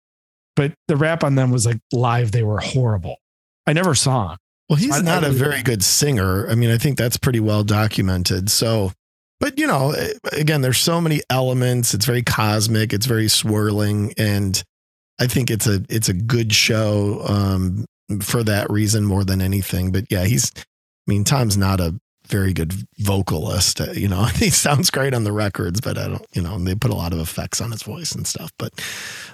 but 0.56 0.74
the 0.88 0.96
rap 0.96 1.24
on 1.24 1.36
them 1.36 1.52
was 1.52 1.66
like 1.66 1.80
live. 1.92 2.32
They 2.32 2.44
were 2.44 2.60
horrible. 2.60 3.18
I 3.68 3.74
never 3.74 3.94
saw 3.96 4.32
him. 4.34 4.38
Well, 4.70 4.78
he's 4.78 4.96
I- 4.98 5.02
not 5.02 5.24
I 5.24 5.28
a 5.28 5.30
really- 5.32 5.40
very 5.40 5.62
good 5.64 5.84
singer. 5.84 6.48
I 6.50 6.56
mean, 6.56 6.70
I 6.72 6.78
think 6.78 6.98
that's 6.98 7.18
pretty 7.18 7.40
well 7.42 7.64
documented. 7.64 8.50
So, 8.50 8.94
but 9.42 9.60
you 9.60 9.68
know, 9.68 9.92
eh, 9.92 10.14
again, 10.32 10.62
there's 10.62 10.78
so 10.80 11.02
many 11.02 11.22
elements. 11.30 11.94
It's 11.94 12.06
very 12.06 12.24
cosmic. 12.24 12.94
It's 12.94 13.06
very 13.06 13.28
swirling, 13.28 14.14
and 14.18 14.64
I 15.20 15.28
think 15.28 15.52
it's 15.52 15.68
a 15.68 15.84
it's 15.90 16.08
a 16.08 16.14
good 16.14 16.54
show 16.54 17.22
um, 17.28 17.86
for 18.22 18.44
that 18.44 18.70
reason 18.70 19.04
more 19.04 19.24
than 19.26 19.42
anything. 19.42 19.92
But 19.92 20.06
yeah, 20.10 20.24
he's. 20.24 20.52
I 21.08 21.12
mean, 21.12 21.24
Tom's 21.24 21.58
not 21.58 21.80
a 21.80 22.00
very 22.28 22.54
good 22.54 22.74
vocalist. 23.00 23.82
uh, 23.82 23.92
You 23.92 24.08
know, 24.08 24.24
he 24.36 24.50
sounds 24.50 24.90
great 24.90 25.14
on 25.14 25.24
the 25.26 25.32
records, 25.34 25.82
but 25.82 25.98
I 25.98 26.08
don't. 26.08 26.26
You 26.34 26.42
know, 26.42 26.56
and 26.56 26.66
they 26.68 26.76
put 26.76 26.92
a 26.92 26.96
lot 26.96 27.12
of 27.12 27.20
effects 27.20 27.60
on 27.60 27.72
his 27.72 27.84
voice 27.84 28.14
and 28.14 28.26
stuff. 28.26 28.52
But, 28.58 28.72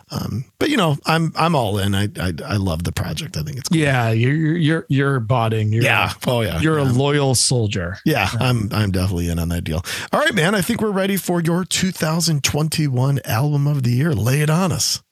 um, 0.09 0.45
but 0.57 0.69
you 0.69 0.77
know, 0.77 0.97
I'm 1.05 1.31
I'm 1.35 1.53
all 1.55 1.77
in. 1.77 1.93
I 1.93 2.07
I, 2.19 2.33
I 2.45 2.55
love 2.55 2.83
the 2.85 2.91
project. 2.93 3.37
I 3.37 3.43
think 3.43 3.57
it's 3.57 3.69
cool. 3.69 3.77
Yeah, 3.77 4.09
you're 4.11 4.33
you're 4.57 4.85
you're, 4.89 5.19
botting. 5.19 5.73
You're, 5.73 5.83
yeah. 5.83 6.13
Oh 6.25 6.41
yeah. 6.41 6.59
You're 6.59 6.77
a 6.79 6.85
loyal 6.85 7.35
soldier. 7.35 7.97
Yeah, 8.05 8.29
I'm 8.39 8.69
I'm 8.71 8.91
definitely 8.91 9.29
in 9.29 9.37
on 9.37 9.49
that 9.49 9.63
deal. 9.65 9.83
All 10.11 10.19
right, 10.19 10.33
man. 10.33 10.55
I 10.55 10.61
think 10.61 10.81
we're 10.81 10.89
ready 10.91 11.17
for 11.17 11.41
your 11.41 11.65
2021 11.65 13.19
album 13.25 13.67
of 13.67 13.83
the 13.83 13.91
year. 13.91 14.13
Lay 14.13 14.41
it 14.41 14.49
on 14.49 14.71
us. 14.71 15.03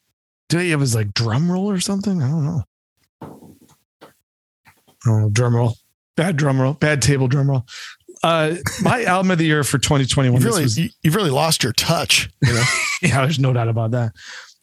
Do 0.48 0.60
you 0.60 0.72
have 0.72 0.80
his 0.80 0.94
like 0.94 1.12
drum 1.14 1.52
roll 1.52 1.70
or 1.70 1.78
something? 1.80 2.22
I 2.22 2.28
don't 2.30 2.44
know. 2.44 2.62
Oh, 5.06 5.28
drum 5.30 5.54
roll. 5.54 5.76
Bad 6.16 6.36
drum 6.36 6.60
roll. 6.60 6.74
Bad 6.74 7.02
table 7.02 7.28
drum 7.28 7.50
roll. 7.50 7.66
Uh, 8.22 8.56
my 8.82 9.04
album 9.04 9.30
of 9.30 9.38
the 9.38 9.44
year 9.44 9.64
for 9.64 9.78
2021. 9.78 10.40
You've 10.40 10.44
really 10.44 10.62
was- 10.62 10.78
you, 10.78 10.88
you've 11.02 11.14
really 11.14 11.30
lost 11.30 11.62
your 11.62 11.72
touch. 11.72 12.30
You 12.42 12.54
know? 12.54 12.64
yeah, 13.02 13.20
there's 13.22 13.38
no 13.38 13.52
doubt 13.52 13.68
about 13.68 13.90
that. 13.92 14.12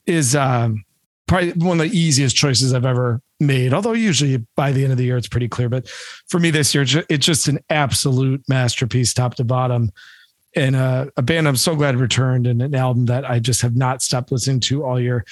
Is 0.06 0.36
um, 0.36 0.84
probably 1.26 1.52
one 1.52 1.80
of 1.80 1.90
the 1.90 1.96
easiest 1.96 2.36
choices 2.36 2.74
I've 2.74 2.84
ever 2.84 3.22
made. 3.40 3.72
Although 3.72 3.92
usually 3.92 4.44
by 4.56 4.72
the 4.72 4.82
end 4.82 4.92
of 4.92 4.98
the 4.98 5.04
year 5.04 5.16
it's 5.16 5.28
pretty 5.28 5.48
clear, 5.48 5.68
but 5.68 5.88
for 6.28 6.38
me 6.38 6.50
this 6.50 6.74
year 6.74 6.84
it's 7.08 7.26
just 7.26 7.48
an 7.48 7.58
absolute 7.70 8.42
masterpiece, 8.48 9.14
top 9.14 9.34
to 9.36 9.44
bottom, 9.44 9.92
and 10.56 10.76
uh, 10.76 11.06
a 11.16 11.22
band 11.22 11.48
I'm 11.48 11.56
so 11.56 11.74
glad 11.74 11.96
returned, 11.96 12.46
and 12.46 12.62
an 12.62 12.74
album 12.74 13.06
that 13.06 13.28
I 13.28 13.38
just 13.38 13.62
have 13.62 13.74
not 13.74 14.02
stopped 14.02 14.30
listening 14.30 14.60
to 14.60 14.84
all 14.84 15.00
year, 15.00 15.24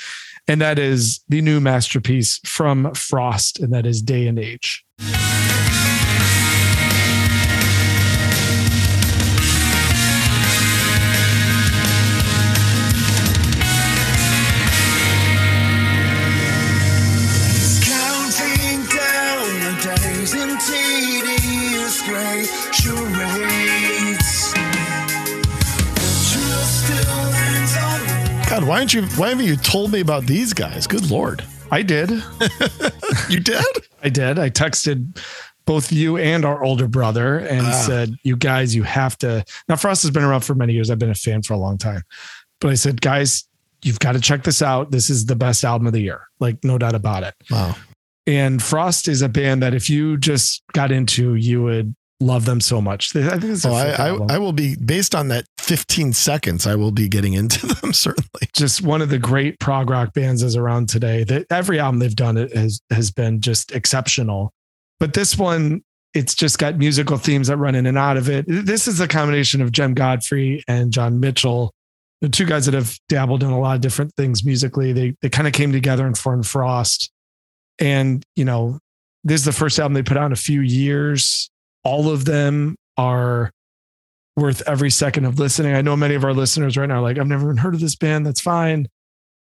and 0.48 0.60
that 0.60 0.78
is 0.78 1.20
the 1.28 1.40
new 1.40 1.60
masterpiece 1.60 2.40
from 2.44 2.92
Frost, 2.94 3.60
and 3.60 3.72
that 3.72 3.86
is 3.86 4.02
Day 4.02 4.26
and 4.26 4.38
Age. 4.38 4.84
Aren't 28.82 28.94
you? 28.94 29.02
Why 29.16 29.28
haven't 29.28 29.44
you 29.46 29.54
told 29.54 29.92
me 29.92 30.00
about 30.00 30.26
these 30.26 30.52
guys? 30.52 30.88
Good 30.88 31.08
lord, 31.08 31.44
I 31.70 31.82
did, 31.82 32.10
you 33.30 33.38
did? 33.38 33.64
I 34.02 34.08
did. 34.08 34.40
I 34.40 34.50
texted 34.50 35.22
both 35.66 35.92
you 35.92 36.16
and 36.16 36.44
our 36.44 36.64
older 36.64 36.88
brother 36.88 37.38
and 37.38 37.64
Ah. 37.64 37.70
said, 37.86 38.16
"You 38.24 38.36
guys, 38.36 38.74
you 38.74 38.82
have 38.82 39.16
to." 39.18 39.44
Now, 39.68 39.76
Frost 39.76 40.02
has 40.02 40.10
been 40.10 40.24
around 40.24 40.40
for 40.40 40.56
many 40.56 40.72
years. 40.72 40.90
I've 40.90 40.98
been 40.98 41.10
a 41.10 41.14
fan 41.14 41.42
for 41.42 41.54
a 41.54 41.58
long 41.58 41.78
time, 41.78 42.02
but 42.60 42.72
I 42.72 42.74
said, 42.74 43.00
guys, 43.00 43.44
you've 43.82 44.00
got 44.00 44.12
to 44.12 44.20
check 44.20 44.42
this 44.42 44.60
out. 44.60 44.90
This 44.90 45.08
is 45.10 45.26
the 45.26 45.36
best 45.36 45.62
album 45.64 45.86
of 45.86 45.92
the 45.92 46.00
year. 46.02 46.22
Like, 46.40 46.64
no 46.64 46.76
doubt 46.76 46.96
about 46.96 47.22
it. 47.22 47.34
Wow. 47.52 47.76
And 48.26 48.60
Frost 48.60 49.06
is 49.06 49.22
a 49.22 49.28
band 49.28 49.62
that 49.62 49.74
if 49.74 49.88
you 49.88 50.16
just 50.16 50.60
got 50.72 50.90
into, 50.90 51.36
you 51.36 51.62
would 51.62 51.94
love 52.22 52.44
them 52.44 52.60
so 52.60 52.80
much. 52.80 53.14
I 53.16 53.38
think 53.38 53.44
it's 53.44 53.66
oh, 53.66 53.72
I, 53.72 53.90
I, 53.90 54.34
I, 54.34 54.38
will 54.38 54.52
be 54.52 54.76
based 54.76 55.14
on 55.14 55.28
that 55.28 55.46
15 55.58 56.12
seconds. 56.12 56.66
I 56.66 56.74
will 56.76 56.90
be 56.90 57.08
getting 57.08 57.34
into 57.34 57.66
them 57.74 57.92
certainly. 57.92 58.48
Just 58.54 58.82
one 58.82 59.02
of 59.02 59.10
the 59.10 59.18
great 59.18 59.58
prog 59.58 59.90
rock 59.90 60.14
bands 60.14 60.42
is 60.42 60.56
around 60.56 60.88
today. 60.88 61.24
That 61.24 61.46
every 61.50 61.78
album 61.78 61.98
they've 61.98 62.14
done 62.14 62.36
has 62.36 62.80
has 62.90 63.10
been 63.10 63.40
just 63.40 63.72
exceptional. 63.72 64.52
But 65.00 65.14
this 65.14 65.36
one, 65.36 65.82
it's 66.14 66.34
just 66.34 66.58
got 66.58 66.78
musical 66.78 67.18
themes 67.18 67.48
that 67.48 67.56
run 67.56 67.74
in 67.74 67.86
and 67.86 67.98
out 67.98 68.16
of 68.16 68.28
it. 68.28 68.44
This 68.46 68.86
is 68.86 69.00
a 69.00 69.08
combination 69.08 69.60
of 69.60 69.72
Jem 69.72 69.94
Godfrey 69.94 70.62
and 70.68 70.92
John 70.92 71.20
Mitchell, 71.20 71.72
the 72.20 72.28
two 72.28 72.46
guys 72.46 72.66
that 72.66 72.74
have 72.74 72.98
dabbled 73.08 73.42
in 73.42 73.50
a 73.50 73.58
lot 73.58 73.74
of 73.74 73.80
different 73.80 74.14
things 74.16 74.44
musically. 74.44 74.92
They 74.92 75.14
they 75.22 75.28
kind 75.28 75.48
of 75.48 75.52
came 75.52 75.72
together 75.72 76.06
and 76.06 76.16
formed 76.16 76.46
Frost. 76.46 77.10
And 77.78 78.22
you 78.36 78.44
know, 78.44 78.78
this 79.24 79.40
is 79.40 79.44
the 79.44 79.52
first 79.52 79.78
album 79.78 79.94
they 79.94 80.02
put 80.02 80.16
out 80.16 80.26
in 80.26 80.32
a 80.32 80.36
few 80.36 80.60
years 80.60 81.50
all 81.84 82.10
of 82.10 82.24
them 82.24 82.76
are 82.96 83.50
worth 84.36 84.62
every 84.66 84.90
second 84.90 85.24
of 85.24 85.38
listening. 85.38 85.74
I 85.74 85.82
know 85.82 85.96
many 85.96 86.14
of 86.14 86.24
our 86.24 86.32
listeners 86.32 86.76
right 86.76 86.86
now 86.88 86.96
are 86.96 87.02
like, 87.02 87.18
I've 87.18 87.26
never 87.26 87.44
even 87.44 87.56
heard 87.58 87.74
of 87.74 87.80
this 87.80 87.96
band. 87.96 88.26
That's 88.26 88.40
fine. 88.40 88.88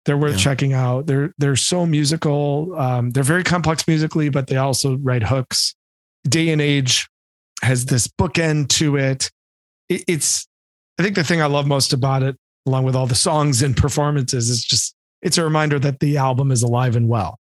They're 0.05 0.17
worth 0.17 0.33
yeah. 0.33 0.39
checking 0.39 0.73
out. 0.73 1.07
They're 1.07 1.35
they're 1.39 1.57
so 1.57 1.85
musical. 1.85 2.75
Um, 2.79 3.11
they're 3.11 3.23
very 3.23 3.45
complex 3.45 3.87
musically, 3.87 4.31
but 4.31 4.47
they 4.47 4.57
also 4.57 4.97
write 4.99 5.23
hooks. 5.23 5.75
Day 6.27 6.49
and 6.49 6.63
Age 6.63 7.09
has 7.63 7.87
this 7.87 8.09
bookend 8.09 8.69
to 8.69 8.97
it. 8.97 9.31
it. 9.89 10.05
It's 10.09 10.47
I 10.99 11.03
think 11.03 11.15
the 11.15 11.25
thing 11.25 11.43
I 11.43 11.47
love 11.47 11.67
most 11.67 11.93
about 11.93 12.23
it, 12.23 12.37
along 12.67 12.85
with 12.85 12.97
all 12.97 13.07
the 13.07 13.15
songs 13.15 13.61
and 13.61 13.77
performances, 13.77 14.49
is 14.49 14.65
just 14.65 14.95
it's 15.21 15.37
a 15.37 15.45
reminder 15.45 15.79
that 15.79 16.01
the 16.01 16.17
album 16.17 16.53
is 16.53 16.63
alive 16.63 16.97
and 16.97 17.09
well 17.09 17.38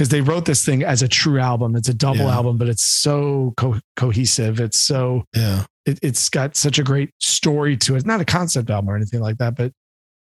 because 0.00 0.08
they 0.08 0.22
wrote 0.22 0.46
this 0.46 0.64
thing 0.64 0.82
as 0.82 1.02
a 1.02 1.08
true 1.08 1.38
album. 1.38 1.76
It's 1.76 1.90
a 1.90 1.92
double 1.92 2.20
yeah. 2.20 2.34
album, 2.34 2.56
but 2.56 2.68
it's 2.68 2.86
so 2.86 3.52
co- 3.58 3.80
cohesive. 3.96 4.58
It's 4.58 4.78
so 4.78 5.24
yeah. 5.36 5.66
It, 5.84 5.98
it's 6.00 6.30
got 6.30 6.56
such 6.56 6.78
a 6.78 6.82
great 6.82 7.10
story 7.18 7.76
to 7.76 7.92
it. 7.92 7.98
It's 7.98 8.06
not 8.06 8.22
a 8.22 8.24
concept 8.24 8.70
album 8.70 8.88
or 8.88 8.96
anything 8.96 9.20
like 9.20 9.36
that, 9.36 9.56
but 9.56 9.72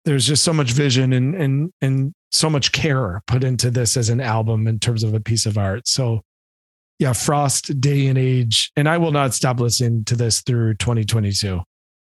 there's 0.04 0.28
just 0.28 0.44
so 0.44 0.52
much 0.52 0.72
vision 0.72 1.14
and 1.14 1.34
and 1.34 1.72
and 1.82 2.14
so 2.30 2.50
much 2.50 2.74
care 2.74 3.22
put 3.26 3.46
into 3.46 3.72
this 3.72 3.96
as 3.96 4.10
an 4.10 4.20
album 4.20 4.68
in 4.68 4.80
terms 4.80 5.02
of 5.02 5.14
a 5.14 5.22
piece 5.22 5.46
of 5.46 5.58
art. 5.58 5.88
So 5.88 6.24
yeah, 7.00 7.14
Frost 7.14 7.80
Day 7.80 8.08
and 8.08 8.18
Age, 8.18 8.70
and 8.76 8.90
I 8.90 8.98
will 8.98 9.14
not 9.14 9.34
stop 9.34 9.62
listening 9.62 10.04
to 10.06 10.18
this 10.18 10.42
through 10.42 10.74
2022. 10.74 11.62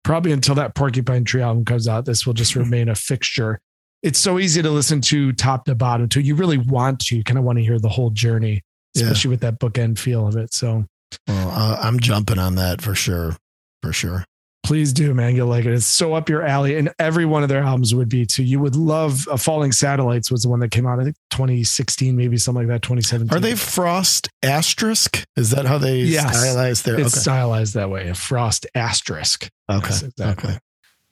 Probably 0.05 0.33
until 0.33 0.57
that 0.57 0.75
Porcupine 0.75 1.25
Tree 1.25 1.41
album 1.41 1.65
comes 1.65 1.89
out, 1.89 2.05
this 2.05 2.27
will 2.27 2.35
just 2.35 2.55
remain 2.55 2.91
a 2.91 2.95
fixture 2.95 3.61
it's 4.07 4.21
so 4.21 4.39
easy 4.39 4.63
to 4.63 4.71
listen 4.71 5.01
to 5.01 5.33
top 5.33 5.65
to 5.65 5.75
bottom 5.75 6.09
to. 6.11 6.23
You 6.23 6.37
really 6.37 6.59
want 6.59 7.01
to, 7.01 7.17
you 7.17 7.25
kind 7.25 7.39
of 7.39 7.45
want 7.45 7.59
to 7.59 7.65
hear 7.65 7.81
the 7.81 7.89
whole 7.89 8.11
journey, 8.11 8.63
especially 8.95 9.29
yeah. 9.29 9.33
with 9.33 9.41
that 9.41 9.59
bookend 9.59 9.99
feel 9.99 10.29
of 10.29 10.37
it. 10.37 10.55
So, 10.55 10.85
well, 11.27 11.51
uh, 11.51 11.79
I'm 11.83 11.99
jumping 11.99 12.39
on 12.39 12.55
that 12.55 12.81
for 12.81 12.95
sure, 12.95 13.37
for 13.83 13.93
sure. 13.93 14.25
Please 14.63 14.93
do, 14.93 15.13
man. 15.13 15.35
You'll 15.37 15.49
like 15.49 15.65
it. 15.65 15.73
It's 15.73 15.87
so 15.87 16.15
up 16.15 16.29
your 16.29 16.43
alley, 16.45 16.77
and 16.77 16.93
every 16.99 17.25
one 17.25 17.43
of 17.43 17.49
their 17.49 17.63
albums 17.63 17.95
would 17.95 18.09
be 18.09 18.27
too. 18.27 18.43
You 18.45 18.61
would 18.61 18.77
love. 18.77 19.27
Uh, 19.29 19.37
Falling 19.37 19.73
Satellites 19.73 20.31
was 20.31 20.43
the 20.43 20.49
one 20.49 20.61
that 20.61 20.71
came 20.71 20.87
out. 20.87 20.99
I 20.99 21.05
think 21.05 21.17
2016, 21.31 22.17
maybe 22.17 22.37
something 22.37 22.67
like 22.67 22.75
that. 22.75 22.83
2017. 22.83 23.37
Are 23.37 23.41
they 23.41 23.55
Frost 23.55 24.29
Asterisk? 24.43 25.25
Is 25.37 25.51
that 25.51 25.67
how 25.67 25.79
they 25.79 25.99
yes. 25.99 26.37
stylize 26.37 26.83
their? 26.83 26.99
It's 26.99 27.15
okay. 27.15 27.21
stylized 27.21 27.75
that 27.75 27.91
way. 27.91 28.09
A 28.09 28.15
Frost 28.15 28.67
Asterisk. 28.75 29.49
Okay. 29.71 29.89
Yes, 29.89 30.03
exactly. 30.03 30.51
Okay. 30.51 30.59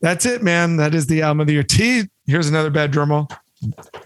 That's 0.04 0.26
it, 0.26 0.42
man. 0.42 0.76
That 0.76 0.94
is 0.94 1.06
the 1.06 1.22
album 1.22 1.40
of 1.40 1.46
the 1.46 1.54
year. 1.54 1.62
T. 1.62 2.02
Here's 2.26 2.46
another 2.46 2.68
bad 2.68 2.90
drum 2.90 3.10
roll. 3.10 3.26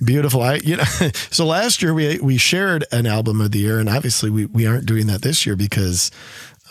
Beautiful. 0.04 0.42
I 0.42 0.60
you 0.62 0.76
know 0.76 0.84
so 1.32 1.44
last 1.44 1.82
year 1.82 1.92
we 1.92 2.20
we 2.20 2.38
shared 2.38 2.84
an 2.92 3.04
album 3.04 3.40
of 3.40 3.50
the 3.50 3.58
year, 3.58 3.80
and 3.80 3.88
obviously 3.88 4.30
we 4.30 4.46
we 4.46 4.64
aren't 4.64 4.86
doing 4.86 5.08
that 5.08 5.22
this 5.22 5.44
year 5.44 5.56
because 5.56 6.12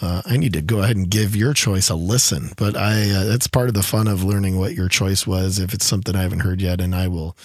uh, 0.02 0.22
I 0.26 0.38
need 0.38 0.54
to 0.54 0.62
go 0.62 0.82
ahead 0.82 0.96
and 0.96 1.10
give 1.10 1.36
your 1.36 1.54
choice 1.54 1.90
a 1.90 1.96
listen. 1.96 2.52
But 2.56 2.78
I 2.78 3.02
uh, 3.10 3.24
that's 3.26 3.48
part 3.48 3.68
of 3.68 3.74
the 3.74 3.84
fun 3.84 4.08
of 4.08 4.24
learning 4.24 4.58
what 4.58 4.76
your 4.76 4.88
choice 4.88 5.28
was. 5.28 5.60
If 5.60 5.74
it's 5.74 5.86
something 5.86 6.16
I 6.16 6.22
haven't 6.22 6.40
heard 6.40 6.62
yet, 6.62 6.80
and 6.80 6.96
I 6.96 7.10
will 7.10 7.36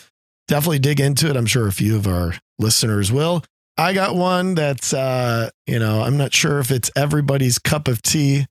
definitely 0.46 0.78
dig 0.78 1.00
into 1.00 1.28
it. 1.30 1.36
I'm 1.36 1.46
sure 1.46 1.66
a 1.66 1.72
few 1.72 1.96
of 1.96 2.06
our 2.06 2.34
listeners 2.60 3.10
will. 3.10 3.42
I 3.76 3.92
got 3.92 4.14
one 4.14 4.54
that's 4.54 4.94
uh, 4.94 5.50
you 5.66 5.80
know 5.80 6.02
I'm 6.02 6.16
not 6.16 6.32
sure 6.32 6.60
if 6.60 6.70
it's 6.70 6.92
everybody's 6.94 7.58
cup 7.58 7.88
of 7.88 8.02
tea, 8.02 8.46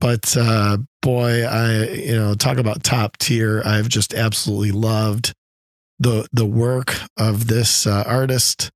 but 0.00 0.36
uh, 0.36 0.78
boy, 1.02 1.44
I 1.44 1.88
you 1.88 2.16
know 2.16 2.34
talk 2.34 2.58
about 2.58 2.82
top 2.82 3.16
tier. 3.18 3.62
I've 3.64 3.88
just 3.88 4.14
absolutely 4.14 4.72
loved 4.72 5.34
the 5.98 6.26
the 6.32 6.46
work 6.46 6.96
of 7.16 7.46
this 7.46 7.86
uh, 7.86 8.02
artist, 8.06 8.70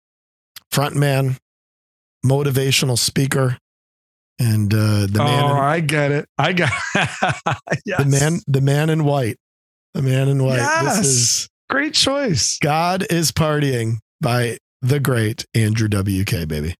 frontman, 0.70 1.38
motivational 2.24 2.98
speaker, 2.98 3.58
and 4.38 4.72
uh, 4.72 5.06
the 5.06 5.18
man. 5.18 5.44
Oh, 5.44 5.50
in, 5.50 5.56
I 5.56 5.80
get 5.80 6.12
it. 6.12 6.28
I 6.38 6.52
got 6.52 6.72
yes. 6.94 7.98
the 7.98 8.06
man. 8.06 8.40
The 8.46 8.60
man 8.60 8.90
in 8.90 9.04
white. 9.04 9.38
The 9.94 10.02
man 10.02 10.28
in 10.28 10.42
white. 10.42 10.56
Yes. 10.56 10.98
This 10.98 11.06
is 11.06 11.48
great 11.70 11.94
choice. 11.94 12.58
God 12.58 13.06
is 13.10 13.32
partying 13.32 13.98
by 14.20 14.58
the 14.82 15.00
great 15.00 15.46
Andrew 15.54 15.88
WK, 15.88 16.46
baby. 16.46 16.74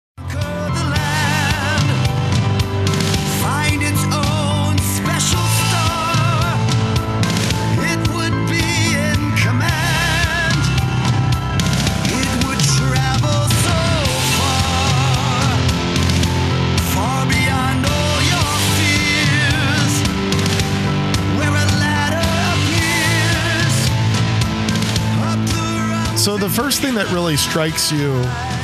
So 26.24 26.38
the 26.38 26.48
first 26.48 26.80
thing 26.80 26.94
that 26.94 27.10
really 27.12 27.36
strikes 27.36 27.92
you 27.92 28.10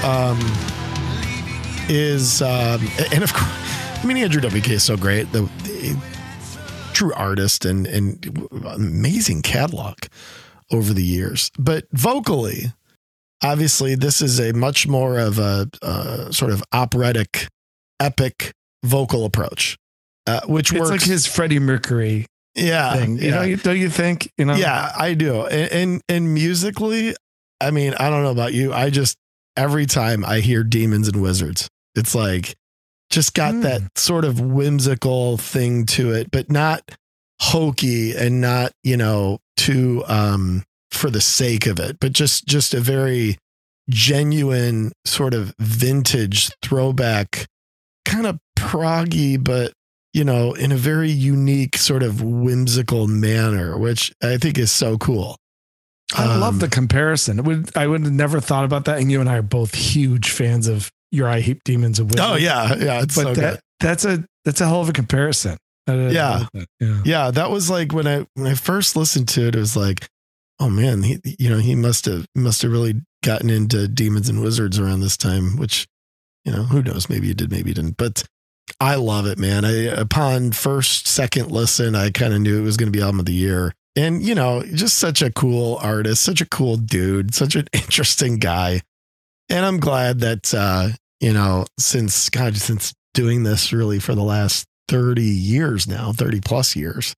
um, 0.03 0.39
is, 1.91 2.41
um, 2.41 2.81
and 3.13 3.23
of 3.23 3.35
course, 3.35 3.53
I 4.03 4.07
mean 4.07 4.17
Andrew 4.17 4.41
WK 4.41 4.71
is 4.71 4.83
so 4.83 4.97
great, 4.97 5.31
the, 5.33 5.43
the 5.65 5.95
true 6.95 7.13
artist 7.13 7.67
and 7.67 7.87
and 7.87 8.49
amazing 8.65 9.43
catalog 9.43 9.99
over 10.73 10.95
the 10.95 11.03
years. 11.03 11.51
But 11.59 11.85
vocally, 11.93 12.73
obviously, 13.45 13.95
this 13.95 14.23
is 14.23 14.41
a 14.41 14.55
much 14.55 14.89
more 14.89 15.19
of 15.19 15.39
a, 15.39 15.69
a 15.83 16.33
sort 16.33 16.53
of 16.53 16.65
operatic, 16.73 17.49
epic 18.01 18.53
vocal 18.85 19.27
approach, 19.27 19.77
uh, 20.27 20.41
which 20.47 20.73
it's 20.73 20.81
works 20.81 20.91
like 20.93 21.03
his 21.03 21.27
Freddie 21.27 21.59
Mercury 21.59 22.25
yeah, 22.55 22.97
thing. 22.97 23.19
You 23.19 23.29
yeah. 23.29 23.45
know, 23.45 23.57
don't 23.57 23.79
you 23.79 23.91
think? 23.91 24.33
You 24.39 24.47
know, 24.47 24.55
yeah, 24.55 24.93
I 24.97 25.13
do. 25.13 25.45
And, 25.45 25.73
and, 25.73 26.03
and 26.09 26.33
musically, 26.33 27.15
I 27.61 27.71
mean, 27.71 27.95
I 27.95 28.11
don't 28.11 28.23
know 28.23 28.31
about 28.31 28.55
you. 28.55 28.73
I 28.73 28.91
just 28.91 29.17
every 29.57 29.87
time 29.87 30.25
I 30.25 30.41
hear 30.41 30.65
demons 30.65 31.09
and 31.09 31.23
wizards, 31.23 31.69
it's 31.95 32.15
like 32.15 32.57
just 33.11 33.35
got 33.35 33.55
mm. 33.55 33.63
that 33.63 33.99
sort 33.99 34.25
of 34.25 34.41
whimsical 34.41 35.37
thing 35.37 35.85
to 35.85 36.13
it, 36.13 36.31
but 36.31 36.51
not 36.51 36.91
hokey 37.41 38.15
and 38.15 38.41
not, 38.41 38.73
you 38.83 38.97
know, 38.97 39.39
too 39.57 40.05
um 40.07 40.65
for 40.91 41.11
the 41.11 41.21
sake 41.21 41.67
of 41.67 41.79
it, 41.79 41.99
but 42.01 42.13
just 42.13 42.47
just 42.47 42.75
a 42.75 42.81
very 42.81 43.37
genuine 43.91 44.93
sort 45.05 45.35
of 45.35 45.55
vintage 45.59 46.51
throwback 46.63 47.47
kind 48.05 48.27
of 48.27 48.39
proggy 48.57 49.43
but 49.43 49.73
you 50.13 50.25
know 50.25 50.53
in 50.55 50.73
a 50.73 50.77
very 50.77 51.11
unique 51.11 51.77
sort 51.77 52.03
of 52.03 52.23
whimsical 52.23 53.07
manner 53.07 53.77
which 53.77 54.13
i 54.23 54.37
think 54.37 54.59
is 54.59 54.71
so 54.71 54.97
cool 54.99 55.37
I 56.17 56.25
um, 56.25 56.41
love 56.41 56.61
the 56.61 56.69
comparison. 56.69 57.39
It 57.39 57.45
would 57.45 57.77
I 57.77 57.87
would 57.87 58.03
have 58.03 58.13
never 58.13 58.41
thought 58.41 58.65
about 58.65 58.85
that. 58.87 58.99
And 58.99 59.11
you 59.11 59.21
and 59.21 59.29
I 59.29 59.39
are 59.39 59.43
both 59.43 59.75
huge 59.75 60.31
fans 60.31 60.67
of 60.67 60.91
Uriah 61.13 61.41
Heep 61.41 61.65
Demons 61.65 61.99
and 61.99 62.11
Wizards. 62.11 62.29
Oh 62.29 62.37
yeah, 62.37 62.75
yeah. 62.75 63.01
but 63.01 63.13
so 63.13 63.35
that 63.35 63.35
good. 63.35 63.61
that's 63.81 64.05
a 64.05 64.25
that's 64.45 64.61
a 64.61 64.67
hell 64.67 64.81
of 64.81 64.89
a 64.89 64.93
comparison. 64.93 65.57
Yeah. 65.87 66.47
yeah, 66.79 67.03
yeah. 67.05 67.31
That 67.33 67.51
was 67.51 67.69
like 67.69 67.93
when 67.93 68.07
I 68.07 68.27
when 68.35 68.47
I 68.47 68.55
first 68.55 68.95
listened 68.95 69.29
to 69.31 69.49
it, 69.49 69.57
it 69.57 69.59
was 69.59 69.77
like, 69.77 70.09
oh 70.61 70.71
man, 70.71 71.03
he 71.03 71.21
you 71.25 71.51
know 71.51 71.59
he 71.59 71.75
must 71.75 72.05
have 72.05 72.27
must 72.35 72.63
have 72.63 72.71
really 72.71 72.95
gotten 73.25 73.51
into 73.51 73.89
demons 73.89 74.29
and 74.29 74.41
wizards 74.41 74.79
around 74.79 75.01
this 75.01 75.17
time. 75.17 75.57
Which 75.57 75.89
you 76.45 76.53
know 76.53 76.63
who 76.65 76.83
knows, 76.83 77.09
maybe 77.09 77.29
he 77.29 77.35
did, 77.35 77.51
maybe 77.51 77.71
he 77.71 77.75
didn't. 77.75 77.97
But 77.97 78.25
I 78.79 78.95
love 78.97 79.27
it, 79.27 79.39
man. 79.39 79.65
I 79.65 79.87
upon 79.87 80.53
first 80.53 81.09
second 81.09 81.51
listen, 81.51 81.97
I 81.97 82.11
kind 82.11 82.35
of 82.35 82.41
knew 82.41 82.59
it 82.59 82.65
was 82.65 82.77
going 82.77 82.93
to 82.93 82.97
be 82.97 83.03
album 83.03 83.21
of 83.21 83.27
the 83.27 83.33
year 83.33 83.75
and 83.97 84.23
you 84.23 84.35
know 84.35 84.63
just 84.75 84.99
such 84.99 85.23
a 85.23 85.33
cool 85.33 85.79
artist 85.83 86.23
such 86.23 86.41
a 86.41 86.49
cool 86.49 86.77
dude 86.77 87.35
such 87.35 87.57
an 87.57 87.67
interesting 87.73 88.39
guy 88.39 88.81
and 89.49 89.65
i'm 89.65 89.81
glad 89.81 90.21
that 90.21 90.53
uh 90.55 90.89
you 91.21 91.33
know 91.33 91.65
since 91.79 92.29
god 92.31 92.57
since 92.57 92.93
doing 93.15 93.43
this 93.43 93.73
really 93.73 93.99
for 93.99 94.15
the 94.15 94.23
last 94.23 94.65
30 94.89 95.23
years 95.23 95.87
now 95.87 96.13
30 96.13 96.41
plus 96.41 96.77
years 96.77 97.15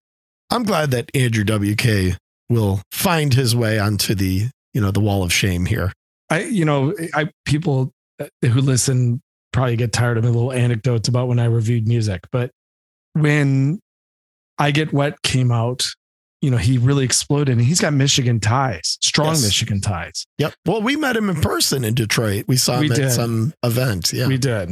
i'm 0.51 0.62
glad 0.62 0.91
that 0.91 1.11
andrew 1.14 1.45
wk 1.45 2.16
will 2.49 2.81
find 2.93 3.35
his 3.35 3.57
way 3.57 3.79
onto 3.79 4.14
the 4.14 4.49
you 4.75 4.81
know 4.81 4.91
the 4.91 5.01
wall 5.01 5.23
of 5.23 5.33
shame 5.33 5.66
here. 5.66 5.93
I, 6.31 6.45
you 6.45 6.64
know, 6.64 6.95
I 7.14 7.31
people 7.45 7.91
who 8.43 8.61
listen 8.61 9.20
probably 9.53 9.77
get 9.77 9.93
tired 9.93 10.16
of 10.16 10.25
my 10.25 10.31
little 10.31 10.53
anecdotes 10.53 11.09
about 11.09 11.29
when 11.29 11.39
I 11.39 11.45
reviewed 11.45 11.87
music, 11.87 12.23
but 12.31 12.51
when 13.12 13.81
I 14.59 14.70
Get 14.70 14.93
Wet 14.93 15.20
came 15.23 15.53
out, 15.53 15.87
you 16.43 16.51
know, 16.51 16.59
he 16.59 16.76
really 16.76 17.05
exploded 17.05 17.57
and 17.57 17.64
he's 17.66 17.80
got 17.80 17.95
Michigan 17.95 18.40
ties, 18.40 18.99
strong 19.03 19.28
Yes. 19.28 19.45
Michigan 19.45 19.80
ties. 19.80 20.26
Yep. 20.38 20.53
Well, 20.66 20.82
we 20.82 20.97
met 20.97 21.16
him 21.16 21.30
in 21.30 21.40
person 21.40 21.84
in 21.84 21.95
Detroit. 21.95 22.45
We 22.49 22.57
saw 22.57 22.74
him 22.74 22.80
We 22.80 22.90
at 22.90 22.97
did. 22.97 23.11
some 23.12 23.55
event. 23.62 24.12
Yeah. 24.12 24.26
We 24.26 24.36
did. 24.38 24.68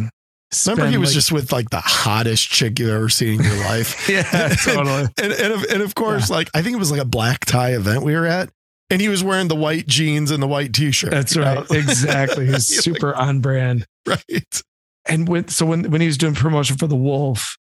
Remember, 0.66 0.88
he 0.90 0.96
was 0.98 1.10
like- 1.10 1.14
just 1.14 1.30
with 1.32 1.52
like 1.52 1.70
the 1.70 1.80
hottest 1.80 2.48
chick 2.48 2.78
you've 2.80 2.90
ever 2.90 3.08
seen 3.08 3.38
in 3.40 3.46
your 3.46 3.56
life. 3.64 4.08
yeah, 4.08 4.48
totally. 4.64 5.06
and, 5.22 5.32
and, 5.32 5.52
of, 5.52 5.62
and 5.70 5.80
of 5.80 5.94
course, 5.94 6.28
like 6.28 6.50
I 6.54 6.62
think 6.62 6.74
it 6.74 6.80
was 6.80 6.90
like 6.90 7.00
a 7.00 7.04
black 7.04 7.44
tie 7.46 7.70
event 7.74 8.02
we 8.02 8.14
were 8.16 8.26
at, 8.26 8.50
and 8.90 9.00
he 9.00 9.08
was 9.08 9.22
wearing 9.22 9.46
the 9.46 9.54
white 9.54 9.86
jeans 9.86 10.32
and 10.32 10.42
the 10.42 10.48
white 10.48 10.72
t-shirt. 10.74 11.12
That's 11.12 11.36
you 11.36 11.42
know? 11.42 11.54
right. 11.54 11.70
Exactly. 11.70 12.46
He's 12.52 12.72
You're 12.84 12.94
like, 12.94 13.00
super 13.00 13.14
on 13.14 13.38
brand. 13.40 13.86
right. 14.08 14.62
And 15.08 15.28
when 15.28 15.46
so 15.46 15.66
when 15.66 15.88
when 15.88 16.00
he 16.00 16.08
was 16.08 16.18
doing 16.18 16.34
promotion 16.34 16.76
for 16.76 16.88
the 16.88 16.96
Wolf, 16.96 17.56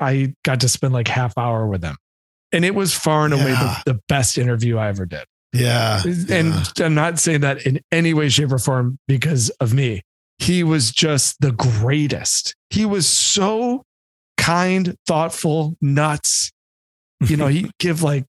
I 0.00 0.32
got 0.44 0.60
to 0.60 0.68
spend 0.68 0.94
like 0.94 1.08
half 1.08 1.36
hour 1.36 1.66
with 1.66 1.82
him. 1.82 1.96
And 2.52 2.64
it 2.64 2.74
was 2.74 2.94
far 2.94 3.24
and 3.24 3.34
away 3.34 3.50
Yeah. 3.50 3.80
the, 3.84 3.92
the 3.94 4.00
best 4.08 4.38
interview 4.38 4.78
I 4.78 4.88
ever 4.88 5.06
did. 5.06 5.24
Yeah. 5.52 6.02
And 6.04 6.54
yeah. 6.78 6.84
I'm 6.86 6.94
not 6.94 7.18
saying 7.18 7.40
that 7.40 7.66
in 7.66 7.80
any 7.92 8.14
way, 8.14 8.28
shape, 8.28 8.52
or 8.52 8.58
form 8.58 8.98
because 9.08 9.50
of 9.60 9.72
me. 9.74 10.02
He 10.38 10.62
was 10.62 10.92
just 10.92 11.40
the 11.40 11.52
greatest. 11.52 12.54
He 12.70 12.84
was 12.86 13.06
so 13.06 13.82
kind, 14.36 14.94
thoughtful, 15.06 15.76
nuts. 15.80 16.50
You 17.20 17.36
know, 17.36 17.48
he'd 17.48 17.70
give 17.78 18.02
like 18.02 18.24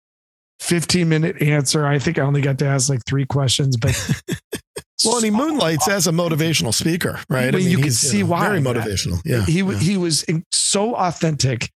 15 0.59 1.07
minute 1.07 1.41
answer. 1.41 1.85
I 1.85 1.99
think 1.99 2.17
I 2.17 2.23
only 2.23 2.41
got 2.41 2.57
to 2.59 2.65
ask 2.65 2.89
like 2.89 3.01
three 3.05 3.25
questions, 3.25 3.77
but 3.77 3.95
well, 5.05 5.17
and 5.17 5.25
he 5.25 5.31
moonlights 5.31 5.87
as 5.87 6.07
a 6.07 6.11
motivational 6.11 6.73
speaker, 6.73 7.19
right? 7.29 7.53
Well, 7.53 7.61
you 7.61 7.77
can 7.77 7.91
see 7.91 8.23
why, 8.23 8.47
Very 8.47 8.59
motivational. 8.61 9.21
Yeah. 9.23 9.45
he 9.45 9.59
yeah. 9.61 9.77
he 9.77 9.97
was 9.97 10.25
so 10.51 10.95
authentic, 10.95 11.69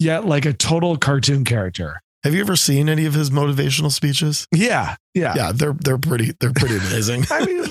yet 0.00 0.26
like 0.26 0.44
a 0.46 0.52
total 0.52 0.96
cartoon 0.96 1.44
character. 1.44 2.00
Have 2.24 2.34
you 2.34 2.40
ever 2.40 2.56
seen 2.56 2.88
any 2.88 3.06
of 3.06 3.14
his 3.14 3.30
motivational 3.30 3.92
speeches? 3.92 4.46
Yeah, 4.52 4.96
yeah. 5.14 5.34
Yeah, 5.36 5.52
they're 5.54 5.72
they're 5.84 5.96
pretty 5.98 6.32
they're 6.40 6.52
pretty 6.52 6.76
amazing. 6.88 7.24
I 7.30 7.46
mean, 7.46 7.64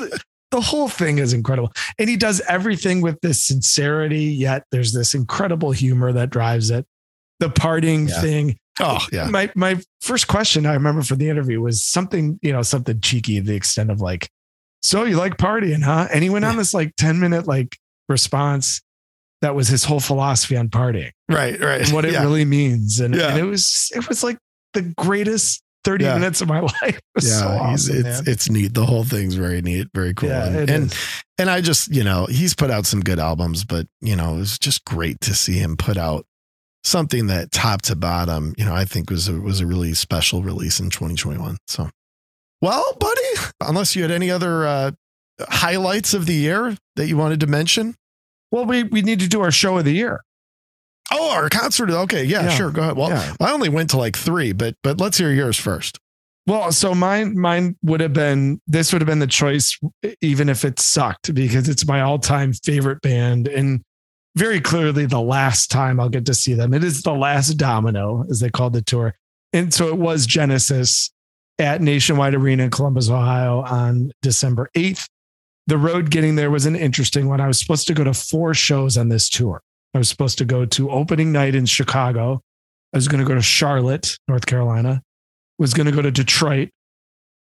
the 0.52 0.62
whole 0.62 0.88
thing 0.88 1.18
is 1.20 1.34
incredible, 1.34 1.72
and 2.00 2.10
he 2.10 2.16
does 2.18 2.42
everything 2.48 3.02
with 3.02 3.20
this 3.22 3.44
sincerity. 3.44 4.24
Yet 4.24 4.64
there's 4.72 4.94
this 4.94 5.14
incredible 5.14 5.72
humor 5.72 6.12
that 6.14 6.30
drives 6.32 6.72
it. 6.72 6.86
The 7.40 7.50
parting 7.50 8.08
Yeah. 8.08 8.22
thing. 8.22 8.58
oh 8.80 9.06
yeah. 9.12 9.28
My 9.30 9.52
my 9.56 9.80
first 10.02 10.28
question 10.28 10.66
I 10.66 10.74
remember 10.74 11.04
for 11.04 11.16
the 11.16 11.30
interview 11.30 11.62
was 11.62 11.84
something 11.84 12.40
you 12.42 12.52
know 12.52 12.64
something 12.64 13.00
cheeky, 13.02 13.40
the 13.40 13.54
extent 13.56 13.92
of 13.92 14.02
like, 14.02 14.30
"So 14.82 15.04
you 15.04 15.16
like 15.18 15.38
partying, 15.38 15.84
huh?" 15.84 16.08
And 16.12 16.24
he 16.24 16.32
went 16.32 16.46
on 16.46 16.58
this 16.58 16.74
like 16.74 16.94
ten 16.98 17.20
minute 17.20 17.46
like 17.46 17.78
response 18.10 18.82
that 19.42 19.56
was 19.56 19.68
his 19.68 19.86
whole 19.86 20.00
philosophy 20.00 20.58
on 20.58 20.70
partying. 20.70 21.12
Right, 21.30 21.60
right. 21.60 21.82
and 21.82 21.94
what 21.94 22.06
it 22.06 22.14
yeah. 22.14 22.22
really 22.22 22.46
means. 22.46 23.00
And, 23.00 23.16
Yeah. 23.16 23.30
and 23.30 23.40
it 23.40 23.44
was 23.44 23.92
it 23.96 24.08
was 24.10 24.24
like 24.24 24.38
the 24.74 24.82
greatest 24.98 25.62
30 25.86 26.04
Yeah. 26.06 26.16
minutes 26.16 26.42
of 26.42 26.48
my 26.50 26.60
life. 26.82 27.00
It 27.16 27.24
yeah, 27.24 27.40
so 27.40 27.48
awesome, 27.48 27.96
it's 27.98 28.04
man. 28.04 28.24
it's 28.28 28.50
neat. 28.50 28.74
The 28.74 28.86
whole 28.86 29.04
thing's 29.06 29.36
very 29.36 29.62
neat, 29.62 29.88
very 29.94 30.14
cool. 30.14 30.30
Yeah, 30.30 30.46
and 30.48 30.70
and, 30.70 30.96
and 31.38 31.50
I 31.50 31.62
just, 31.62 31.94
you 31.94 32.04
know, 32.04 32.26
he's 32.26 32.54
put 32.54 32.70
out 32.70 32.86
some 32.86 33.00
good 33.02 33.20
albums, 33.20 33.64
but 33.64 33.88
you 34.02 34.16
know, 34.16 34.36
it 34.36 34.40
was 34.40 34.60
just 34.60 34.84
great 34.86 35.22
to 35.22 35.34
see 35.34 35.54
him 35.58 35.78
put 35.78 35.96
out 35.98 36.26
something 36.84 37.28
that 37.28 37.52
top 37.52 37.82
to 37.84 37.96
bottom, 37.96 38.54
you 38.58 38.66
know, 38.66 38.74
I 38.74 38.86
think 38.86 39.10
was 39.10 39.28
a 39.30 39.34
was 39.40 39.62
a 39.62 39.66
really 39.68 39.94
special 39.94 40.44
release 40.44 40.80
in 40.80 40.90
2021. 40.90 41.58
So 41.68 41.90
well, 42.62 42.84
buddy, 43.00 43.22
unless 43.62 43.96
you 43.96 44.02
had 44.02 44.12
any 44.12 44.30
other 44.30 44.66
uh 44.68 44.92
highlights 45.48 46.14
of 46.14 46.26
the 46.26 46.34
year 46.34 46.76
that 46.98 47.08
you 47.08 47.16
wanted 47.16 47.40
to 47.40 47.48
mention. 47.48 47.96
Well, 48.52 48.66
we 48.66 48.84
we 48.84 49.02
need 49.02 49.20
to 49.20 49.28
do 49.28 49.42
our 49.42 49.52
show 49.52 49.78
of 49.78 49.86
the 49.86 49.94
year. 49.94 50.22
Oh, 51.12 51.32
our 51.32 51.50
concert. 51.50 51.90
Okay, 51.90 52.24
yeah, 52.24 52.44
Yeah. 52.44 52.50
sure. 52.50 52.72
Go 52.72 52.82
ahead. 52.84 52.96
Well, 52.98 53.10
Yeah. 53.10 53.36
I 53.40 53.52
only 53.52 53.70
went 53.70 53.90
to 53.92 53.98
like 53.98 54.16
three, 54.16 54.52
but 54.52 54.76
but 54.84 55.00
let's 55.00 55.18
hear 55.18 55.32
yours 55.32 55.58
first. 55.58 56.00
Well, 56.48 56.72
so 56.72 56.94
mine 56.96 57.38
mine 57.38 57.78
would 57.84 58.00
have 58.02 58.14
been 58.14 58.60
this 58.68 58.92
would 58.94 59.02
have 59.02 59.08
been 59.08 59.20
the 59.20 59.28
choice, 59.28 59.78
even 60.22 60.50
if 60.50 60.64
it 60.66 60.80
sucked, 60.80 61.34
because 61.34 61.68
it's 61.70 61.88
my 61.88 62.02
all 62.02 62.20
time 62.20 62.54
favorite 62.54 63.02
band 63.02 63.48
and 63.48 63.82
very 64.36 64.62
clearly 64.62 65.06
the 65.06 65.20
last 65.22 65.70
time 65.72 66.00
I'll 66.00 66.10
get 66.10 66.26
to 66.28 66.34
see 66.34 66.54
them. 66.54 66.74
It 66.74 66.84
is 66.84 67.02
the 67.02 67.14
last 67.14 67.56
domino, 67.56 68.26
as 68.30 68.40
they 68.40 68.50
called 68.50 68.74
the 68.74 68.82
tour, 68.82 69.16
and 69.54 69.74
so 69.74 69.88
it 69.88 69.98
was 69.98 70.26
Genesis 70.28 71.12
at 71.58 71.82
Nationwide 71.82 72.36
Arena 72.36 72.64
in 72.64 72.70
Columbus, 72.70 73.10
Ohio, 73.10 73.62
on 73.64 74.12
December 74.22 74.70
eighth. 74.76 75.08
The 75.70 75.78
road 75.78 76.10
getting 76.12 76.36
there 76.36 76.52
was 76.52 76.66
an 76.66 76.76
interesting 76.76 77.28
one. 77.28 77.40
I 77.40 77.48
was 77.48 77.60
supposed 77.60 77.88
to 77.88 77.94
go 77.94 78.04
to 78.04 78.14
four 78.14 78.54
shows 78.54 78.98
on 78.98 79.10
this 79.10 79.30
tour. 79.30 79.62
I 79.94 79.98
was 79.98 80.10
supposed 80.10 80.38
to 80.40 80.46
go 80.46 80.66
to 80.66 80.92
opening 80.92 81.32
night 81.32 81.56
in 81.56 81.66
Chicago. 81.66 82.42
I 82.94 82.98
was 82.98 83.08
going 83.08 83.24
to 83.24 83.28
go 83.28 83.36
to 83.36 83.42
Charlotte, 83.42 84.18
North 84.28 84.46
Carolina 84.46 85.02
was 85.60 85.74
going 85.74 85.86
to 85.86 85.92
go 85.92 86.02
to 86.02 86.10
Detroit 86.10 86.70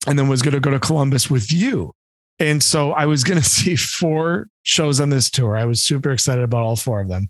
and 0.07 0.19
then 0.19 0.27
was 0.27 0.43
going 0.43 0.55
to 0.55 0.61
go 0.61 0.71
to 0.71 0.81
Columbus 0.81 1.31
with 1.31 1.53
you. 1.53 1.93
And 2.39 2.63
so 2.63 2.93
I 2.93 3.07
was 3.07 3.23
going 3.23 3.39
to 3.43 3.49
see 3.49 3.77
four 3.77 4.49
shows 4.65 4.99
on 5.01 5.11
this 5.11 5.31
tour. 5.31 5.57
I 5.57 5.67
was 5.67 5.83
super 5.83 6.11
excited 6.11 6.43
about 6.43 6.63
all 6.63 6.75
four 6.75 7.01
of 7.01 7.09
them. 7.09 7.29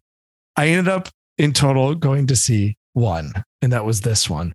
I 0.56 0.68
ended 0.68 0.88
up 0.88 1.10
in 1.36 1.52
total 1.52 1.94
going 1.94 2.28
to 2.28 2.36
see 2.36 2.78
one, 2.94 3.32
and 3.60 3.72
that 3.72 3.84
was 3.84 4.00
this 4.00 4.30
one. 4.30 4.54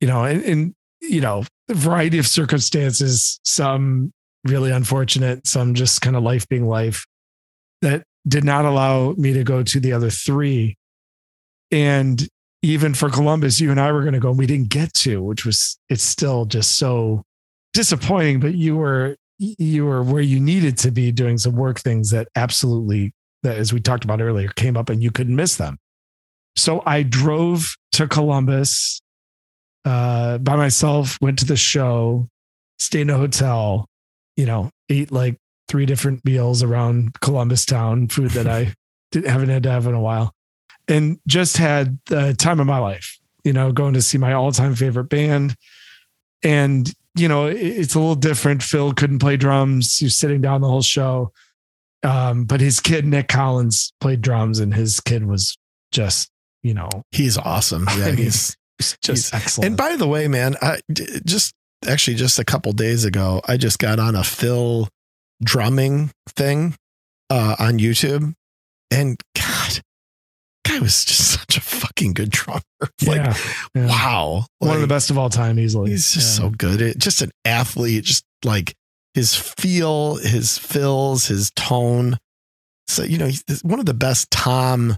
You 0.00 0.08
know, 0.08 0.24
and, 0.24 0.42
and 0.44 0.74
you 1.00 1.22
know, 1.22 1.44
a 1.70 1.74
variety 1.74 2.18
of 2.18 2.26
circumstances, 2.26 3.40
some 3.44 4.12
really 4.44 4.70
unfortunate, 4.70 5.46
some 5.46 5.74
just 5.74 6.00
kind 6.00 6.16
of 6.16 6.22
life 6.22 6.48
being 6.48 6.66
life 6.66 7.06
that 7.80 8.04
did 8.26 8.44
not 8.44 8.64
allow 8.64 9.12
me 9.12 9.32
to 9.32 9.44
go 9.44 9.62
to 9.62 9.80
the 9.80 9.92
other 9.92 10.10
three. 10.10 10.76
And 11.70 12.26
even 12.62 12.94
for 12.94 13.10
Columbus, 13.10 13.60
you 13.60 13.70
and 13.70 13.80
I 13.80 13.90
were 13.92 14.02
going 14.02 14.14
to 14.14 14.20
go, 14.20 14.30
and 14.30 14.38
we 14.38 14.46
didn't 14.46 14.68
get 14.68 14.92
to, 14.94 15.22
which 15.22 15.44
was 15.44 15.78
it's 15.88 16.04
still 16.04 16.44
just 16.44 16.78
so 16.78 17.22
disappointing. 17.72 18.40
But 18.40 18.54
you 18.54 18.76
were 18.76 19.16
you 19.38 19.86
were 19.86 20.02
where 20.02 20.22
you 20.22 20.38
needed 20.38 20.78
to 20.78 20.92
be 20.92 21.10
doing 21.10 21.38
some 21.38 21.56
work 21.56 21.80
things 21.80 22.10
that 22.10 22.28
absolutely 22.36 23.12
that 23.42 23.56
as 23.56 23.72
we 23.72 23.80
talked 23.80 24.04
about 24.04 24.20
earlier 24.20 24.48
came 24.50 24.76
up 24.76 24.88
and 24.88 25.02
you 25.02 25.10
couldn't 25.10 25.34
miss 25.34 25.56
them. 25.56 25.78
So 26.54 26.82
I 26.86 27.02
drove 27.02 27.74
to 27.92 28.06
Columbus 28.06 29.00
uh, 29.84 30.38
by 30.38 30.54
myself, 30.54 31.18
went 31.20 31.38
to 31.40 31.44
the 31.44 31.56
show, 31.56 32.28
stayed 32.78 33.02
in 33.02 33.10
a 33.10 33.16
hotel, 33.16 33.88
you 34.36 34.46
know, 34.46 34.70
ate 34.88 35.12
like 35.12 35.36
three 35.68 35.86
different 35.86 36.24
meals 36.24 36.62
around 36.62 37.18
Columbus 37.20 37.64
town, 37.64 38.08
food 38.08 38.30
that 38.32 38.46
I 38.46 38.74
didn't, 39.12 39.30
haven't 39.30 39.48
had 39.50 39.62
to 39.64 39.70
have 39.70 39.86
in 39.86 39.94
a 39.94 40.00
while 40.00 40.34
and 40.88 41.18
just 41.26 41.56
had 41.58 41.98
the 42.06 42.34
time 42.34 42.60
of 42.60 42.66
my 42.66 42.78
life, 42.78 43.18
you 43.44 43.52
know, 43.52 43.72
going 43.72 43.94
to 43.94 44.02
see 44.02 44.18
my 44.18 44.32
all 44.32 44.52
time 44.52 44.74
favorite 44.74 45.04
band. 45.08 45.54
And, 46.42 46.92
you 47.14 47.28
know, 47.28 47.46
it- 47.46 47.56
it's 47.56 47.94
a 47.94 47.98
little 48.00 48.14
different. 48.16 48.62
Phil 48.62 48.92
couldn't 48.92 49.20
play 49.20 49.36
drums. 49.36 49.96
He 49.98 50.06
was 50.06 50.16
sitting 50.16 50.40
down 50.40 50.60
the 50.60 50.68
whole 50.68 50.82
show. 50.82 51.32
Um, 52.02 52.44
but 52.46 52.60
his 52.60 52.80
kid, 52.80 53.06
Nick 53.06 53.28
Collins, 53.28 53.92
played 54.00 54.22
drums 54.22 54.58
and 54.58 54.74
his 54.74 54.98
kid 55.00 55.24
was 55.24 55.56
just, 55.92 56.30
you 56.62 56.74
know, 56.74 56.88
He's 57.12 57.38
awesome. 57.38 57.88
I 57.88 57.96
Yeah, 57.98 58.06
mean, 58.06 58.16
he's 58.16 58.56
just 58.80 59.06
he's- 59.06 59.32
excellent. 59.34 59.66
And 59.68 59.76
by 59.76 59.94
the 59.96 60.08
way, 60.08 60.26
man, 60.26 60.56
I 60.60 60.80
just 61.24 61.54
actually 61.86 62.16
just 62.16 62.38
a 62.38 62.44
couple 62.44 62.72
days 62.72 63.04
ago, 63.04 63.40
I 63.46 63.56
just 63.56 63.78
got 63.78 63.98
on 63.98 64.14
a 64.16 64.24
Phil 64.24 64.88
drumming 65.42 66.10
thing 66.28 66.74
uh, 67.30 67.56
on 67.58 67.78
YouTube, 67.78 68.34
and 68.90 69.20
God, 69.36 69.80
guy 70.66 70.78
was 70.78 71.04
just 71.04 71.30
such 71.40 71.56
a 71.56 71.60
fucking 71.60 72.14
good 72.14 72.30
drummer. 72.30 72.60
Like, 73.06 73.16
yeah, 73.18 73.36
yeah. 73.74 73.86
wow, 73.86 74.44
one 74.58 74.74
of 74.76 74.80
the 74.80 74.86
best 74.88 75.10
of 75.10 75.18
all 75.18 75.30
time, 75.30 75.58
easily. 75.58 75.90
He's 75.90 76.12
just 76.12 76.38
Yeah. 76.38 76.44
so 76.46 76.50
good. 76.50 76.80
It, 76.80 76.98
just 76.98 77.22
an 77.22 77.30
athlete. 77.44 78.04
Just 78.04 78.24
like 78.44 78.74
his 79.14 79.34
feel, 79.36 80.16
his 80.16 80.58
fills, 80.58 81.26
his 81.26 81.50
tone. 81.56 82.18
So 82.88 83.02
you 83.04 83.18
know, 83.18 83.26
he's 83.26 83.62
one 83.62 83.78
of 83.80 83.86
the 83.86 83.94
best 83.94 84.30
Tom 84.30 84.96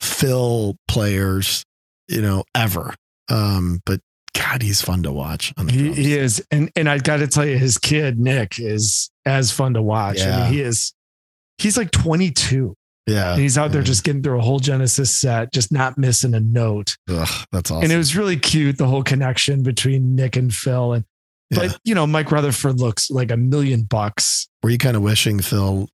Phil 0.00 0.76
players 0.88 1.64
you 2.08 2.20
know 2.22 2.44
ever. 2.54 2.94
Um, 3.28 3.80
but 3.86 4.00
God, 4.34 4.62
he's 4.62 4.80
fun 4.80 5.02
to 5.02 5.12
watch. 5.12 5.52
On 5.56 5.66
the 5.66 5.72
He, 5.72 5.92
he 5.92 6.14
is, 6.16 6.44
and 6.50 6.70
and 6.76 6.88
I 6.88 6.98
got 6.98 7.18
to 7.18 7.26
tell 7.26 7.44
you, 7.46 7.58
his 7.58 7.78
kid 7.78 8.18
Nick 8.18 8.58
is 8.58 9.10
as 9.26 9.50
fun 9.50 9.74
to 9.74 9.82
watch. 9.82 10.20
I 10.20 10.24
Yeah. 10.28 10.42
mean, 10.44 10.52
he 10.52 10.60
is. 10.60 10.92
He's 11.58 11.76
like 11.76 11.90
22, 11.90 12.74
yeah, 13.06 13.32
and 13.32 13.42
he's 13.42 13.58
out 13.58 13.72
there 13.72 13.82
just 13.82 14.02
getting 14.04 14.22
through 14.22 14.38
a 14.38 14.42
whole 14.42 14.60
Genesis 14.60 15.14
set, 15.14 15.52
just 15.52 15.70
not 15.72 15.98
missing 15.98 16.32
a 16.34 16.40
note. 16.40 16.96
Ugh, 17.08 17.28
that's 17.52 17.70
awesome. 17.70 17.82
And 17.84 17.92
it 17.92 17.96
was 17.98 18.16
really 18.16 18.36
cute, 18.38 18.78
the 18.78 18.86
whole 18.86 19.02
connection 19.02 19.62
between 19.62 20.14
Nick 20.14 20.36
and 20.36 20.54
Phil. 20.54 20.94
And 20.94 21.04
Yeah. 21.50 21.58
but 21.58 21.78
you 21.84 21.94
know, 21.94 22.06
Mike 22.06 22.30
Rutherford 22.32 22.80
looks 22.80 23.10
like 23.10 23.30
a 23.30 23.36
million 23.36 23.82
bucks. 23.82 24.48
Were 24.62 24.70
you 24.70 24.78
kind 24.78 24.96
of 24.96 25.02
wishing 25.02 25.40
Phil 25.40 25.88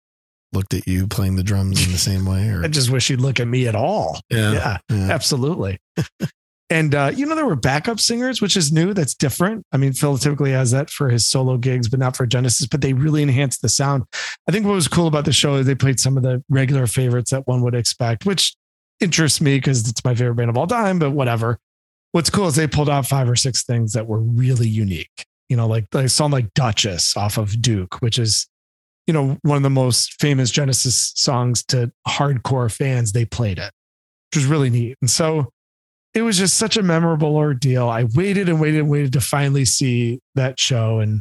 looked 0.52 0.72
at 0.74 0.86
you 0.86 1.06
playing 1.08 1.34
the 1.36 1.42
drums 1.42 1.84
in 1.84 1.90
the 1.92 1.98
same 1.98 2.26
way? 2.26 2.48
Or 2.48 2.62
I 2.64 2.68
just 2.68 2.90
wish 2.90 3.08
he'd 3.08 3.20
look 3.20 3.40
at 3.40 3.48
me 3.48 3.66
at 3.66 3.74
all. 3.74 4.20
yeah, 4.30 4.52
yeah 4.52 4.76
yeah. 4.90 5.08
absolutely. 5.10 5.78
And 6.68 6.94
uh, 6.94 7.12
you 7.14 7.26
know, 7.26 7.36
there 7.36 7.46
were 7.46 7.56
backup 7.56 8.00
singers, 8.00 8.42
which 8.42 8.56
is 8.56 8.72
new. 8.72 8.92
That's 8.92 9.14
different. 9.14 9.64
I 9.70 9.76
mean, 9.76 9.92
Phil 9.92 10.18
typically 10.18 10.50
has 10.50 10.72
that 10.72 10.90
for 10.90 11.08
his 11.08 11.26
solo 11.26 11.58
gigs, 11.58 11.88
but 11.88 12.00
not 12.00 12.16
for 12.16 12.26
Genesis. 12.26 12.66
But 12.66 12.80
they 12.80 12.92
really 12.92 13.22
enhanced 13.22 13.62
the 13.62 13.68
sound. 13.68 14.04
I 14.48 14.52
think 14.52 14.66
what 14.66 14.74
was 14.74 14.88
cool 14.88 15.06
about 15.06 15.26
the 15.26 15.32
show 15.32 15.54
is 15.56 15.66
they 15.66 15.76
played 15.76 16.00
some 16.00 16.16
of 16.16 16.24
the 16.24 16.42
regular 16.48 16.88
favorites 16.88 17.30
that 17.30 17.46
one 17.46 17.62
would 17.62 17.76
expect, 17.76 18.26
which 18.26 18.56
interests 18.98 19.40
me 19.40 19.58
because 19.58 19.88
it's 19.88 20.04
my 20.04 20.14
favorite 20.14 20.34
band 20.34 20.50
of 20.50 20.56
all 20.56 20.66
time. 20.66 20.98
But 20.98 21.12
whatever. 21.12 21.58
What's 22.10 22.30
cool 22.30 22.48
is 22.48 22.56
they 22.56 22.66
pulled 22.66 22.88
out 22.88 23.06
five 23.06 23.28
or 23.28 23.36
six 23.36 23.62
things 23.62 23.92
that 23.92 24.06
were 24.06 24.20
really 24.20 24.68
unique. 24.68 25.26
You 25.48 25.56
know, 25.56 25.68
like 25.68 25.90
they 25.90 26.08
song 26.08 26.32
like 26.32 26.52
Duchess 26.54 27.16
off 27.16 27.38
of 27.38 27.62
Duke, 27.62 28.02
which 28.02 28.18
is 28.18 28.48
you 29.06 29.14
know 29.14 29.38
one 29.42 29.56
of 29.56 29.62
the 29.62 29.70
most 29.70 30.20
famous 30.20 30.50
Genesis 30.50 31.12
songs 31.14 31.64
to 31.66 31.92
hardcore 32.08 32.72
fans. 32.72 33.12
They 33.12 33.24
played 33.24 33.58
it, 33.58 33.70
which 34.30 34.42
was 34.42 34.46
really 34.46 34.70
neat. 34.70 34.96
And 35.00 35.08
so 35.08 35.52
it 36.16 36.22
was 36.22 36.38
just 36.38 36.56
such 36.56 36.78
a 36.78 36.82
memorable 36.82 37.36
ordeal. 37.36 37.90
I 37.90 38.04
waited 38.14 38.48
and 38.48 38.58
waited 38.58 38.80
and 38.80 38.88
waited 38.88 39.12
to 39.12 39.20
finally 39.20 39.66
see 39.66 40.18
that 40.34 40.58
show 40.58 40.98
and 40.98 41.20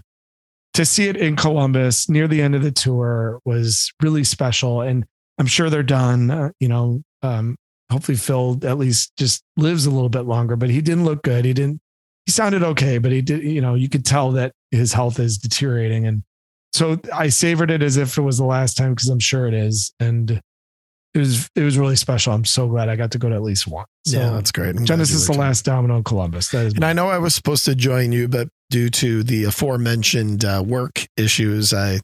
to 0.73 0.85
see 0.85 1.09
it 1.09 1.17
in 1.17 1.35
Columbus 1.35 2.07
near 2.07 2.29
the 2.29 2.41
end 2.41 2.55
of 2.55 2.63
the 2.63 2.71
tour 2.71 3.39
was 3.43 3.91
really 4.01 4.23
special. 4.23 4.79
And 4.79 5.05
I'm 5.37 5.47
sure 5.47 5.69
they're 5.69 5.83
done. 5.83 6.31
Uh, 6.31 6.51
you 6.61 6.69
know, 6.69 7.01
um, 7.23 7.57
hopefully 7.91 8.15
Phil 8.15 8.57
at 8.63 8.77
least 8.77 9.11
just 9.17 9.43
lives 9.57 9.85
a 9.85 9.91
little 9.91 10.07
bit 10.07 10.21
longer, 10.21 10.55
but 10.55 10.69
he 10.69 10.79
didn't 10.79 11.03
look 11.03 11.23
good. 11.23 11.43
He 11.43 11.51
didn't, 11.51 11.81
he 12.25 12.31
sounded 12.31 12.63
okay, 12.63 12.97
but 12.97 13.11
he 13.11 13.21
did, 13.21 13.43
you 13.43 13.59
know, 13.59 13.75
you 13.75 13.89
could 13.89 14.05
tell 14.05 14.31
that 14.31 14.53
his 14.71 14.93
health 14.93 15.19
is 15.19 15.37
deteriorating. 15.37 16.07
And 16.07 16.23
so 16.71 17.01
I 17.13 17.27
savored 17.27 17.69
it 17.69 17.83
as 17.83 17.97
if 17.97 18.17
it 18.17 18.21
was 18.21 18.37
the 18.37 18.45
last 18.45 18.77
time 18.77 18.93
because 18.93 19.09
I'm 19.09 19.19
sure 19.19 19.45
it 19.45 19.53
is. 19.53 19.93
And 19.99 20.39
it 21.15 21.19
was 21.19 21.49
it 21.55 21.63
was 21.63 21.77
really 21.77 21.95
special. 21.95 22.33
I'm 22.33 22.45
so 22.45 22.67
glad 22.67 22.89
I 22.89 22.97
got 22.97 23.11
to 23.11 23.17
go 23.17 23.29
to 23.29 23.35
at 23.35 23.41
least 23.41 23.67
one. 23.67 23.85
So 24.05 24.19
yeah, 24.19 24.31
that's 24.31 24.51
great. 24.51 24.75
I'm 24.75 24.85
Genesis 24.85 25.15
is 25.15 25.27
the 25.27 25.33
too. 25.33 25.39
last 25.39 25.63
domino 25.63 25.97
in 25.97 26.03
Columbus. 26.03 26.49
That 26.49 26.65
is 26.65 26.73
And 26.73 26.83
I 26.83 26.93
know 26.93 27.07
I 27.07 27.17
was 27.17 27.33
supposed 27.33 27.65
to 27.65 27.73
join 27.73 28.11
you, 28.11 28.27
but 28.27 28.49
due 28.69 28.89
to 28.89 29.23
the 29.23 29.45
aforementioned 29.45 30.43
uh, 30.43 30.61
work 30.65 31.07
issues, 31.15 31.73
I 31.73 32.01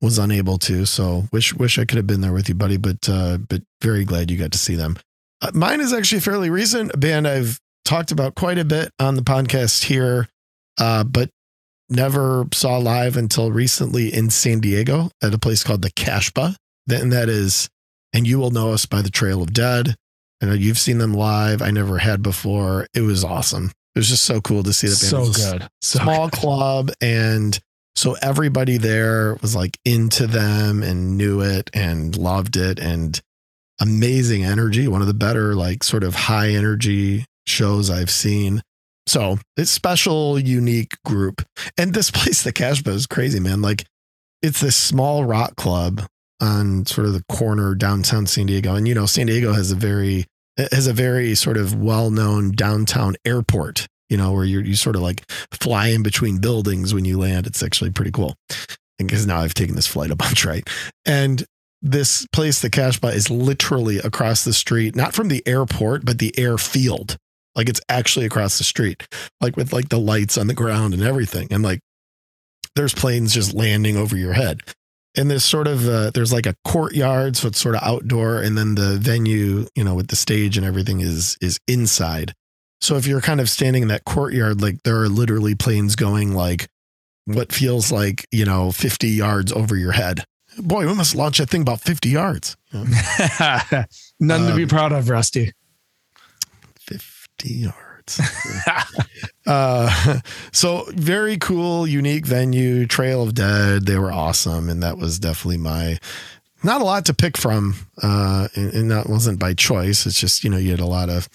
was 0.00 0.18
unable 0.18 0.56
to. 0.58 0.86
So 0.86 1.24
wish 1.32 1.52
wish 1.54 1.78
I 1.78 1.84
could 1.84 1.96
have 1.96 2.06
been 2.06 2.20
there 2.20 2.32
with 2.32 2.48
you, 2.48 2.54
buddy. 2.54 2.76
But 2.76 3.08
uh, 3.08 3.38
but 3.38 3.62
very 3.82 4.04
glad 4.04 4.30
you 4.30 4.38
got 4.38 4.52
to 4.52 4.58
see 4.58 4.76
them. 4.76 4.96
Uh, 5.42 5.50
mine 5.52 5.80
is 5.80 5.92
actually 5.92 6.20
fairly 6.20 6.48
recent. 6.48 6.94
A 6.94 6.96
band 6.96 7.26
I've 7.26 7.58
talked 7.84 8.12
about 8.12 8.36
quite 8.36 8.58
a 8.58 8.64
bit 8.64 8.92
on 9.00 9.16
the 9.16 9.22
podcast 9.22 9.84
here, 9.84 10.28
uh, 10.78 11.02
but 11.02 11.30
never 11.88 12.46
saw 12.52 12.76
live 12.76 13.16
until 13.16 13.50
recently 13.50 14.12
in 14.12 14.30
San 14.30 14.60
Diego 14.60 15.10
at 15.22 15.34
a 15.34 15.38
place 15.38 15.64
called 15.64 15.82
the 15.82 15.90
Casbah. 15.90 16.54
And 16.90 17.12
that 17.12 17.28
is, 17.28 17.68
and 18.12 18.26
you 18.26 18.38
will 18.38 18.50
know 18.50 18.72
us 18.72 18.86
by 18.86 19.02
the 19.02 19.10
Trail 19.10 19.42
of 19.42 19.52
Dead. 19.52 19.94
I 20.42 20.46
know 20.46 20.52
you've 20.52 20.78
seen 20.78 20.98
them 20.98 21.14
live. 21.14 21.62
I 21.62 21.70
never 21.70 21.98
had 21.98 22.22
before. 22.22 22.86
It 22.94 23.00
was 23.00 23.24
awesome. 23.24 23.72
It 23.94 23.98
was 23.98 24.08
just 24.08 24.24
so 24.24 24.40
cool 24.40 24.62
to 24.62 24.72
see 24.72 24.86
the 24.86 24.92
band. 24.92 25.34
so 25.34 25.50
good. 25.50 25.68
So 25.82 25.98
small 26.00 26.28
good. 26.28 26.38
club 26.38 26.90
and 27.00 27.58
so 27.98 28.14
everybody 28.22 28.76
there 28.76 29.34
was 29.42 29.56
like 29.56 29.76
into 29.84 30.28
them 30.28 30.84
and 30.84 31.18
knew 31.18 31.40
it 31.40 31.68
and 31.74 32.16
loved 32.16 32.56
it 32.56 32.78
and 32.78 33.20
amazing 33.80 34.44
energy 34.44 34.86
one 34.86 35.00
of 35.00 35.08
the 35.08 35.14
better 35.14 35.56
like 35.56 35.82
sort 35.82 36.04
of 36.04 36.14
high 36.14 36.50
energy 36.50 37.24
shows 37.46 37.90
i've 37.90 38.10
seen 38.10 38.62
so 39.08 39.38
it's 39.56 39.70
special 39.70 40.38
unique 40.38 40.94
group 41.04 41.42
and 41.76 41.92
this 41.92 42.10
place 42.12 42.44
the 42.44 42.52
casbah 42.52 42.92
is 42.92 43.06
crazy 43.06 43.40
man 43.40 43.60
like 43.60 43.84
it's 44.42 44.60
this 44.60 44.76
small 44.76 45.24
rock 45.24 45.56
club 45.56 46.06
on 46.40 46.86
sort 46.86 47.06
of 47.06 47.12
the 47.12 47.24
corner 47.28 47.74
downtown 47.74 48.26
san 48.26 48.46
diego. 48.46 48.74
And 48.74 48.86
you 48.86 48.94
know 48.94 49.06
san 49.06 49.26
diego 49.26 49.52
has 49.52 49.70
a 49.70 49.76
very 49.76 50.26
has 50.72 50.86
a 50.86 50.92
very 50.92 51.34
sort 51.34 51.56
of 51.56 51.74
well-known 51.74 52.50
downtown 52.52 53.14
airport 53.24 53.86
you 54.08 54.16
know 54.16 54.32
where 54.32 54.44
you 54.44 54.60
you 54.60 54.74
sort 54.74 54.96
of 54.96 55.02
like 55.02 55.30
fly 55.52 55.88
in 55.88 56.02
between 56.02 56.38
buildings 56.38 56.94
when 56.94 57.04
you 57.04 57.18
land. 57.18 57.46
It's 57.46 57.62
actually 57.62 57.90
pretty 57.90 58.10
cool. 58.10 58.34
Because 58.98 59.26
now 59.26 59.38
i've 59.38 59.54
taken 59.54 59.76
this 59.76 59.86
flight 59.86 60.10
a 60.10 60.16
bunch 60.16 60.44
right? 60.44 60.68
And 61.06 61.44
this 61.82 62.26
place 62.32 62.60
the 62.60 62.70
casbah 62.70 63.08
is 63.08 63.30
literally 63.30 63.98
across 63.98 64.44
the 64.44 64.52
street 64.52 64.96
not 64.96 65.14
from 65.14 65.28
the 65.28 65.46
airport 65.46 66.04
but 66.04 66.18
the 66.18 66.36
airfield. 66.38 67.16
Like 67.54 67.68
it's 67.68 67.80
actually 67.88 68.26
across 68.26 68.58
the 68.58 68.64
street 68.64 69.06
like 69.40 69.56
with 69.56 69.72
like 69.72 69.88
the 69.88 70.00
lights 70.00 70.36
on 70.38 70.46
the 70.46 70.54
ground 70.54 70.94
and 70.94 71.02
everything. 71.02 71.48
And 71.50 71.62
like 71.62 71.80
there's 72.74 72.94
planes 72.94 73.34
just 73.34 73.54
landing 73.54 73.96
over 73.96 74.16
your 74.16 74.32
head 74.32 74.60
and 75.18 75.30
there's 75.30 75.44
sort 75.44 75.66
of 75.66 75.86
uh, 75.88 76.10
there's 76.14 76.32
like 76.32 76.46
a 76.46 76.54
courtyard 76.64 77.36
so 77.36 77.48
it's 77.48 77.60
sort 77.60 77.74
of 77.74 77.82
outdoor 77.82 78.40
and 78.40 78.56
then 78.56 78.74
the 78.76 78.96
venue 78.98 79.66
you 79.74 79.84
know 79.84 79.94
with 79.94 80.08
the 80.08 80.16
stage 80.16 80.56
and 80.56 80.64
everything 80.64 81.00
is 81.00 81.36
is 81.42 81.58
inside. 81.66 82.32
So 82.80 82.96
if 82.96 83.06
you're 83.06 83.20
kind 83.20 83.40
of 83.40 83.50
standing 83.50 83.82
in 83.82 83.88
that 83.88 84.04
courtyard 84.04 84.62
like 84.62 84.82
there 84.84 84.96
are 85.02 85.08
literally 85.08 85.54
planes 85.54 85.96
going 85.96 86.32
like 86.32 86.68
what 87.26 87.52
feels 87.52 87.90
like 87.92 88.26
you 88.32 88.44
know 88.46 88.70
50 88.72 89.08
yards 89.08 89.52
over 89.52 89.76
your 89.76 89.92
head. 89.92 90.24
Boy 90.58 90.86
we 90.86 90.94
must 90.94 91.14
launch 91.14 91.38
that 91.38 91.50
thing 91.50 91.62
about 91.62 91.80
50 91.80 92.08
yards. 92.08 92.56
Know, 92.72 92.84
Nothing 94.20 94.48
to 94.50 94.56
be 94.56 94.62
Um, 94.64 94.68
proud 94.68 94.92
of, 94.92 95.08
Rusty. 95.10 95.52
50 96.80 97.52
yards 97.54 97.87
uh 99.46 100.20
so 100.52 100.84
very 100.94 101.36
cool 101.36 101.86
unique 101.86 102.26
venue 102.26 102.86
trail 102.86 103.22
of 103.22 103.34
dead. 103.34 103.86
They 103.86 103.98
were 103.98 104.12
awesome 104.12 104.68
and 104.68 104.82
that 104.82 104.98
was 104.98 105.18
definitely 105.18 105.58
my 105.58 105.98
not 106.62 106.80
a 106.80 106.84
lot 106.84 107.06
to 107.06 107.14
pick 107.14 107.36
from 107.36 107.74
uh 108.02 108.48
and, 108.54 108.72
and 108.72 108.90
that 108.90 109.08
wasn't 109.08 109.38
by 109.38 109.54
choice. 109.54 110.06
It's 110.06 110.20
just 110.20 110.44
you 110.44 110.50
know 110.50 110.58
you 110.58 110.70
had 110.70 110.80
a 110.80 110.86
lot 110.86 111.08
of 111.08 111.28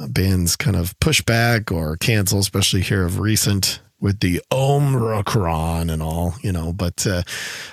uh, 0.00 0.08
bands 0.08 0.56
kind 0.56 0.76
of 0.76 0.98
push 1.00 1.22
back 1.22 1.72
or 1.72 1.96
cancel 1.96 2.38
especially 2.38 2.82
here 2.82 3.04
of 3.04 3.18
recent 3.18 3.80
with 4.00 4.20
the 4.20 4.40
Omicron 4.52 5.90
and 5.90 6.02
all, 6.02 6.34
you 6.42 6.52
know, 6.52 6.72
but 6.72 7.06
uh, 7.06 7.22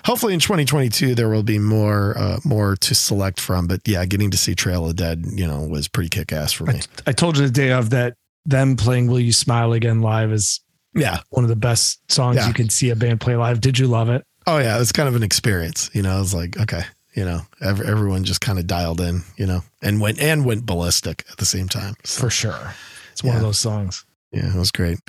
hopefully 0.05 0.33
in 0.33 0.39
2022 0.39 1.15
there 1.15 1.29
will 1.29 1.43
be 1.43 1.59
more 1.59 2.17
uh, 2.17 2.39
more 2.43 2.75
to 2.77 2.95
select 2.95 3.39
from. 3.39 3.67
But 3.67 3.81
yeah, 3.87 4.05
getting 4.05 4.31
to 4.31 4.37
see 4.37 4.55
Trail 4.55 4.87
of 4.87 4.95
Dead, 4.95 5.25
you 5.33 5.45
know, 5.47 5.61
was 5.61 5.87
pretty 5.87 6.09
kick 6.09 6.31
ass 6.33 6.51
for 6.51 6.65
me. 6.65 6.81
I 7.05 7.11
told 7.11 7.37
you 7.37 7.45
the 7.45 7.51
day 7.51 7.71
of 7.71 7.89
that 7.91 8.15
them 8.45 8.75
playing 8.75 9.07
Will 9.07 9.19
You 9.19 9.33
Smile 9.33 9.73
Again 9.73 10.01
live 10.01 10.31
is 10.31 10.61
Yeah, 10.93 11.19
one 11.29 11.43
of 11.43 11.49
the 11.49 11.55
best 11.55 11.99
songs 12.11 12.37
Yeah. 12.37 12.47
you 12.47 12.53
can 12.53 12.69
see 12.69 12.89
a 12.89 12.95
band 12.95 13.21
play 13.21 13.35
live. 13.35 13.61
Did 13.61 13.77
you 13.79 13.87
love 13.87 14.09
it? 14.09 14.23
Oh 14.47 14.57
yeah, 14.59 14.79
it's 14.79 14.91
kind 14.91 15.09
of 15.09 15.15
an 15.15 15.23
experience. 15.23 15.89
You 15.93 16.01
know, 16.03 16.15
I 16.15 16.19
was 16.19 16.33
like, 16.33 16.57
okay, 16.59 16.83
you 17.15 17.25
know, 17.25 17.41
ev- 17.61 17.81
everyone 17.81 18.23
just 18.23 18.41
kind 18.41 18.59
of 18.59 18.67
dialed 18.67 19.01
in, 19.01 19.21
you 19.37 19.45
know, 19.47 19.61
and 19.81 19.99
went 20.01 20.19
and 20.19 20.45
went 20.45 20.65
ballistic 20.65 21.23
at 21.31 21.37
the 21.37 21.45
same 21.45 21.67
time. 21.67 21.95
So, 22.03 22.21
For 22.21 22.29
sure. 22.29 22.73
It's 23.11 23.23
one 23.23 23.35
of 23.35 23.41
those 23.41 23.57
songs. 23.57 24.05
Yeah, 24.31 24.53
it 24.53 24.55
was 24.55 24.71
great. 24.71 24.99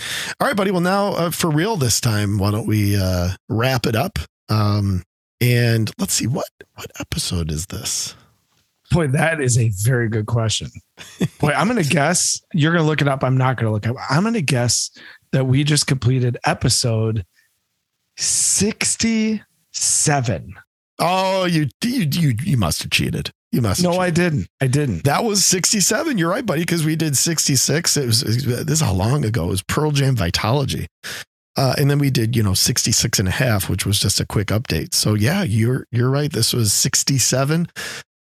All 0.41 0.47
right, 0.47 0.57
buddy. 0.57 0.71
Well, 0.71 0.81
now 0.81 1.09
uh, 1.09 1.31
for 1.31 1.51
real 1.51 1.77
this 1.77 2.01
time, 2.01 2.39
why 2.39 2.51
don't 2.51 2.67
we 2.67 2.97
uh, 2.97 3.31
wrap 3.49 3.87
it 3.87 3.97
up? 3.97 4.19
Um, 4.49 5.03
and 5.41 5.91
let's 5.99 6.15
see 6.15 6.27
what 6.27 6.49
what 6.75 6.91
episode 7.01 7.51
is 7.51 7.67
this? 7.67 8.15
Boy, 8.91 9.09
that 9.09 9.41
is 9.41 9.59
a 9.59 9.71
very 9.83 10.09
good 10.09 10.27
question. 10.27 10.71
Boy, 11.41 11.51
I'm 11.51 11.69
going 11.69 11.83
to 11.83 11.89
guess. 11.89 12.41
You're 12.53 12.73
going 12.73 12.85
to 12.85 12.89
look 12.89 13.03
it 13.03 13.09
up. 13.09 13.25
I'm 13.25 13.37
not 13.37 13.57
going 13.57 13.67
to 13.67 13.73
look 13.73 13.87
up. 13.87 13.97
I'm 14.09 14.23
going 14.23 14.35
to 14.35 14.43
guess 14.43 14.91
that 15.33 15.47
we 15.47 15.65
just 15.65 15.89
completed 15.89 16.39
episode 16.47 17.27
67. 18.17 20.55
Oh, 20.99 21.45
you 21.45 21.69
you 21.85 22.07
you 22.11 22.35
you 22.43 22.57
must 22.57 22.83
have 22.83 22.91
cheated. 22.91 23.31
You 23.53 23.61
must. 23.61 23.83
Have 23.83 23.93
No, 23.93 23.99
I 24.01 24.11
didn't. 24.11 24.49
I 24.61 24.67
didn't. 24.67 25.05
That 25.05 25.25
was 25.25 25.45
67. 25.45 26.19
You're 26.19 26.31
right, 26.31 26.45
buddy, 26.45 26.63
because 26.63 26.85
we 26.85 26.97
did 26.97 27.17
66. 27.17 27.97
It 27.97 28.07
was, 28.07 28.23
it 28.23 28.47
was- 28.47 28.65
this 28.67 28.81
is 28.81 28.81
how 28.81 28.93
long 28.93 29.25
ago. 29.25 29.45
It 29.45 29.49
was 29.51 29.63
Pearl 29.63 29.93
Jam 29.93 30.17
Vitalogy. 30.17 30.87
Uh, 31.57 31.75
and 31.79 31.89
then 31.91 31.99
we 31.99 32.11
did, 32.11 32.37
you 32.37 32.43
know, 32.43 32.53
66 32.53 33.19
and 33.19 33.29
a 33.29 33.31
half, 33.31 33.71
which 33.71 33.87
was 33.87 33.99
just 33.99 34.21
a 34.21 34.27
quick 34.27 34.49
update. 34.49 34.95
So 34.95 35.15
yeah, 35.15 35.43
you're 35.43 35.87
you're 35.91 36.11
right. 36.11 36.31
This 36.33 36.53
was 36.53 36.73
67. 36.73 37.69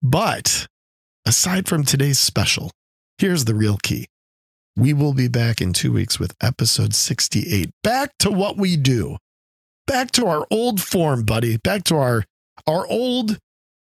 But 0.01 0.67
aside 1.25 1.67
from 1.67 1.83
today's 1.83 2.19
special, 2.19 2.71
here's 3.17 3.45
the 3.45 3.55
real 3.55 3.77
key. 3.77 4.07
We 4.75 4.93
will 4.93 5.13
be 5.13 5.27
back 5.27 5.61
in 5.61 5.71
two 5.73 5.93
weeks 5.93 6.19
with 6.19 6.35
episode 6.41 6.93
68. 6.93 7.69
Back 7.83 8.11
to 8.19 8.31
what 8.31 8.57
we 8.57 8.75
do. 8.75 9.17
Back 9.87 10.11
to 10.11 10.27
our 10.27 10.47
old 10.49 10.81
form, 10.81 11.23
buddy. 11.23 11.57
Back 11.57 11.83
to 11.85 11.95
our 11.97 12.23
our 12.67 12.87
old 12.87 13.37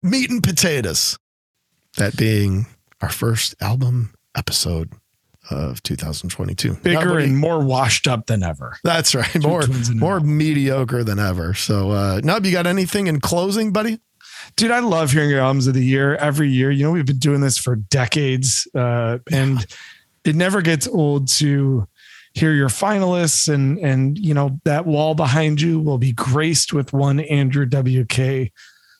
meat 0.02 0.30
and 0.30 0.42
potatoes. 0.42 1.18
That 1.98 2.16
being 2.16 2.66
our 3.00 3.10
first 3.10 3.54
album 3.60 4.14
episode 4.36 4.90
of 5.50 5.82
2022. 5.82 6.74
Bigger 6.76 7.04
Nobody- 7.04 7.24
and 7.26 7.36
more 7.36 7.60
washed 7.62 8.06
up 8.06 8.26
than 8.26 8.42
ever. 8.42 8.76
that's 8.84 9.14
right. 9.14 9.28
Two 9.30 9.40
More 9.40 9.62
twins 9.62 9.88
in 9.88 9.94
an 9.94 10.00
more 10.00 10.20
mediocre 10.20 11.04
than 11.04 11.18
ever. 11.18 11.52
So 11.54 11.90
uh 11.90 12.20
Nub, 12.24 12.46
you 12.46 12.52
got 12.52 12.66
anything 12.66 13.08
in 13.08 13.20
closing, 13.20 13.72
buddy? 13.72 13.98
Dude, 14.56 14.70
I 14.70 14.78
love 14.80 15.12
hearing 15.12 15.30
your 15.30 15.40
albums 15.40 15.66
of 15.66 15.74
the 15.74 15.84
year 15.84 16.14
every 16.16 16.48
year. 16.50 16.70
You 16.70 16.84
know, 16.84 16.90
we've 16.92 17.06
been 17.06 17.18
doing 17.18 17.40
this 17.42 17.58
for 17.58 17.76
decades, 17.76 18.66
uh, 18.74 19.18
and 19.30 19.64
it 20.24 20.34
never 20.34 20.62
gets 20.62 20.88
old 20.88 21.28
to 21.38 21.86
hear 22.34 22.52
your 22.52 22.68
finalists 22.68 23.52
and 23.52 23.78
and 23.78 24.18
you 24.18 24.34
know 24.34 24.58
that 24.64 24.86
wall 24.86 25.14
behind 25.14 25.60
you 25.60 25.78
will 25.80 25.98
be 25.98 26.12
graced 26.12 26.72
with 26.72 26.92
one 26.92 27.20
Andrew 27.20 27.66
WK 27.66 28.50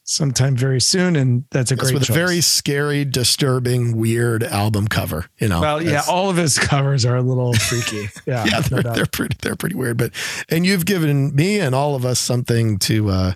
sometime 0.05 0.57
very 0.57 0.81
soon, 0.81 1.15
and 1.15 1.45
that's 1.53 1.71
a 1.71 1.75
It's 1.75 1.83
great 1.85 1.95
with 1.95 2.03
choice. 2.05 2.11
a 2.11 2.19
very 2.19 2.41
scary, 2.41 3.05
disturbing, 3.05 3.97
weird 3.97 4.43
album 4.43 4.89
cover. 4.89 5.27
You 5.39 5.49
know. 5.49 5.61
well, 5.61 5.81
yeah. 5.83 6.03
All 6.09 6.29
of 6.29 6.37
his 6.37 6.59
covers 6.59 7.07
are 7.07 7.17
a 7.17 7.23
little 7.23 7.55
freaky. 7.69 8.09
Yeah, 8.27 8.45
yeah, 8.45 8.59
no 8.59 8.61
they're, 8.61 8.83
doubt. 8.83 8.97
they're 8.97 9.07
pretty 9.07 9.37
they're 9.41 9.57
pretty 9.57 9.77
weird. 9.77 9.97
But 9.97 10.13
and 10.49 10.67
you've 10.67 10.87
given 10.87 11.35
me 11.35 11.61
and 11.61 11.75
all 11.75 11.95
of 11.95 12.05
us 12.05 12.19
something 12.19 12.79
to 12.81 13.11
uh, 13.11 13.33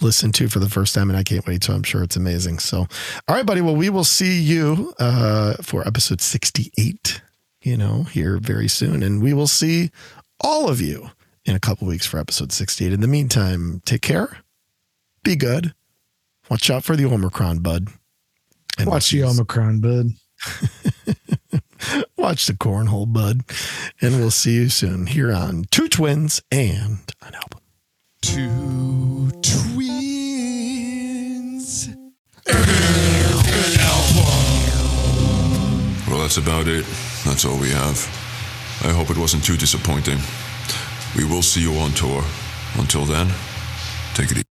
listen 0.00 0.32
to 0.32 0.48
for 0.48 0.58
the 0.60 0.68
first 0.70 0.94
time, 0.94 1.10
and 1.10 1.18
I 1.18 1.22
can't 1.22 1.46
wait. 1.46 1.62
So 1.64 1.74
I'm 1.74 1.82
sure 1.82 2.02
it's 2.02 2.16
amazing. 2.16 2.58
So, 2.60 2.86
all 3.28 3.36
right, 3.36 3.44
buddy. 3.46 3.60
Well, 3.60 3.76
we 3.76 3.90
will 3.90 4.04
see 4.04 4.40
you 4.40 4.94
uh, 4.98 5.54
for 5.62 5.86
episode 5.86 6.20
68. 6.22 7.20
You 7.68 7.76
know, 7.76 8.04
here 8.04 8.38
very 8.38 8.66
soon, 8.66 9.02
and 9.02 9.22
we 9.22 9.34
will 9.34 9.46
see 9.46 9.90
all 10.40 10.70
of 10.70 10.80
you 10.80 11.10
in 11.44 11.54
a 11.54 11.60
couple 11.60 11.86
weeks 11.86 12.06
for 12.06 12.18
episode 12.18 12.50
68. 12.50 12.94
In 12.94 13.02
the 13.02 13.06
meantime, 13.06 13.82
take 13.84 14.00
care, 14.00 14.38
be 15.22 15.36
good, 15.36 15.74
watch 16.48 16.70
out 16.70 16.82
for 16.82 16.96
the 16.96 17.04
Omicron, 17.04 17.58
bud. 17.58 17.88
And 18.78 18.86
we'll 18.86 18.94
Watch 18.94 19.10
the 19.10 19.18
you 19.18 19.26
Omicron, 19.26 19.80
bud. 19.80 20.12
watch 22.16 22.46
the 22.46 22.54
cornhole 22.54 23.12
bud 23.12 23.42
and 24.00 24.16
we'll 24.16 24.30
see 24.30 24.54
you 24.54 24.68
soon 24.68 25.06
here 25.06 25.32
on 25.32 25.64
two 25.70 25.88
twins 25.88 26.40
and 26.50 26.98
an 27.22 27.34
album 27.34 27.60
Two 28.22 29.30
twins. 29.42 29.78
An 32.46 32.54
album. 33.80 34.24
Well, 36.08 36.20
that's 36.20 36.36
about 36.36 36.66
it. 36.66 36.84
That's 37.28 37.44
all 37.44 37.58
we 37.58 37.68
have. 37.68 37.98
I 38.82 38.90
hope 38.90 39.10
it 39.10 39.18
wasn't 39.18 39.44
too 39.44 39.58
disappointing. 39.58 40.18
We 41.14 41.24
will 41.24 41.42
see 41.42 41.60
you 41.60 41.74
on 41.74 41.90
tour. 41.92 42.24
Until 42.78 43.04
then, 43.04 43.28
take 44.14 44.30
it 44.30 44.38
easy. 44.38 44.47